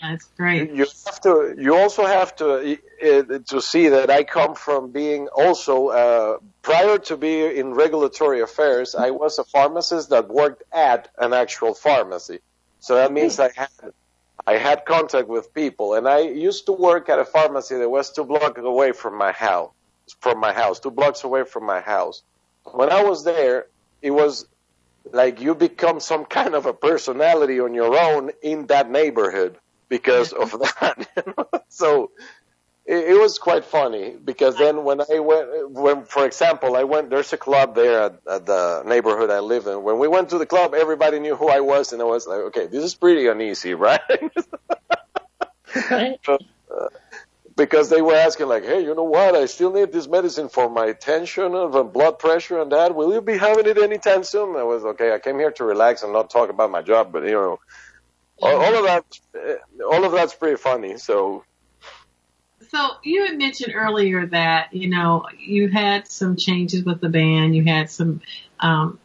That's 0.00 0.24
great. 0.36 0.72
You 0.72 0.86
have 1.06 1.20
to. 1.22 1.54
You 1.58 1.76
also 1.76 2.06
have 2.06 2.34
to 2.36 2.78
to 3.46 3.60
see 3.60 3.88
that 3.88 4.10
I 4.10 4.24
come 4.24 4.54
from 4.54 4.90
being 4.90 5.28
also 5.28 5.88
uh, 5.88 6.38
prior 6.62 6.98
to 6.98 7.16
being 7.16 7.56
in 7.56 7.74
regulatory 7.74 8.40
affairs. 8.40 8.94
I 8.94 9.10
was 9.10 9.38
a 9.38 9.44
pharmacist 9.44 10.10
that 10.10 10.28
worked 10.28 10.62
at 10.72 11.08
an 11.18 11.32
actual 11.32 11.74
pharmacy. 11.74 12.38
So 12.80 12.94
that 12.94 13.12
means 13.12 13.40
I 13.40 13.50
had 13.54 13.68
I 14.48 14.56
had 14.56 14.86
contact 14.86 15.28
with 15.28 15.52
people, 15.52 15.92
and 15.92 16.08
I 16.08 16.20
used 16.20 16.64
to 16.66 16.72
work 16.72 17.10
at 17.10 17.18
a 17.18 17.24
pharmacy 17.26 17.76
that 17.76 17.90
was 17.90 18.10
two 18.10 18.24
blocks 18.24 18.58
away 18.58 18.92
from 18.92 19.14
my 19.18 19.30
house. 19.30 19.72
From 20.20 20.40
my 20.40 20.54
house, 20.54 20.80
two 20.80 20.90
blocks 20.90 21.22
away 21.22 21.44
from 21.44 21.64
my 21.66 21.80
house. 21.80 22.22
When 22.64 22.88
I 22.88 23.04
was 23.04 23.24
there, 23.24 23.66
it 24.00 24.10
was 24.10 24.46
like 25.12 25.42
you 25.42 25.54
become 25.54 26.00
some 26.00 26.24
kind 26.24 26.54
of 26.54 26.64
a 26.64 26.72
personality 26.72 27.60
on 27.60 27.74
your 27.74 27.94
own 27.94 28.30
in 28.42 28.68
that 28.68 28.90
neighborhood 28.90 29.58
because 29.90 30.32
of 30.32 30.52
that. 30.80 31.06
You 31.14 31.34
know? 31.36 31.48
So 31.68 32.10
it, 32.88 33.10
it, 33.10 33.20
was 33.20 33.38
quite 33.38 33.66
funny 33.66 34.16
because 34.24 34.56
then 34.56 34.82
when 34.82 35.02
I 35.02 35.18
went, 35.18 35.70
when 35.70 36.04
for 36.04 36.24
example, 36.24 36.74
I 36.74 36.84
went. 36.84 37.10
There's 37.10 37.30
a 37.34 37.36
club 37.36 37.74
there 37.74 38.00
at, 38.04 38.20
at 38.28 38.46
the 38.46 38.82
neighborhood 38.86 39.28
I 39.28 39.40
live 39.40 39.66
in. 39.66 39.82
When 39.82 39.98
we 39.98 40.08
went 40.08 40.30
to 40.30 40.38
the 40.38 40.46
club, 40.46 40.72
everybody 40.74 41.20
knew 41.20 41.36
who 41.36 41.48
I 41.48 41.60
was, 41.60 41.92
and 41.92 42.00
I 42.00 42.06
was 42.06 42.26
like, 42.26 42.40
okay, 42.48 42.66
this 42.66 42.82
is 42.82 42.94
pretty 42.94 43.26
uneasy, 43.26 43.74
right? 43.88 44.00
right. 45.90 46.18
uh, 46.26 46.38
because 47.56 47.90
they 47.90 48.00
were 48.00 48.14
asking 48.14 48.48
like, 48.48 48.64
hey, 48.64 48.82
you 48.82 48.94
know 48.94 49.04
what? 49.04 49.34
I 49.34 49.44
still 49.44 49.70
need 49.70 49.92
this 49.92 50.08
medicine 50.08 50.48
for 50.48 50.70
my 50.70 50.92
tension 50.92 51.54
and 51.54 51.92
blood 51.92 52.18
pressure 52.18 52.58
and 52.62 52.72
that. 52.72 52.94
Will 52.94 53.12
you 53.12 53.20
be 53.20 53.36
having 53.36 53.66
it 53.66 53.76
anytime 53.76 54.24
soon? 54.24 54.56
I 54.56 54.62
was 54.62 54.82
okay. 54.84 55.12
I 55.12 55.18
came 55.18 55.38
here 55.38 55.50
to 55.50 55.64
relax 55.64 56.04
and 56.04 56.14
not 56.14 56.30
talk 56.30 56.48
about 56.48 56.70
my 56.70 56.80
job, 56.80 57.12
but 57.12 57.24
you 57.24 57.32
know, 57.32 57.60
all, 58.40 58.56
all 58.56 58.78
of 58.78 58.84
that, 58.84 59.04
all 59.84 60.04
of 60.04 60.12
that's 60.12 60.34
pretty 60.34 60.56
funny. 60.56 60.96
So 60.96 61.44
so 62.70 62.90
you 63.02 63.26
had 63.26 63.38
mentioned 63.38 63.74
earlier 63.74 64.26
that 64.26 64.72
you 64.72 64.88
know 64.88 65.26
you 65.38 65.68
had 65.68 66.06
some 66.08 66.36
changes 66.36 66.84
with 66.84 67.00
the 67.00 67.08
band, 67.08 67.54
you 67.54 67.64
had 67.64 67.90
some 67.90 68.20
um, 68.60 68.98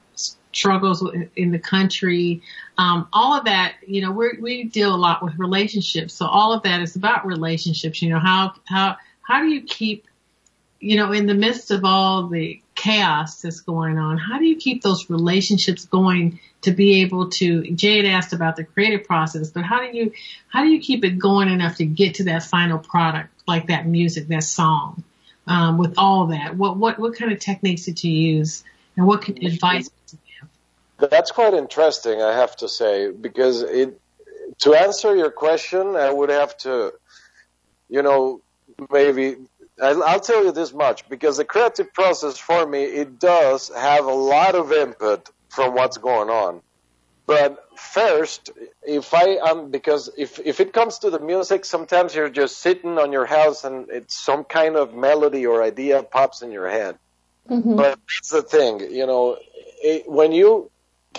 struggles 0.51 1.07
in 1.35 1.51
the 1.51 1.59
country, 1.59 2.41
um, 2.77 3.07
all 3.13 3.37
of 3.37 3.45
that. 3.45 3.75
You 3.85 4.01
know, 4.01 4.11
we 4.11 4.37
we 4.39 4.63
deal 4.65 4.93
a 4.93 4.97
lot 4.97 5.23
with 5.23 5.37
relationships, 5.37 6.13
so 6.13 6.25
all 6.25 6.53
of 6.53 6.63
that 6.63 6.81
is 6.81 6.95
about 6.95 7.25
relationships. 7.25 8.01
You 8.01 8.09
know, 8.09 8.19
how 8.19 8.53
how 8.65 8.97
how 9.21 9.41
do 9.41 9.47
you 9.47 9.61
keep 9.61 10.07
you 10.83 10.97
know, 10.97 11.13
in 11.13 11.27
the 11.27 11.33
midst 11.33 11.71
of 11.71 11.85
all 11.85 12.27
the 12.27 12.61
chaos 12.75 13.41
that's 13.41 13.61
going 13.61 13.97
on, 13.97 14.17
how 14.17 14.39
do 14.39 14.45
you 14.45 14.55
keep 14.55 14.81
those 14.81 15.09
relationships 15.09 15.85
going 15.85 16.39
to 16.61 16.71
be 16.71 17.01
able 17.01 17.29
to, 17.29 17.63
Jade 17.71 18.05
asked 18.05 18.33
about 18.33 18.55
the 18.55 18.63
creative 18.63 19.05
process, 19.05 19.49
but 19.49 19.63
how 19.63 19.79
do 19.79 19.95
you, 19.97 20.11
how 20.47 20.63
do 20.63 20.69
you 20.69 20.79
keep 20.79 21.03
it 21.03 21.19
going 21.19 21.49
enough 21.49 21.77
to 21.77 21.85
get 21.85 22.15
to 22.15 22.25
that 22.25 22.43
final 22.43 22.79
product, 22.79 23.29
like 23.47 23.67
that 23.67 23.85
music, 23.85 24.27
that 24.29 24.43
song, 24.43 25.03
um, 25.47 25.77
with 25.77 25.95
all 25.97 26.27
that? 26.27 26.55
What, 26.55 26.77
what, 26.77 26.99
what 26.99 27.15
kind 27.15 27.31
of 27.31 27.39
techniques 27.39 27.85
did 27.85 28.03
you 28.03 28.11
use 28.11 28.63
and 28.95 29.05
what 29.05 29.23
can, 29.23 29.45
advice 29.45 29.89
you 30.11 30.19
give? 30.39 31.09
That's 31.09 31.31
quite 31.31 31.53
interesting, 31.53 32.21
I 32.21 32.33
have 32.33 32.55
to 32.57 32.69
say, 32.69 33.11
because 33.11 33.61
it, 33.61 33.99
to 34.59 34.73
answer 34.73 35.15
your 35.15 35.31
question, 35.31 35.95
I 35.95 36.11
would 36.11 36.29
have 36.29 36.57
to, 36.59 36.93
you 37.89 38.01
know, 38.01 38.41
maybe 38.91 39.35
I'll 39.81 40.19
tell 40.19 40.43
you 40.45 40.51
this 40.51 40.73
much 40.73 41.07
because 41.09 41.37
the 41.37 41.45
creative 41.45 41.93
process 41.93 42.37
for 42.37 42.65
me 42.65 42.83
it 42.83 43.19
does 43.19 43.71
have 43.75 44.05
a 44.05 44.13
lot 44.13 44.55
of 44.55 44.71
input 44.71 45.29
from 45.49 45.73
what's 45.73 45.97
going 45.97 46.29
on. 46.29 46.61
But 47.25 47.63
first, 47.77 48.51
if 48.83 49.13
I 49.13 49.37
am 49.45 49.71
because 49.71 50.09
if 50.17 50.39
if 50.39 50.59
it 50.59 50.73
comes 50.73 50.99
to 50.99 51.09
the 51.09 51.19
music, 51.19 51.65
sometimes 51.65 52.13
you're 52.13 52.29
just 52.29 52.57
sitting 52.57 52.97
on 52.97 53.11
your 53.11 53.25
house 53.25 53.63
and 53.63 53.89
it's 53.89 54.15
some 54.15 54.43
kind 54.43 54.75
of 54.75 54.93
melody 54.93 55.45
or 55.45 55.63
idea 55.63 56.03
pops 56.03 56.41
in 56.41 56.51
your 56.51 56.69
head. 56.69 56.97
Mm-hmm. 57.49 57.75
But 57.75 57.99
that's 58.07 58.29
the 58.29 58.41
thing, 58.41 58.79
you 58.91 59.05
know, 59.05 59.37
it, 59.83 60.09
when 60.09 60.31
you 60.31 60.69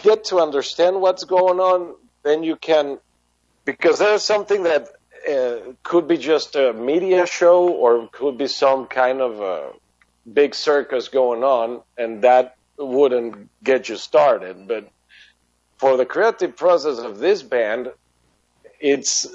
get 0.03 0.25
to 0.25 0.39
understand 0.39 1.01
what's 1.01 1.25
going 1.25 1.61
on, 1.61 1.95
then 2.23 2.43
you 2.43 2.57
can 2.57 2.99
because 3.65 3.99
there's 3.99 4.23
something 4.23 4.65
that 4.65 4.89
uh, 5.29 5.73
could 5.83 6.07
be 6.09 6.17
just 6.17 6.57
a 6.57 6.73
media 6.73 7.27
show 7.27 7.69
or 7.69 8.09
could 8.13 8.39
be 8.39 8.47
some 8.47 8.87
kind 8.87 9.21
of 9.21 9.41
a 9.41 9.71
big 10.33 10.55
circus 10.55 11.09
going 11.09 11.43
on, 11.43 11.81
and 11.97 12.23
that 12.23 12.57
wouldn't 12.79 13.49
get 13.63 13.89
you 13.89 13.97
started. 13.97 14.67
But 14.67 14.89
for 15.79 15.97
the 15.97 16.07
creative 16.07 16.57
process 16.57 16.99
of 16.99 17.19
this 17.19 17.43
band, 17.43 17.91
it's 18.81 19.27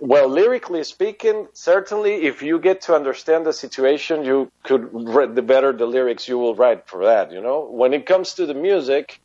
well, 0.00 0.28
lyrically 0.28 0.84
speaking, 0.84 1.48
certainly 1.52 2.26
if 2.26 2.42
you 2.42 2.58
get 2.58 2.82
to 2.82 2.94
understand 2.94 3.46
the 3.46 3.52
situation, 3.52 4.24
you 4.24 4.50
could 4.62 4.88
read 4.92 5.34
the 5.34 5.42
better 5.42 5.72
the 5.72 5.86
lyrics 5.86 6.28
you 6.28 6.38
will 6.38 6.54
write 6.54 6.86
for 6.86 7.04
that, 7.06 7.32
you 7.32 7.40
know? 7.40 7.64
When 7.70 7.94
it 7.94 8.04
comes 8.04 8.34
to 8.34 8.46
the 8.46 8.54
music, 8.54 9.20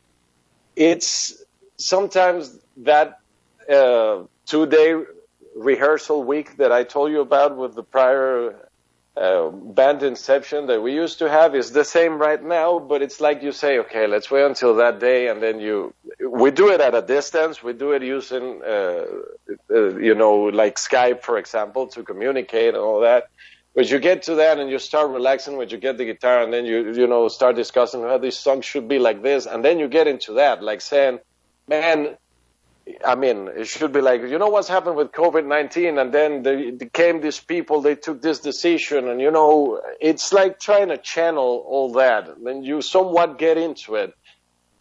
it's 0.74 1.42
sometimes 1.76 2.58
that 2.78 3.20
uh, 3.70 4.22
two 4.46 4.66
day 4.66 4.94
rehearsal 5.54 6.22
week 6.24 6.56
that 6.56 6.72
I 6.72 6.84
told 6.84 7.10
you 7.10 7.20
about 7.20 7.56
with 7.56 7.74
the 7.74 7.82
prior 7.82 8.68
uh, 9.16 9.50
band 9.50 10.02
inception 10.02 10.66
that 10.68 10.80
we 10.82 10.94
used 10.94 11.18
to 11.18 11.28
have 11.28 11.54
is 11.54 11.72
the 11.72 11.84
same 11.84 12.18
right 12.18 12.42
now, 12.42 12.78
but 12.78 13.02
it's 13.02 13.20
like 13.20 13.42
you 13.42 13.52
say, 13.52 13.78
okay, 13.80 14.06
let's 14.06 14.30
wait 14.30 14.44
until 14.44 14.76
that 14.76 15.00
day, 15.00 15.28
and 15.28 15.42
then 15.42 15.60
you. 15.60 15.92
We 16.26 16.50
do 16.50 16.70
it 16.70 16.80
at 16.80 16.94
a 16.94 17.02
distance. 17.02 17.62
We 17.62 17.74
do 17.74 17.92
it 17.92 18.02
using, 18.02 18.62
uh, 18.64 19.04
uh, 19.70 19.98
you 19.98 20.14
know, 20.14 20.44
like 20.44 20.76
Skype, 20.76 21.22
for 21.22 21.36
example, 21.36 21.88
to 21.88 22.02
communicate 22.02 22.68
and 22.74 22.78
all 22.82 23.00
that. 23.00 23.24
But 23.74 23.90
you 23.90 23.98
get 23.98 24.24
to 24.24 24.36
that 24.36 24.58
and 24.58 24.70
you 24.70 24.78
start 24.78 25.10
relaxing 25.10 25.56
when 25.56 25.68
you 25.68 25.78
get 25.78 25.98
the 25.98 26.04
guitar, 26.04 26.42
and 26.42 26.52
then 26.52 26.64
you, 26.64 26.92
you 26.92 27.06
know, 27.06 27.28
start 27.28 27.56
discussing 27.56 28.02
how 28.02 28.18
this 28.18 28.38
song 28.38 28.62
should 28.62 28.88
be 28.88 28.98
like 28.98 29.22
this, 29.22 29.46
and 29.46 29.64
then 29.64 29.78
you 29.78 29.88
get 29.88 30.06
into 30.06 30.34
that, 30.34 30.62
like 30.62 30.80
saying, 30.80 31.18
man, 31.68 32.16
I 33.04 33.14
mean, 33.14 33.48
it 33.48 33.68
should 33.68 33.92
be 33.92 34.00
like, 34.00 34.22
you 34.22 34.38
know 34.38 34.48
what's 34.48 34.68
happened 34.68 34.96
with 34.96 35.12
COVID-19 35.12 36.00
and 36.00 36.12
then 36.12 36.42
they, 36.42 36.70
they 36.70 36.86
came 36.86 37.20
these 37.20 37.38
people, 37.38 37.80
they 37.80 37.94
took 37.94 38.20
this 38.20 38.40
decision 38.40 39.08
and 39.08 39.20
you 39.20 39.30
know, 39.30 39.80
it's 40.00 40.32
like 40.32 40.58
trying 40.58 40.88
to 40.88 40.98
channel 40.98 41.64
all 41.66 41.92
that. 41.92 42.36
And 42.44 42.64
you 42.64 42.82
somewhat 42.82 43.38
get 43.38 43.56
into 43.56 43.94
it 43.94 44.14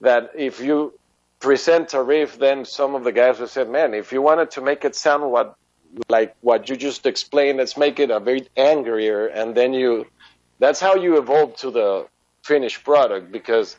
that 0.02 0.32
if 0.36 0.60
you 0.60 0.93
present 1.39 1.93
a 1.93 2.02
riff, 2.02 2.39
then 2.39 2.66
some 2.66 2.95
of 2.95 3.04
the 3.04 3.12
guys 3.12 3.39
will 3.39 3.47
say, 3.47 3.66
man, 3.66 3.93
if 3.93 4.12
you 4.12 4.22
wanted 4.22 4.52
to 4.52 4.62
make 4.62 4.84
it 4.84 4.95
sound 4.95 5.32
what, 5.32 5.56
like 6.10 6.36
what 6.41 6.70
you 6.70 6.76
just 6.76 7.06
explained, 7.06 7.60
let's 7.60 7.78
make 7.78 7.99
it 7.99 8.10
a 8.10 8.20
bit 8.20 8.49
angrier. 8.58 9.28
And 9.28 9.56
then 9.56 9.74
you, 9.74 10.08
that's 10.58 10.80
how 10.80 10.95
you 10.95 11.18
evolve 11.20 11.56
to 11.58 11.70
the 11.70 12.08
finished 12.43 12.84
product 12.84 13.32
because 13.32 13.78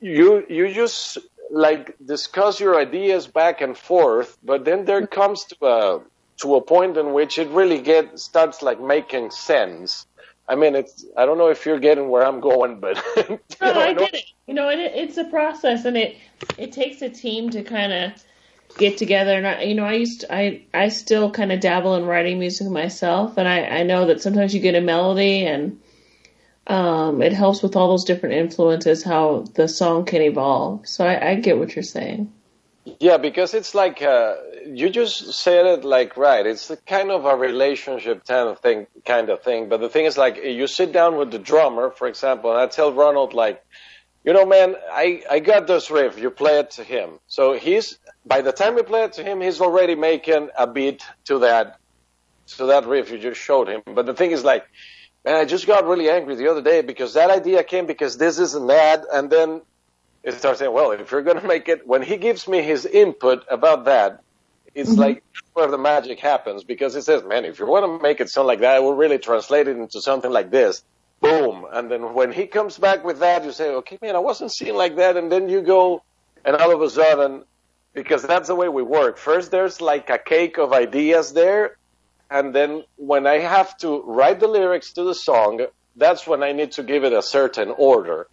you, 0.00 0.44
you 0.48 0.72
just 0.74 1.18
like 1.50 1.96
discuss 2.04 2.60
your 2.60 2.78
ideas 2.78 3.26
back 3.26 3.60
and 3.60 3.76
forth, 3.76 4.36
but 4.42 4.64
then 4.64 4.84
there 4.84 5.02
mm-hmm. 5.02 5.14
comes 5.14 5.44
to 5.44 5.66
a 5.66 6.00
to 6.38 6.54
a 6.56 6.60
point 6.60 6.96
in 6.96 7.12
which 7.12 7.38
it 7.38 7.48
really 7.48 7.80
get 7.80 8.18
starts 8.18 8.62
like 8.62 8.80
making 8.80 9.30
sense. 9.30 10.06
I 10.48 10.54
mean, 10.54 10.76
it's 10.76 11.04
I 11.16 11.26
don't 11.26 11.38
know 11.38 11.48
if 11.48 11.66
you're 11.66 11.80
getting 11.80 12.08
where 12.08 12.24
I'm 12.24 12.40
going, 12.40 12.78
but 12.80 13.02
no, 13.16 13.38
know, 13.60 13.80
I 13.80 13.94
get 13.94 14.14
it. 14.14 14.24
You 14.46 14.54
know, 14.54 14.68
it, 14.68 14.78
it's 14.78 15.16
a 15.16 15.24
process, 15.24 15.84
and 15.84 15.96
it 15.96 16.16
it 16.56 16.72
takes 16.72 17.02
a 17.02 17.08
team 17.08 17.50
to 17.50 17.62
kind 17.62 17.92
of 17.92 18.24
get 18.78 18.96
together. 18.98 19.32
And 19.36 19.46
I, 19.46 19.62
you 19.62 19.74
know, 19.74 19.84
I 19.84 19.94
used 19.94 20.20
to, 20.20 20.34
I 20.34 20.62
I 20.72 20.88
still 20.88 21.30
kind 21.30 21.50
of 21.50 21.60
dabble 21.60 21.96
in 21.96 22.04
writing 22.04 22.38
music 22.38 22.68
myself, 22.68 23.36
and 23.38 23.48
I 23.48 23.64
I 23.66 23.82
know 23.82 24.06
that 24.06 24.20
sometimes 24.20 24.54
you 24.54 24.60
get 24.60 24.74
a 24.74 24.80
melody 24.80 25.44
and 25.46 25.80
um, 26.66 27.22
it 27.22 27.32
helps 27.32 27.62
with 27.62 27.76
all 27.76 27.88
those 27.88 28.04
different 28.04 28.34
influences 28.34 29.02
how 29.02 29.44
the 29.54 29.68
song 29.68 30.04
can 30.04 30.22
evolve. 30.22 30.86
So 30.86 31.04
I, 31.04 31.30
I 31.30 31.34
get 31.36 31.58
what 31.58 31.74
you're 31.76 31.82
saying. 31.82 32.32
Yeah, 33.00 33.16
because 33.16 33.52
it's 33.54 33.74
like 33.74 34.00
uh, 34.00 34.36
you 34.64 34.90
just 34.90 35.32
said 35.32 35.66
it 35.66 35.84
like 35.84 36.16
right. 36.16 36.46
It's 36.46 36.70
kind 36.86 37.10
of 37.10 37.24
a 37.24 37.34
relationship 37.34 38.24
kind 38.24 38.48
of 38.48 38.60
thing, 38.60 38.86
kind 39.04 39.28
of 39.28 39.42
thing. 39.42 39.68
But 39.68 39.80
the 39.80 39.88
thing 39.88 40.04
is, 40.04 40.16
like, 40.16 40.36
you 40.36 40.66
sit 40.68 40.92
down 40.92 41.16
with 41.16 41.32
the 41.32 41.38
drummer, 41.38 41.90
for 41.90 42.06
example, 42.06 42.52
and 42.52 42.60
I 42.60 42.66
tell 42.66 42.92
Ronald, 42.92 43.34
like, 43.34 43.64
you 44.24 44.32
know, 44.32 44.46
man, 44.46 44.76
I 44.90 45.22
I 45.30 45.40
got 45.40 45.66
this 45.66 45.90
riff. 45.90 46.18
You 46.18 46.30
play 46.30 46.60
it 46.60 46.72
to 46.72 46.84
him. 46.84 47.18
So 47.26 47.54
he's 47.54 47.98
by 48.24 48.40
the 48.40 48.52
time 48.52 48.76
we 48.76 48.82
play 48.82 49.04
it 49.04 49.14
to 49.14 49.24
him, 49.24 49.40
he's 49.40 49.60
already 49.60 49.94
making 49.94 50.50
a 50.56 50.66
beat 50.66 51.04
to 51.24 51.40
that 51.40 51.78
to 52.56 52.66
that 52.66 52.86
riff 52.86 53.10
you 53.10 53.18
just 53.18 53.40
showed 53.40 53.68
him. 53.68 53.82
But 53.84 54.06
the 54.06 54.14
thing 54.14 54.30
is, 54.30 54.44
like, 54.44 54.64
and 55.26 55.36
I 55.36 55.44
just 55.44 55.66
got 55.66 55.84
really 55.86 56.08
angry 56.08 56.36
the 56.36 56.48
other 56.48 56.62
day 56.62 56.82
because 56.82 57.14
that 57.14 57.30
idea 57.30 57.64
came 57.64 57.86
because 57.86 58.16
this 58.16 58.38
isn't 58.38 58.68
that, 58.68 59.04
and 59.12 59.28
then 59.28 59.60
it 60.22 60.34
starts 60.34 60.60
saying, 60.60 60.72
well, 60.72 60.92
if 60.92 61.10
you're 61.10 61.22
going 61.22 61.40
to 61.40 61.46
make 61.46 61.68
it, 61.68 61.86
when 61.86 62.00
he 62.00 62.16
gives 62.16 62.46
me 62.46 62.62
his 62.62 62.86
input 62.86 63.44
about 63.50 63.84
that, 63.86 64.22
it's 64.74 64.90
mm-hmm. 64.90 65.00
like 65.00 65.24
where 65.54 65.68
the 65.68 65.78
magic 65.78 66.20
happens 66.20 66.62
because 66.62 66.94
he 66.94 67.00
says, 67.00 67.24
man, 67.24 67.44
if 67.44 67.58
you 67.58 67.66
want 67.66 67.84
to 67.84 68.02
make 68.02 68.20
it 68.20 68.30
sound 68.30 68.46
like 68.46 68.60
that, 68.60 68.76
I 68.76 68.80
will 68.80 68.94
really 68.94 69.18
translate 69.18 69.68
it 69.68 69.76
into 69.76 70.00
something 70.00 70.30
like 70.30 70.50
this. 70.50 70.84
Boom. 71.20 71.66
And 71.72 71.90
then 71.90 72.14
when 72.14 72.30
he 72.30 72.46
comes 72.46 72.78
back 72.78 73.02
with 73.02 73.20
that, 73.20 73.44
you 73.44 73.52
say, 73.52 73.70
okay, 73.70 73.98
man, 74.02 74.14
I 74.14 74.18
wasn't 74.20 74.52
seeing 74.52 74.74
like 74.74 74.96
that. 74.96 75.16
And 75.16 75.32
then 75.32 75.48
you 75.48 75.62
go, 75.62 76.02
and 76.44 76.54
all 76.54 76.72
of 76.72 76.82
a 76.82 76.90
sudden, 76.90 77.44
because 77.94 78.22
that's 78.22 78.48
the 78.48 78.54
way 78.54 78.68
we 78.68 78.82
work. 78.82 79.16
First, 79.16 79.50
there's 79.50 79.80
like 79.80 80.10
a 80.10 80.18
cake 80.18 80.58
of 80.58 80.72
ideas 80.72 81.32
there, 81.32 81.78
and 82.30 82.54
then 82.54 82.84
when 82.96 83.26
I 83.26 83.38
have 83.38 83.76
to 83.78 84.02
write 84.02 84.40
the 84.40 84.48
lyrics 84.48 84.92
to 84.94 85.04
the 85.04 85.14
song, 85.14 85.66
that's 85.96 86.26
when 86.26 86.42
I 86.42 86.52
need 86.52 86.72
to 86.72 86.82
give 86.82 87.04
it 87.04 87.12
a 87.12 87.22
certain 87.22 87.70
order, 87.70 88.26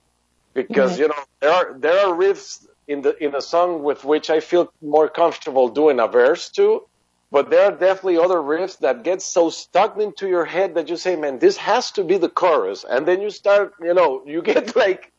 because 0.53 0.93
mm-hmm. 0.93 1.01
you 1.01 1.07
know 1.09 1.23
there 1.39 1.51
are 1.51 1.73
there 1.77 1.99
are 2.07 2.15
riffs 2.15 2.65
in 2.87 3.01
the 3.01 3.15
in 3.23 3.35
a 3.35 3.41
song 3.41 3.83
with 3.83 4.03
which 4.03 4.29
I 4.29 4.39
feel 4.39 4.71
more 4.81 5.07
comfortable 5.07 5.69
doing 5.69 5.99
a 5.99 6.07
verse 6.07 6.49
to, 6.51 6.85
but 7.31 7.49
there 7.49 7.65
are 7.65 7.71
definitely 7.71 8.17
other 8.17 8.39
riffs 8.39 8.79
that 8.79 9.03
get 9.03 9.21
so 9.21 9.49
stuck 9.49 9.97
into 9.97 10.27
your 10.27 10.45
head 10.45 10.75
that 10.75 10.89
you 10.89 10.97
say, 10.97 11.15
man, 11.15 11.39
this 11.39 11.57
has 11.57 11.91
to 11.91 12.03
be 12.03 12.17
the 12.17 12.29
chorus, 12.29 12.83
and 12.87 13.07
then 13.07 13.21
you 13.21 13.29
start, 13.29 13.73
you 13.81 13.93
know, 13.93 14.23
you 14.25 14.41
get 14.41 14.75
like 14.85 15.12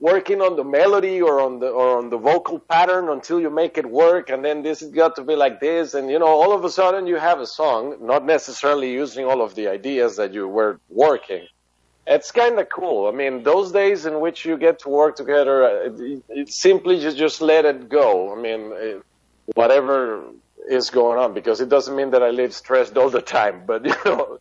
working 0.00 0.40
on 0.40 0.56
the 0.56 0.64
melody 0.64 1.20
or 1.20 1.40
on 1.40 1.58
the 1.58 1.68
or 1.68 1.98
on 1.98 2.10
the 2.10 2.18
vocal 2.18 2.58
pattern 2.58 3.08
until 3.08 3.40
you 3.40 3.50
make 3.50 3.78
it 3.78 3.86
work 3.86 4.30
and 4.30 4.44
then 4.44 4.62
this 4.62 4.80
has 4.80 4.90
got 4.90 5.16
to 5.16 5.24
be 5.24 5.34
like 5.34 5.58
this 5.60 5.94
and 5.94 6.10
you 6.10 6.18
know 6.18 6.26
all 6.26 6.52
of 6.52 6.64
a 6.64 6.70
sudden 6.70 7.06
you 7.06 7.16
have 7.16 7.40
a 7.40 7.46
song 7.46 7.96
not 8.00 8.24
necessarily 8.24 8.92
using 8.92 9.24
all 9.24 9.42
of 9.42 9.54
the 9.56 9.66
ideas 9.66 10.16
that 10.16 10.32
you 10.32 10.46
were 10.46 10.78
working. 10.88 11.46
It's 12.06 12.30
kind 12.30 12.58
of 12.58 12.68
cool. 12.70 13.08
I 13.08 13.10
mean 13.10 13.42
those 13.42 13.72
days 13.72 14.06
in 14.06 14.20
which 14.20 14.44
you 14.44 14.56
get 14.56 14.78
to 14.80 14.88
work 14.88 15.16
together 15.16 15.64
uh, 15.64 15.90
it, 15.90 16.22
it 16.28 16.52
simply 16.52 17.00
just 17.00 17.16
just 17.16 17.40
let 17.40 17.64
it 17.64 17.88
go. 17.88 18.32
I 18.32 18.40
mean 18.40 18.72
it, 18.74 19.02
whatever 19.54 20.24
is 20.68 20.90
going 20.90 21.18
on 21.18 21.34
because 21.34 21.60
it 21.60 21.68
doesn't 21.68 21.96
mean 21.96 22.10
that 22.10 22.22
i 22.22 22.28
live 22.28 22.52
stressed 22.52 22.94
all 22.98 23.08
the 23.08 23.22
time 23.22 23.62
but 23.66 23.84
you 23.90 23.94
know 24.04 24.38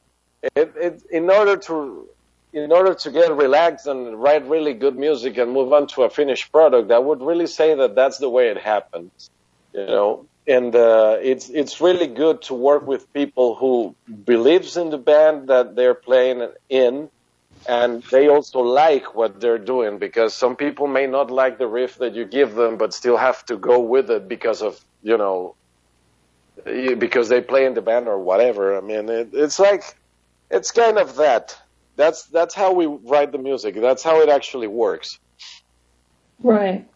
it, 0.55 0.74
it 0.76 1.03
in 1.10 1.30
order 1.30 1.55
to 1.55 2.08
in 2.53 2.71
order 2.71 2.93
to 2.93 3.11
get 3.11 3.35
relaxed 3.35 3.87
and 3.87 4.21
write 4.21 4.47
really 4.47 4.73
good 4.73 4.97
music 4.97 5.37
and 5.37 5.51
move 5.51 5.73
on 5.73 5.87
to 5.87 6.03
a 6.03 6.09
finished 6.09 6.51
product, 6.51 6.91
I 6.91 6.99
would 6.99 7.21
really 7.21 7.47
say 7.47 7.75
that 7.75 7.95
that's 7.95 8.17
the 8.17 8.29
way 8.29 8.49
it 8.49 8.57
happens. 8.57 9.29
You 9.73 9.85
know, 9.85 10.25
and 10.47 10.75
uh, 10.75 11.17
it's 11.21 11.49
it's 11.49 11.81
really 11.81 12.07
good 12.07 12.41
to 12.43 12.53
work 12.53 12.87
with 12.87 13.11
people 13.13 13.55
who 13.55 13.95
believes 14.25 14.77
in 14.77 14.89
the 14.89 14.97
band 14.97 15.49
that 15.49 15.75
they're 15.75 15.93
playing 15.93 16.49
in, 16.69 17.09
and 17.67 18.01
they 18.03 18.27
also 18.29 18.59
like 18.59 19.13
what 19.13 19.41
they're 19.41 19.57
doing 19.59 19.99
because 19.99 20.33
some 20.33 20.55
people 20.55 20.87
may 20.87 21.05
not 21.05 21.29
like 21.29 21.57
the 21.57 21.67
riff 21.67 21.97
that 21.97 22.15
you 22.15 22.25
give 22.25 22.55
them, 22.55 22.77
but 22.77 22.93
still 22.93 23.17
have 23.17 23.45
to 23.47 23.57
go 23.57 23.79
with 23.79 24.09
it 24.09 24.27
because 24.27 24.61
of 24.61 24.79
you 25.03 25.17
know 25.17 25.53
because 26.63 27.29
they 27.29 27.41
play 27.41 27.65
in 27.65 27.73
the 27.73 27.81
band 27.81 28.07
or 28.07 28.17
whatever. 28.17 28.77
I 28.77 28.81
mean, 28.81 29.09
it, 29.09 29.29
it's 29.33 29.59
like 29.59 29.97
it's 30.49 30.71
kind 30.71 30.97
of 30.97 31.17
that 31.17 31.57
that's 31.97 32.25
that's 32.27 32.55
how 32.55 32.71
we 32.71 32.85
write 32.85 33.33
the 33.33 33.37
music. 33.39 33.75
That's 33.75 34.03
how 34.03 34.21
it 34.21 34.29
actually 34.29 34.67
works. 34.67 35.19
Right. 36.41 36.87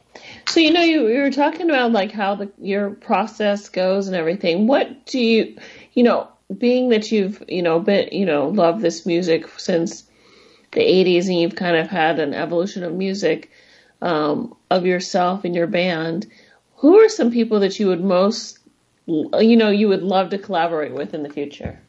So 0.48 0.60
you 0.60 0.72
know 0.72 0.84
you, 0.84 1.08
you 1.08 1.20
were 1.20 1.32
talking 1.32 1.70
about 1.70 1.92
like 1.92 2.12
how 2.12 2.36
the 2.36 2.52
your 2.60 2.92
process 2.92 3.68
goes 3.68 4.08
and 4.08 4.16
everything. 4.16 4.68
What 4.68 5.06
do 5.08 5.20
you 5.20 5.58
you 5.94 6.04
know 6.04 6.30
being 6.58 6.90
that 6.90 7.12
you've 7.12 7.44
you 7.48 7.62
know 7.62 7.80
been 7.80 8.10
you 8.12 8.26
know 8.26 8.50
loved 8.50 8.82
this 8.82 9.06
music 9.06 9.48
since 9.58 10.04
the 10.72 10.82
80s 10.82 11.26
and 11.26 11.40
you've 11.40 11.56
kind 11.56 11.76
of 11.76 11.88
had 11.88 12.20
an 12.20 12.34
evolution 12.34 12.84
of 12.84 12.94
music 12.94 13.52
um, 14.02 14.56
of 14.70 14.86
yourself 14.86 15.44
and 15.44 15.54
your 15.54 15.68
band. 15.68 16.28
Who 16.78 16.98
are 17.00 17.10
some 17.10 17.32
people 17.32 17.60
that 17.60 17.80
you 17.80 17.88
would 17.88 18.04
most 18.04 18.60
you 19.08 19.56
know 19.56 19.70
you 19.70 19.88
would 19.88 20.04
love 20.04 20.30
to 20.30 20.38
collaborate 20.38 20.94
with 20.94 21.16
in 21.16 21.24
the 21.24 21.30
future? 21.30 21.80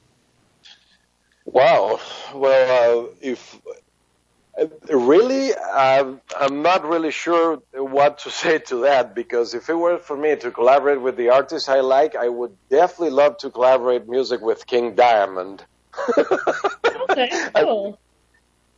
Wow. 1.45 2.01
Well, 2.35 3.07
uh, 3.07 3.15
if 3.21 3.61
uh, 4.61 4.67
really, 4.97 5.55
I'm, 5.57 6.21
I'm 6.39 6.63
not 6.63 6.85
really 6.85 7.11
sure 7.11 7.59
what 7.73 8.19
to 8.21 8.31
say 8.43 8.59
to 8.59 8.77
that 8.83 9.15
because 9.15 9.55
if 9.55 9.69
it 9.69 9.75
were 9.75 9.99
for 9.99 10.17
me 10.17 10.37
to 10.37 10.51
collaborate 10.51 11.01
with 11.01 11.17
the 11.17 11.31
artists 11.31 11.69
I 11.69 11.81
like, 11.81 12.15
I 12.17 12.29
would 12.29 12.57
definitely 12.71 13.11
love 13.11 13.39
to 13.39 13.51
collaborate 13.51 14.09
music 14.09 14.41
with 14.41 14.67
King 14.67 14.95
Diamond. 14.95 15.65
okay, 17.11 17.31
cool. 17.57 17.99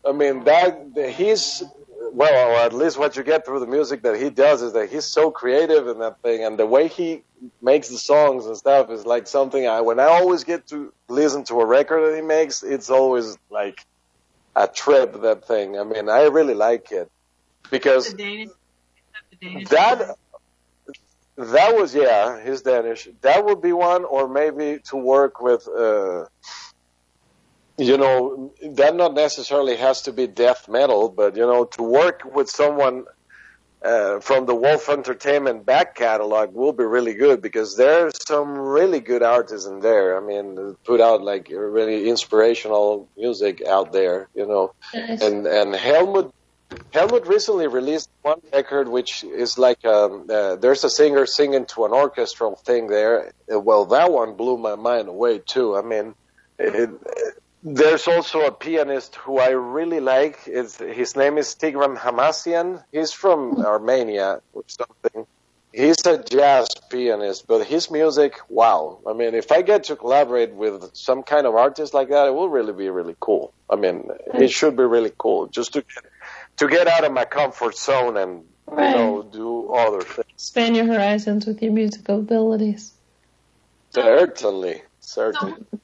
I, 0.04 0.10
I 0.10 0.12
mean 0.12 0.44
that 0.44 1.14
he's 1.16 1.62
well, 2.14 2.50
or 2.52 2.56
at 2.66 2.72
least 2.72 2.98
what 2.98 3.16
you 3.16 3.24
get 3.24 3.44
through 3.44 3.60
the 3.60 3.66
music 3.66 4.02
that 4.02 4.16
he 4.20 4.30
does 4.30 4.62
is 4.62 4.72
that 4.74 4.90
he's 4.90 5.04
so 5.04 5.30
creative 5.30 5.88
in 5.88 5.98
that 5.98 6.22
thing, 6.22 6.44
and 6.44 6.58
the 6.58 6.66
way 6.66 6.88
he 6.88 7.22
makes 7.60 7.88
the 7.88 7.98
songs 7.98 8.46
and 8.46 8.56
stuff 8.56 8.90
is 8.90 9.04
like 9.06 9.26
something 9.26 9.66
I 9.66 9.80
when 9.82 9.98
I 10.00 10.04
always 10.04 10.44
get 10.44 10.68
to 10.68 10.92
listen 11.08 11.44
to 11.44 11.60
a 11.60 11.66
record 11.66 12.08
that 12.10 12.16
he 12.16 12.22
makes, 12.22 12.62
it's 12.62 12.90
always 12.90 13.36
like 13.50 13.84
a 14.56 14.68
trip. 14.68 15.20
That 15.22 15.46
thing. 15.46 15.78
I 15.78 15.84
mean, 15.84 16.08
I 16.08 16.24
really 16.24 16.54
like 16.54 16.92
it. 16.92 17.10
because 17.70 18.10
The 18.10 18.16
Danish. 18.16 18.48
The 19.30 19.36
Danish 19.48 19.68
that 19.70 20.16
that 21.36 21.74
was 21.74 21.94
yeah 21.94 22.40
his 22.40 22.62
danish 22.62 23.08
that 23.22 23.44
would 23.44 23.60
be 23.60 23.72
one 23.72 24.04
or 24.04 24.28
maybe 24.28 24.78
to 24.84 24.96
work 24.96 25.40
with 25.40 25.66
uh 25.68 26.26
you 27.76 27.96
know 27.96 28.52
that 28.62 28.94
not 28.94 29.14
necessarily 29.14 29.76
has 29.76 30.02
to 30.02 30.12
be 30.12 30.26
death 30.26 30.68
metal 30.68 31.08
but 31.08 31.36
you 31.36 31.42
know 31.42 31.64
to 31.64 31.82
work 31.82 32.22
with 32.24 32.48
someone 32.48 33.04
uh, 33.84 34.18
from 34.20 34.46
the 34.46 34.54
Wolf 34.54 34.88
Entertainment 34.88 35.66
back 35.66 35.94
catalog 35.94 36.54
will 36.54 36.72
be 36.72 36.84
really 36.84 37.12
good 37.12 37.42
because 37.42 37.76
there's 37.76 38.14
some 38.26 38.56
really 38.56 39.00
good 39.00 39.22
artists 39.22 39.66
in 39.66 39.80
there. 39.80 40.16
I 40.16 40.26
mean, 40.26 40.74
put 40.84 41.02
out 41.02 41.22
like 41.22 41.48
really 41.50 42.08
inspirational 42.08 43.08
music 43.16 43.62
out 43.66 43.92
there, 43.92 44.28
you 44.34 44.46
know. 44.46 44.72
And 44.94 45.46
and 45.46 45.74
Helmut 45.74 46.32
Helmut 46.94 47.26
recently 47.26 47.66
released 47.66 48.08
one 48.22 48.40
record 48.52 48.88
which 48.88 49.22
is 49.22 49.58
like 49.58 49.84
um, 49.84 50.26
uh, 50.30 50.56
there's 50.56 50.82
a 50.84 50.90
singer 50.90 51.26
singing 51.26 51.66
to 51.66 51.84
an 51.84 51.92
orchestral 51.92 52.56
thing 52.56 52.86
there. 52.86 53.32
Well, 53.48 53.84
that 53.86 54.10
one 54.10 54.34
blew 54.34 54.56
my 54.56 54.76
mind 54.76 55.08
away 55.08 55.40
too. 55.40 55.76
I 55.76 55.82
mean, 55.82 56.14
it, 56.58 56.90
there's 57.64 58.06
also 58.06 58.42
a 58.42 58.52
pianist 58.52 59.16
who 59.16 59.38
I 59.38 59.50
really 59.50 60.00
like. 60.00 60.40
It's, 60.46 60.78
his 60.78 61.16
name 61.16 61.38
is 61.38 61.54
Tigran 61.54 61.96
Hamasyan. 61.96 62.84
He's 62.92 63.12
from 63.12 63.64
Armenia 63.64 64.40
or 64.52 64.64
something. 64.66 65.26
He's 65.72 66.06
a 66.06 66.22
jazz 66.22 66.68
pianist, 66.88 67.48
but 67.48 67.66
his 67.66 67.90
music, 67.90 68.34
wow. 68.48 69.00
I 69.08 69.12
mean, 69.12 69.34
if 69.34 69.50
I 69.50 69.62
get 69.62 69.84
to 69.84 69.96
collaborate 69.96 70.54
with 70.54 70.94
some 70.94 71.24
kind 71.24 71.46
of 71.46 71.56
artist 71.56 71.94
like 71.94 72.10
that, 72.10 72.28
it 72.28 72.34
will 72.34 72.48
really 72.48 72.72
be 72.72 72.88
really 72.90 73.16
cool. 73.18 73.52
I 73.68 73.74
mean, 73.74 74.08
it 74.34 74.50
should 74.52 74.76
be 74.76 74.84
really 74.84 75.12
cool 75.18 75.46
just 75.46 75.72
to 75.72 75.80
get, 75.80 76.04
to 76.58 76.68
get 76.68 76.86
out 76.86 77.04
of 77.04 77.12
my 77.12 77.24
comfort 77.24 77.76
zone 77.76 78.16
and 78.16 78.44
Right. 78.66 78.90
you 78.90 78.96
know 78.96 79.22
do 79.22 79.74
other 79.74 80.00
things. 80.00 80.26
Expand 80.30 80.76
your 80.76 80.86
horizons 80.86 81.44
with 81.46 81.62
your 81.62 81.72
musical 81.72 82.20
abilities. 82.20 82.92
Certainly, 83.90 84.82
certainly. 85.00 85.54
So 85.70 85.78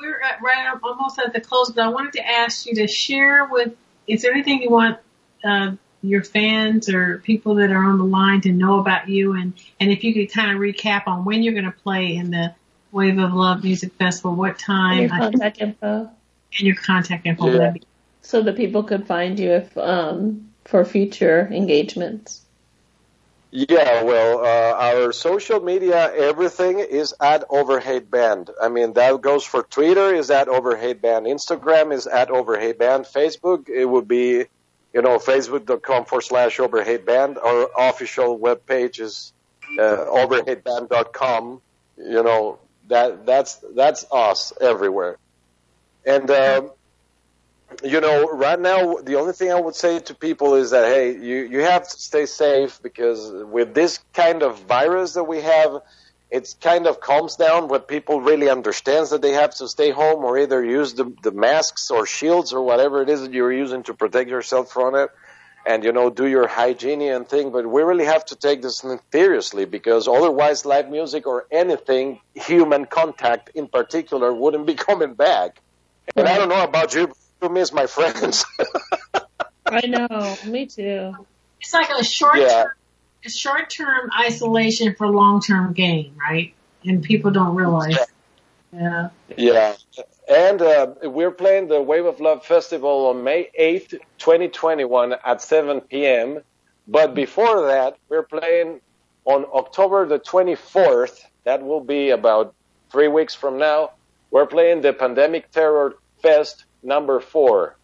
we're 0.00 0.20
at, 0.20 0.40
right 0.42 0.66
up 0.72 0.80
almost 0.82 1.18
at 1.18 1.32
the 1.32 1.40
close, 1.40 1.70
but 1.70 1.84
I 1.84 1.88
wanted 1.88 2.12
to 2.14 2.26
ask 2.28 2.66
you 2.66 2.74
to 2.76 2.86
share 2.86 3.46
with. 3.50 3.72
Is 4.06 4.22
there 4.22 4.32
anything 4.32 4.62
you 4.62 4.70
want 4.70 4.98
uh, 5.44 5.72
your 6.02 6.22
fans 6.24 6.88
or 6.88 7.18
people 7.18 7.56
that 7.56 7.70
are 7.70 7.84
on 7.84 7.98
the 7.98 8.04
line 8.04 8.40
to 8.42 8.52
know 8.52 8.80
about 8.80 9.08
you, 9.08 9.34
and 9.34 9.52
and 9.78 9.90
if 9.90 10.02
you 10.04 10.12
could 10.14 10.32
kind 10.32 10.50
of 10.50 10.58
recap 10.58 11.06
on 11.06 11.24
when 11.24 11.42
you're 11.42 11.52
going 11.54 11.64
to 11.66 11.70
play 11.70 12.16
in 12.16 12.30
the 12.30 12.54
Wave 12.92 13.18
of 13.18 13.32
Love 13.34 13.62
Music 13.62 13.92
Festival, 13.94 14.34
what 14.34 14.50
And 14.50 14.58
time, 14.58 14.98
your 15.02 15.12
I- 15.14 15.18
contact 15.18 15.60
info. 15.60 16.10
and 16.58 16.66
your 16.66 16.76
contact 16.76 17.26
info. 17.26 17.46
Yeah. 17.56 17.74
So 18.22 18.42
that 18.42 18.56
people 18.56 18.82
could 18.82 19.06
find 19.06 19.38
you 19.38 19.50
if 19.52 19.76
um 19.78 20.50
for 20.64 20.84
future 20.84 21.48
engagements. 21.52 22.39
Yeah, 23.52 24.04
well, 24.04 24.44
uh, 24.44 24.74
our 24.78 25.12
social 25.12 25.58
media, 25.58 26.12
everything 26.14 26.78
is 26.78 27.14
at 27.20 27.44
Overhate 27.50 28.08
Band. 28.08 28.50
I 28.62 28.68
mean, 28.68 28.92
that 28.92 29.20
goes 29.20 29.44
for 29.44 29.64
Twitter 29.64 30.14
is 30.14 30.30
at 30.30 30.46
Overhate 30.46 31.02
Band. 31.02 31.26
Instagram 31.26 31.92
is 31.92 32.06
at 32.06 32.30
Overhate 32.30 32.78
Band. 32.78 33.06
Facebook, 33.06 33.68
it 33.68 33.86
would 33.86 34.06
be, 34.06 34.44
you 34.94 35.02
know, 35.02 35.18
facebook.com 35.18 36.04
forward 36.04 36.22
slash 36.22 36.60
Overhate 36.60 37.04
Band. 37.04 37.38
Our 37.38 37.68
official 37.76 38.38
webpage 38.38 39.00
is 39.00 39.32
uh, 39.80 40.06
overhateband.com. 40.06 41.60
You 41.98 42.22
know, 42.22 42.60
that, 42.86 43.26
that's, 43.26 43.56
that's 43.74 44.06
us 44.12 44.52
everywhere. 44.60 45.16
And, 46.06 46.30
um, 46.30 46.70
you 47.82 48.00
know, 48.00 48.28
right 48.30 48.58
now, 48.58 48.96
the 48.96 49.16
only 49.16 49.32
thing 49.32 49.52
I 49.52 49.60
would 49.60 49.74
say 49.74 50.00
to 50.00 50.14
people 50.14 50.54
is 50.54 50.70
that, 50.70 50.84
hey, 50.86 51.12
you, 51.12 51.46
you 51.46 51.60
have 51.60 51.88
to 51.88 51.98
stay 51.98 52.26
safe 52.26 52.80
because 52.82 53.30
with 53.32 53.74
this 53.74 54.00
kind 54.12 54.42
of 54.42 54.60
virus 54.64 55.14
that 55.14 55.24
we 55.24 55.40
have, 55.40 55.80
it 56.30 56.54
kind 56.60 56.86
of 56.86 57.00
calms 57.00 57.36
down 57.36 57.68
when 57.68 57.80
people 57.80 58.20
really 58.20 58.48
understands 58.48 59.10
that 59.10 59.22
they 59.22 59.32
have 59.32 59.54
to 59.56 59.68
stay 59.68 59.90
home 59.90 60.24
or 60.24 60.38
either 60.38 60.64
use 60.64 60.94
the, 60.94 61.12
the 61.22 61.32
masks 61.32 61.90
or 61.90 62.06
shields 62.06 62.52
or 62.52 62.62
whatever 62.62 63.02
it 63.02 63.08
is 63.08 63.22
that 63.22 63.32
you're 63.32 63.52
using 63.52 63.82
to 63.84 63.94
protect 63.94 64.30
yourself 64.30 64.70
from 64.70 64.94
it 64.94 65.10
and, 65.66 65.84
you 65.84 65.92
know, 65.92 66.08
do 66.08 66.26
your 66.26 66.46
hygiene 66.46 67.02
and 67.02 67.28
thing. 67.28 67.50
But 67.50 67.66
we 67.66 67.82
really 67.82 68.04
have 68.04 68.24
to 68.26 68.36
take 68.36 68.62
this 68.62 68.84
seriously 69.12 69.64
because 69.64 70.06
otherwise 70.06 70.64
live 70.64 70.88
music 70.88 71.26
or 71.26 71.46
anything, 71.50 72.20
human 72.34 72.86
contact 72.86 73.50
in 73.54 73.66
particular, 73.68 74.32
wouldn't 74.32 74.66
be 74.66 74.74
coming 74.88 75.14
back. 75.14 75.60
And 76.16 76.28
I 76.28 76.38
don't 76.38 76.48
know 76.48 76.64
about 76.64 76.94
you, 76.94 77.12
but 77.40 77.48
you 77.48 77.54
miss 77.54 77.72
my 77.72 77.86
friends. 77.86 78.44
I 79.66 79.86
know, 79.86 80.38
me 80.44 80.66
too. 80.66 81.14
It's 81.60 81.72
like 81.72 81.90
a 81.90 82.04
short 82.04 82.36
Yeah. 82.38 82.64
term, 82.64 82.72
a 83.24 83.30
short 83.30 83.70
term 83.70 84.10
isolation 84.18 84.94
for 84.96 85.06
long 85.08 85.40
term 85.40 85.72
gain, 85.72 86.14
right? 86.20 86.54
And 86.84 87.02
people 87.02 87.30
don't 87.30 87.54
realize. 87.54 87.96
Yeah. 88.72 89.08
Yeah. 89.36 89.74
And 90.28 90.62
uh, 90.62 90.94
we're 91.02 91.32
playing 91.32 91.68
the 91.68 91.82
Wave 91.82 92.06
of 92.06 92.20
Love 92.20 92.44
Festival 92.44 93.06
on 93.08 93.24
May 93.24 93.50
8th, 93.58 93.90
2021 94.18 95.14
at 95.24 95.42
7 95.42 95.80
p.m. 95.82 96.40
But 96.86 97.14
before 97.14 97.66
that, 97.66 97.96
we're 98.08 98.22
playing 98.22 98.80
on 99.24 99.44
October 99.52 100.06
the 100.06 100.18
24th. 100.18 101.18
That 101.44 101.62
will 101.62 101.80
be 101.82 102.10
about 102.10 102.54
three 102.90 103.08
weeks 103.08 103.34
from 103.34 103.58
now. 103.58 103.90
We're 104.30 104.46
playing 104.46 104.82
the 104.82 104.92
Pandemic 104.92 105.50
Terror 105.50 105.94
Fest 106.22 106.64
number 106.82 107.20
four. 107.20 107.76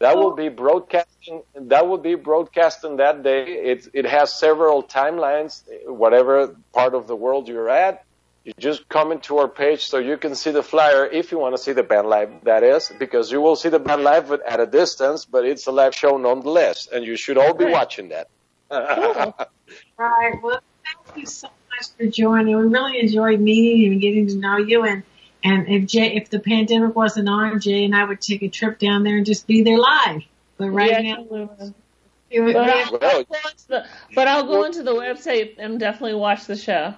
That 0.00 0.16
will 0.16 0.32
oh. 0.32 0.36
be 0.36 0.48
broadcasting. 0.48 1.42
That 1.54 1.86
will 1.86 1.98
be 1.98 2.14
broadcasting 2.14 2.96
that 2.96 3.22
day. 3.22 3.44
It 3.44 3.88
it 3.92 4.06
has 4.06 4.34
several 4.34 4.82
timelines. 4.82 5.62
Whatever 5.86 6.56
part 6.72 6.94
of 6.94 7.06
the 7.06 7.16
world 7.16 7.48
you're 7.48 7.70
at, 7.70 8.04
you 8.44 8.52
just 8.58 8.88
come 8.88 9.12
into 9.12 9.38
our 9.38 9.48
page 9.48 9.86
so 9.86 9.98
you 9.98 10.18
can 10.18 10.34
see 10.34 10.50
the 10.50 10.62
flyer 10.62 11.06
if 11.06 11.32
you 11.32 11.38
want 11.38 11.56
to 11.56 11.62
see 11.62 11.72
the 11.72 11.84
band 11.84 12.08
live. 12.08 12.30
That 12.42 12.64
is 12.64 12.92
because 12.98 13.30
you 13.30 13.40
will 13.40 13.56
see 13.56 13.70
the 13.70 13.78
band 13.78 14.02
live 14.02 14.32
at 14.32 14.60
a 14.60 14.66
distance, 14.66 15.24
but 15.24 15.44
it's 15.46 15.66
a 15.66 15.72
live 15.72 15.94
show 15.94 16.18
nonetheless, 16.18 16.88
and 16.92 17.04
you 17.04 17.16
should 17.16 17.38
all 17.38 17.54
be 17.54 17.66
watching 17.66 18.10
that. 18.10 18.28
Right. 19.96 20.42
Well, 20.42 20.60
thank 20.84 21.18
you 21.18 21.26
so 21.26 21.48
much 21.70 21.88
for 21.96 22.06
joining. 22.06 22.56
We 22.56 22.64
really 22.64 23.00
enjoyed 23.00 23.40
meeting 23.40 23.80
you 23.80 23.92
and 23.92 24.00
getting 24.00 24.26
to 24.28 24.36
know 24.36 24.56
you. 24.56 24.84
And 24.84 25.02
and 25.44 25.68
if 25.68 25.86
Jay, 25.86 26.16
if 26.16 26.30
the 26.30 26.40
pandemic 26.40 26.96
wasn't 26.96 27.28
on, 27.28 27.60
Jay 27.60 27.84
and 27.84 27.94
I 27.94 28.04
would 28.04 28.20
take 28.20 28.42
a 28.42 28.48
trip 28.48 28.78
down 28.78 29.04
there 29.04 29.18
and 29.18 29.26
just 29.26 29.46
be 29.46 29.62
there 29.62 29.78
live. 29.78 30.22
But 30.56 30.70
right 30.70 31.04
Yeah, 31.04 31.16
now, 31.16 31.22
it 32.30 32.40
would 32.40 32.54
But, 32.54 32.68
I'll, 32.68 32.92
Well- 32.92 33.00
I'll 33.02 33.24
go 33.24 33.48
into 33.50 33.68
the, 33.68 33.86
but 34.14 34.28
I'll 34.28 34.46
go 34.46 34.64
into 34.64 34.82
the 34.82 34.94
website 34.94 35.56
and 35.58 35.78
definitely 35.78 36.14
watch 36.14 36.46
the 36.46 36.56
show. 36.56 36.94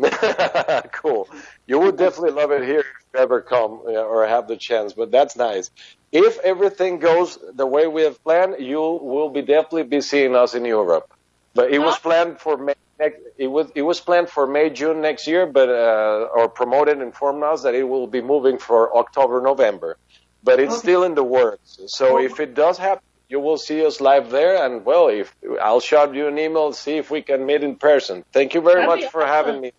cool. 0.92 1.28
You 1.66 1.78
would 1.80 1.96
definitely 1.96 2.32
love 2.32 2.50
it 2.50 2.64
here 2.64 2.80
if 2.80 2.86
you 3.14 3.20
ever 3.20 3.40
come 3.40 3.82
or 3.86 4.26
have 4.26 4.48
the 4.48 4.56
chance, 4.56 4.92
but 4.92 5.10
that's 5.12 5.36
nice. 5.36 5.70
If 6.10 6.38
everything 6.40 6.98
goes 6.98 7.38
the 7.54 7.66
way 7.66 7.86
we 7.86 8.02
have 8.02 8.22
planned, 8.24 8.56
you 8.58 8.78
will 8.80 9.30
be 9.30 9.42
definitely 9.42 9.84
be 9.84 10.00
seeing 10.00 10.34
us 10.34 10.54
in 10.54 10.64
Europe. 10.64 11.12
But 11.54 11.72
it 11.72 11.78
was 11.78 11.96
planned 11.98 12.40
for 12.40 12.56
May. 12.56 12.74
Next, 13.04 13.18
it 13.38 13.48
was 13.48 13.68
it 13.76 13.82
was 13.82 14.00
planned 14.00 14.30
for 14.30 14.46
May 14.46 14.70
June 14.70 15.02
next 15.02 15.26
year, 15.28 15.46
but 15.46 15.68
uh, 15.70 16.28
or 16.36 16.48
promoted 16.50 17.00
informed 17.02 17.44
us 17.44 17.62
that 17.64 17.74
it 17.74 17.84
will 17.84 18.08
be 18.08 18.22
moving 18.22 18.58
for 18.58 18.96
October 18.96 19.42
November. 19.42 19.96
But 20.44 20.60
it's 20.60 20.74
Okay. 20.74 20.80
still 20.84 21.04
in 21.04 21.14
the 21.16 21.24
works. 21.24 21.78
So 21.88 22.18
if 22.18 22.40
it 22.40 22.54
does 22.54 22.78
happen, 22.78 23.02
you 23.28 23.40
will 23.40 23.58
see 23.58 23.86
us 23.86 24.00
live 24.00 24.30
there. 24.30 24.64
And 24.64 24.84
well, 24.86 25.08
if 25.08 25.34
I'll 25.62 25.80
shout 25.80 26.14
you 26.14 26.28
an 26.28 26.38
email, 26.38 26.72
see 26.74 26.98
if 26.98 27.10
we 27.10 27.22
can 27.22 27.46
meet 27.46 27.64
in 27.64 27.76
person. 27.78 28.24
Thank 28.32 28.54
you 28.54 28.62
very 28.62 28.76
That'd 28.80 28.88
much 28.88 29.04
for 29.06 29.22
awesome. 29.22 29.26
having 29.26 29.62
me. 29.62 29.72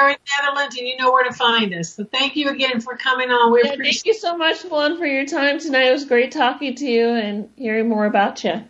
we're 0.00 0.10
in 0.10 0.16
Netherlands 0.40 0.76
and 0.78 0.88
you 0.88 0.96
know 0.98 1.12
where 1.12 1.24
to 1.24 1.34
find 1.34 1.74
us. 1.74 1.96
So 1.96 2.04
thank 2.04 2.36
you 2.36 2.50
again 2.50 2.80
for 2.80 2.96
coming 2.96 3.30
on. 3.30 3.52
We 3.52 3.62
Yeah, 3.62 3.72
appreciate 3.74 4.04
thank 4.04 4.06
you 4.06 4.14
so 4.14 4.36
much, 4.36 4.62
Juan, 4.64 4.98
for 4.98 5.06
your 5.06 5.26
time 5.26 5.60
tonight. 5.60 5.88
It 5.88 5.92
was 5.92 6.06
great 6.06 6.32
talking 6.32 6.76
to 6.76 6.86
you 6.86 7.08
and 7.08 7.50
hearing 7.56 7.88
more 7.88 8.06
about 8.06 8.44
you. 8.44 8.64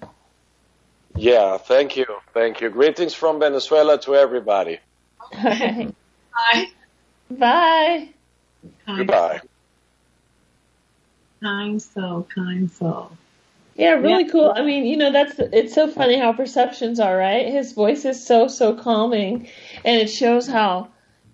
Yeah, 1.17 1.59
thank 1.59 1.97
you. 1.97 2.07
Thank 2.33 2.61
you. 2.61 2.71
Greetings 2.71 3.15
from 3.15 3.39
Venezuela 3.41 3.99
to 4.01 4.15
everybody. 4.15 4.79
Okay. 5.33 5.89
Bye. 6.53 6.67
Bye. 7.31 8.09
Kind, 8.87 8.99
Goodbye. 8.99 9.41
kind 11.41 11.81
soul, 11.81 12.27
kind 12.35 12.71
soul. 12.71 13.13
Yeah, 13.77 13.93
really 13.95 14.29
cool. 14.29 14.53
I 14.55 14.63
mean, 14.63 14.85
you 14.85 14.97
know, 14.97 15.11
that's 15.13 15.35
it's 15.39 15.75
so 15.75 15.89
funny 15.89 16.17
how 16.19 16.33
perceptions 16.33 17.01
are, 17.01 17.17
right? 17.17 17.47
His 17.47 17.73
voice 17.73 18.05
is 18.05 18.25
so 18.25 18.47
so 18.47 18.75
calming, 18.75 19.49
and 19.85 20.01
it 20.01 20.09
shows 20.09 20.47
how, 20.47 20.89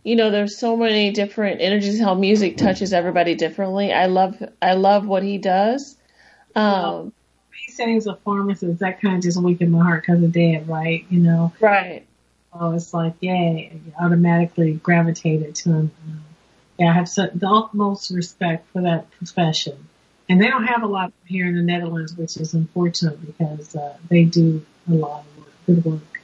you 0.04 0.16
know, 0.16 0.30
there's 0.30 0.58
so 0.58 0.76
many 0.76 1.10
different 1.10 1.60
energies. 1.60 2.00
How 2.00 2.14
music 2.14 2.56
touches 2.56 2.92
everybody 2.92 3.34
differently. 3.34 3.92
I 3.92 4.06
love 4.06 4.42
I 4.62 4.74
love 4.74 5.06
what 5.06 5.22
he 5.22 5.36
does. 5.38 5.96
Um, 6.56 7.12
He 7.80 7.84
said 7.84 7.88
he 7.88 7.94
was 7.94 8.06
a 8.06 8.16
pharmacist. 8.16 8.80
That 8.80 9.00
kind 9.00 9.16
of 9.16 9.22
just 9.22 9.40
weakened 9.40 9.72
my 9.72 9.82
heart 9.82 10.02
because 10.02 10.22
of 10.22 10.32
Dad, 10.32 10.68
right? 10.68 11.06
You 11.08 11.20
know, 11.20 11.52
right. 11.60 12.06
oh, 12.52 12.74
it's 12.74 12.92
like, 12.92 13.14
yay, 13.20 13.72
I 13.98 14.04
automatically 14.04 14.74
gravitated 14.74 15.54
to 15.54 15.70
him. 15.70 15.90
Yeah, 16.78 16.90
I 16.90 16.92
have 16.92 17.08
so, 17.08 17.28
the 17.34 17.48
utmost 17.48 18.10
respect 18.10 18.66
for 18.74 18.82
that 18.82 19.10
profession. 19.12 19.88
And 20.28 20.42
they 20.42 20.48
don't 20.48 20.66
have 20.66 20.82
a 20.82 20.86
lot 20.86 21.14
here 21.24 21.46
in 21.46 21.56
the 21.56 21.62
Netherlands, 21.62 22.14
which 22.14 22.36
is 22.36 22.52
unfortunate 22.52 23.24
because 23.24 23.74
uh, 23.74 23.96
they 24.10 24.24
do 24.24 24.62
a 24.86 24.92
lot 24.92 25.24
of 25.24 25.38
work, 25.38 25.52
good 25.64 25.84
work. 25.86 26.20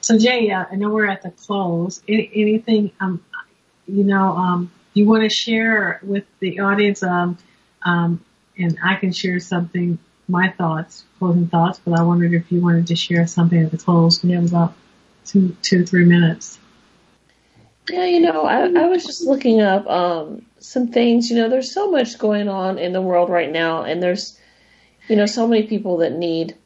So 0.00 0.16
Jay, 0.16 0.50
uh, 0.50 0.64
I 0.70 0.76
know 0.76 0.88
we're 0.88 1.08
at 1.10 1.20
the 1.20 1.30
close. 1.30 2.02
Any, 2.08 2.30
anything, 2.34 2.90
um, 3.00 3.22
you 3.86 4.04
know, 4.04 4.34
um, 4.34 4.72
you 4.94 5.04
want 5.04 5.24
to 5.24 5.28
share 5.28 6.00
with 6.02 6.24
the 6.38 6.60
audience, 6.60 7.02
um, 7.02 7.36
um, 7.82 8.24
and 8.56 8.78
I 8.82 8.94
can 8.94 9.12
share 9.12 9.40
something, 9.40 9.98
my 10.30 10.50
thoughts, 10.50 11.04
closing 11.18 11.48
thoughts, 11.48 11.80
but 11.84 11.98
I 11.98 12.02
wondered 12.02 12.32
if 12.32 12.50
you 12.50 12.60
wanted 12.60 12.86
to 12.88 12.96
share 12.96 13.26
something 13.26 13.62
at 13.62 13.70
the 13.70 13.78
close. 13.78 14.22
We 14.22 14.32
have 14.32 14.46
about 14.46 14.74
two, 15.24 15.56
two, 15.62 15.84
three 15.84 16.04
minutes. 16.04 16.58
Yeah, 17.88 18.04
you 18.04 18.20
know, 18.20 18.44
I, 18.44 18.66
I 18.66 18.86
was 18.86 19.04
just 19.04 19.22
looking 19.22 19.60
up 19.60 19.86
um, 19.88 20.46
some 20.58 20.88
things. 20.88 21.30
You 21.30 21.36
know, 21.36 21.48
there's 21.48 21.72
so 21.72 21.90
much 21.90 22.18
going 22.18 22.48
on 22.48 22.78
in 22.78 22.92
the 22.92 23.02
world 23.02 23.30
right 23.30 23.50
now, 23.50 23.82
and 23.82 24.02
there's, 24.02 24.38
you 25.08 25.16
know, 25.16 25.26
so 25.26 25.46
many 25.46 25.64
people 25.64 25.98
that 25.98 26.12
need 26.12 26.56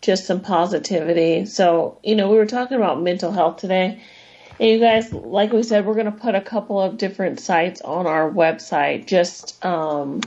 just 0.00 0.26
some 0.26 0.40
positivity. 0.40 1.46
So, 1.46 1.98
you 2.02 2.16
know, 2.16 2.28
we 2.28 2.36
were 2.36 2.46
talking 2.46 2.76
about 2.76 3.00
mental 3.00 3.30
health 3.30 3.58
today. 3.58 4.02
And 4.58 4.68
you 4.68 4.80
guys, 4.80 5.12
like 5.12 5.52
we 5.52 5.62
said, 5.62 5.86
we're 5.86 5.94
going 5.94 6.06
to 6.06 6.12
put 6.12 6.34
a 6.34 6.40
couple 6.40 6.80
of 6.80 6.98
different 6.98 7.40
sites 7.40 7.80
on 7.80 8.06
our 8.06 8.30
website 8.30 9.06
just 9.06 9.64
um, 9.64 10.20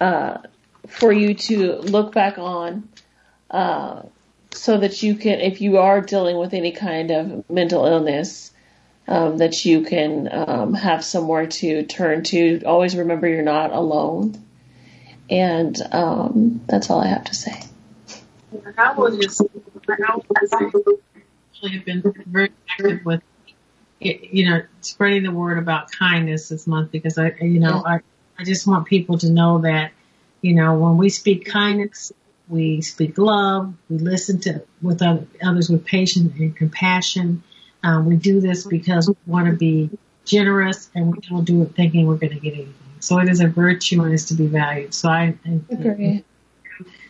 uh, 0.00 0.38
for 0.86 1.12
you 1.12 1.34
to 1.34 1.74
look 1.74 2.12
back 2.12 2.38
on 2.38 2.88
uh, 3.50 4.02
so 4.52 4.78
that 4.78 5.02
you 5.02 5.14
can, 5.14 5.40
if 5.40 5.60
you 5.60 5.78
are 5.78 6.00
dealing 6.00 6.38
with 6.38 6.54
any 6.54 6.72
kind 6.72 7.10
of 7.10 7.48
mental 7.50 7.86
illness, 7.86 8.52
um, 9.08 9.38
that 9.38 9.64
you 9.64 9.82
can 9.82 10.28
um, 10.32 10.74
have 10.74 11.04
somewhere 11.04 11.46
to 11.46 11.84
turn 11.84 12.24
to. 12.24 12.62
Always 12.64 12.96
remember 12.96 13.28
you're 13.28 13.42
not 13.42 13.72
alone. 13.72 14.42
And 15.28 15.76
um, 15.92 16.60
that's 16.66 16.90
all 16.90 17.00
I 17.00 17.08
have 17.08 17.24
to 17.24 17.34
say. 17.34 17.62
I 18.78 18.92
will 18.94 19.16
just, 19.16 19.42
I 19.88 20.70
will 20.72 21.00
have 21.70 21.84
been 21.84 22.14
very 22.26 22.52
active 22.70 23.04
with, 23.04 23.22
you 24.00 24.48
know, 24.48 24.62
spreading 24.80 25.24
the 25.24 25.32
word 25.32 25.58
about 25.58 25.90
kindness 25.90 26.48
this 26.48 26.66
month 26.66 26.92
because 26.92 27.18
I, 27.18 27.34
you 27.40 27.60
know, 27.60 27.82
I, 27.84 28.00
I 28.38 28.44
just 28.44 28.66
want 28.66 28.86
people 28.86 29.18
to 29.18 29.30
know 29.30 29.58
that, 29.60 29.92
you 30.46 30.54
know, 30.54 30.78
when 30.78 30.96
we 30.96 31.08
speak 31.08 31.44
kindness, 31.44 32.12
we 32.48 32.80
speak 32.80 33.18
love, 33.18 33.74
we 33.90 33.98
listen 33.98 34.38
to 34.42 34.62
with 34.80 35.02
other, 35.02 35.26
others 35.42 35.68
with 35.68 35.84
patience 35.84 36.32
and 36.38 36.54
compassion. 36.54 37.42
Um, 37.82 38.06
we 38.06 38.14
do 38.16 38.40
this 38.40 38.64
because 38.64 39.08
we 39.08 39.16
want 39.26 39.48
to 39.48 39.56
be 39.56 39.90
generous 40.24 40.88
and 40.94 41.12
we 41.12 41.18
don't 41.28 41.44
do 41.44 41.62
it 41.62 41.74
thinking 41.74 42.06
we're 42.06 42.14
going 42.14 42.34
to 42.34 42.38
get 42.38 42.54
anything. 42.54 42.72
So 43.00 43.18
it 43.18 43.28
is 43.28 43.40
a 43.40 43.48
virtue 43.48 44.04
and 44.04 44.14
it's 44.14 44.26
to 44.26 44.34
be 44.34 44.46
valued. 44.46 44.94
So 44.94 45.08
I, 45.08 45.34
I 45.44 45.58
Agree. 45.68 46.22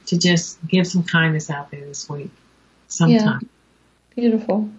to 0.06 0.18
just 0.18 0.66
give 0.66 0.86
some 0.86 1.02
kindness 1.02 1.50
out 1.50 1.70
there 1.70 1.84
this 1.84 2.08
week 2.08 2.30
sometime. 2.88 3.40
Yeah. 3.42 3.48
Beautiful. 4.14 4.70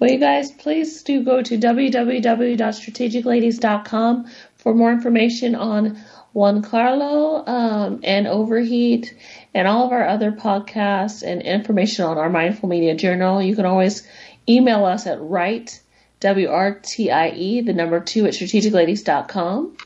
Well, 0.00 0.10
you 0.10 0.18
guys, 0.18 0.50
please 0.50 1.00
do 1.02 1.22
go 1.22 1.42
to 1.42 1.56
www.strategicladies.com 1.56 4.26
for 4.56 4.74
more 4.74 4.90
information 4.90 5.54
on 5.54 5.96
Giancarlo 6.36 7.48
um, 7.48 8.00
and 8.04 8.26
Overhate 8.26 9.14
and 9.54 9.66
all 9.66 9.86
of 9.86 9.92
our 9.92 10.06
other 10.06 10.32
podcasts 10.32 11.22
and 11.22 11.40
information 11.40 12.04
on 12.04 12.18
our 12.18 12.28
Mindful 12.28 12.68
Media 12.68 12.94
Journal. 12.94 13.40
You 13.40 13.56
can 13.56 13.64
always 13.64 14.06
email 14.46 14.84
us 14.84 15.06
at 15.06 15.18
write, 15.20 15.80
W-R-T-I-E, 16.20 17.60
the 17.62 17.72
number 17.72 18.00
two 18.00 18.26
at 18.26 18.34
strategicladies.com. 18.34 19.76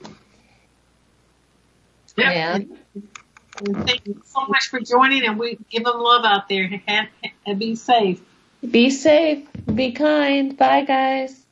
Yep. 2.17 2.27
And 2.27 2.79
And 3.67 3.87
Thank 3.87 4.07
you 4.07 4.21
so 4.25 4.47
much 4.47 4.69
for 4.71 4.81
joining 4.81 5.25
and 5.25 5.39
we 5.39 5.57
give 5.71 5.85
them 5.85 6.01
love 6.01 6.25
out 6.25 6.49
there 6.49 6.81
and, 6.87 7.09
and 7.47 7.59
be 7.59 7.77
safe. 7.77 8.21
be 8.69 8.91
safe, 8.91 9.47
be 9.73 9.93
kind. 9.93 10.57
Bye, 10.57 10.83
guys. 10.83 11.47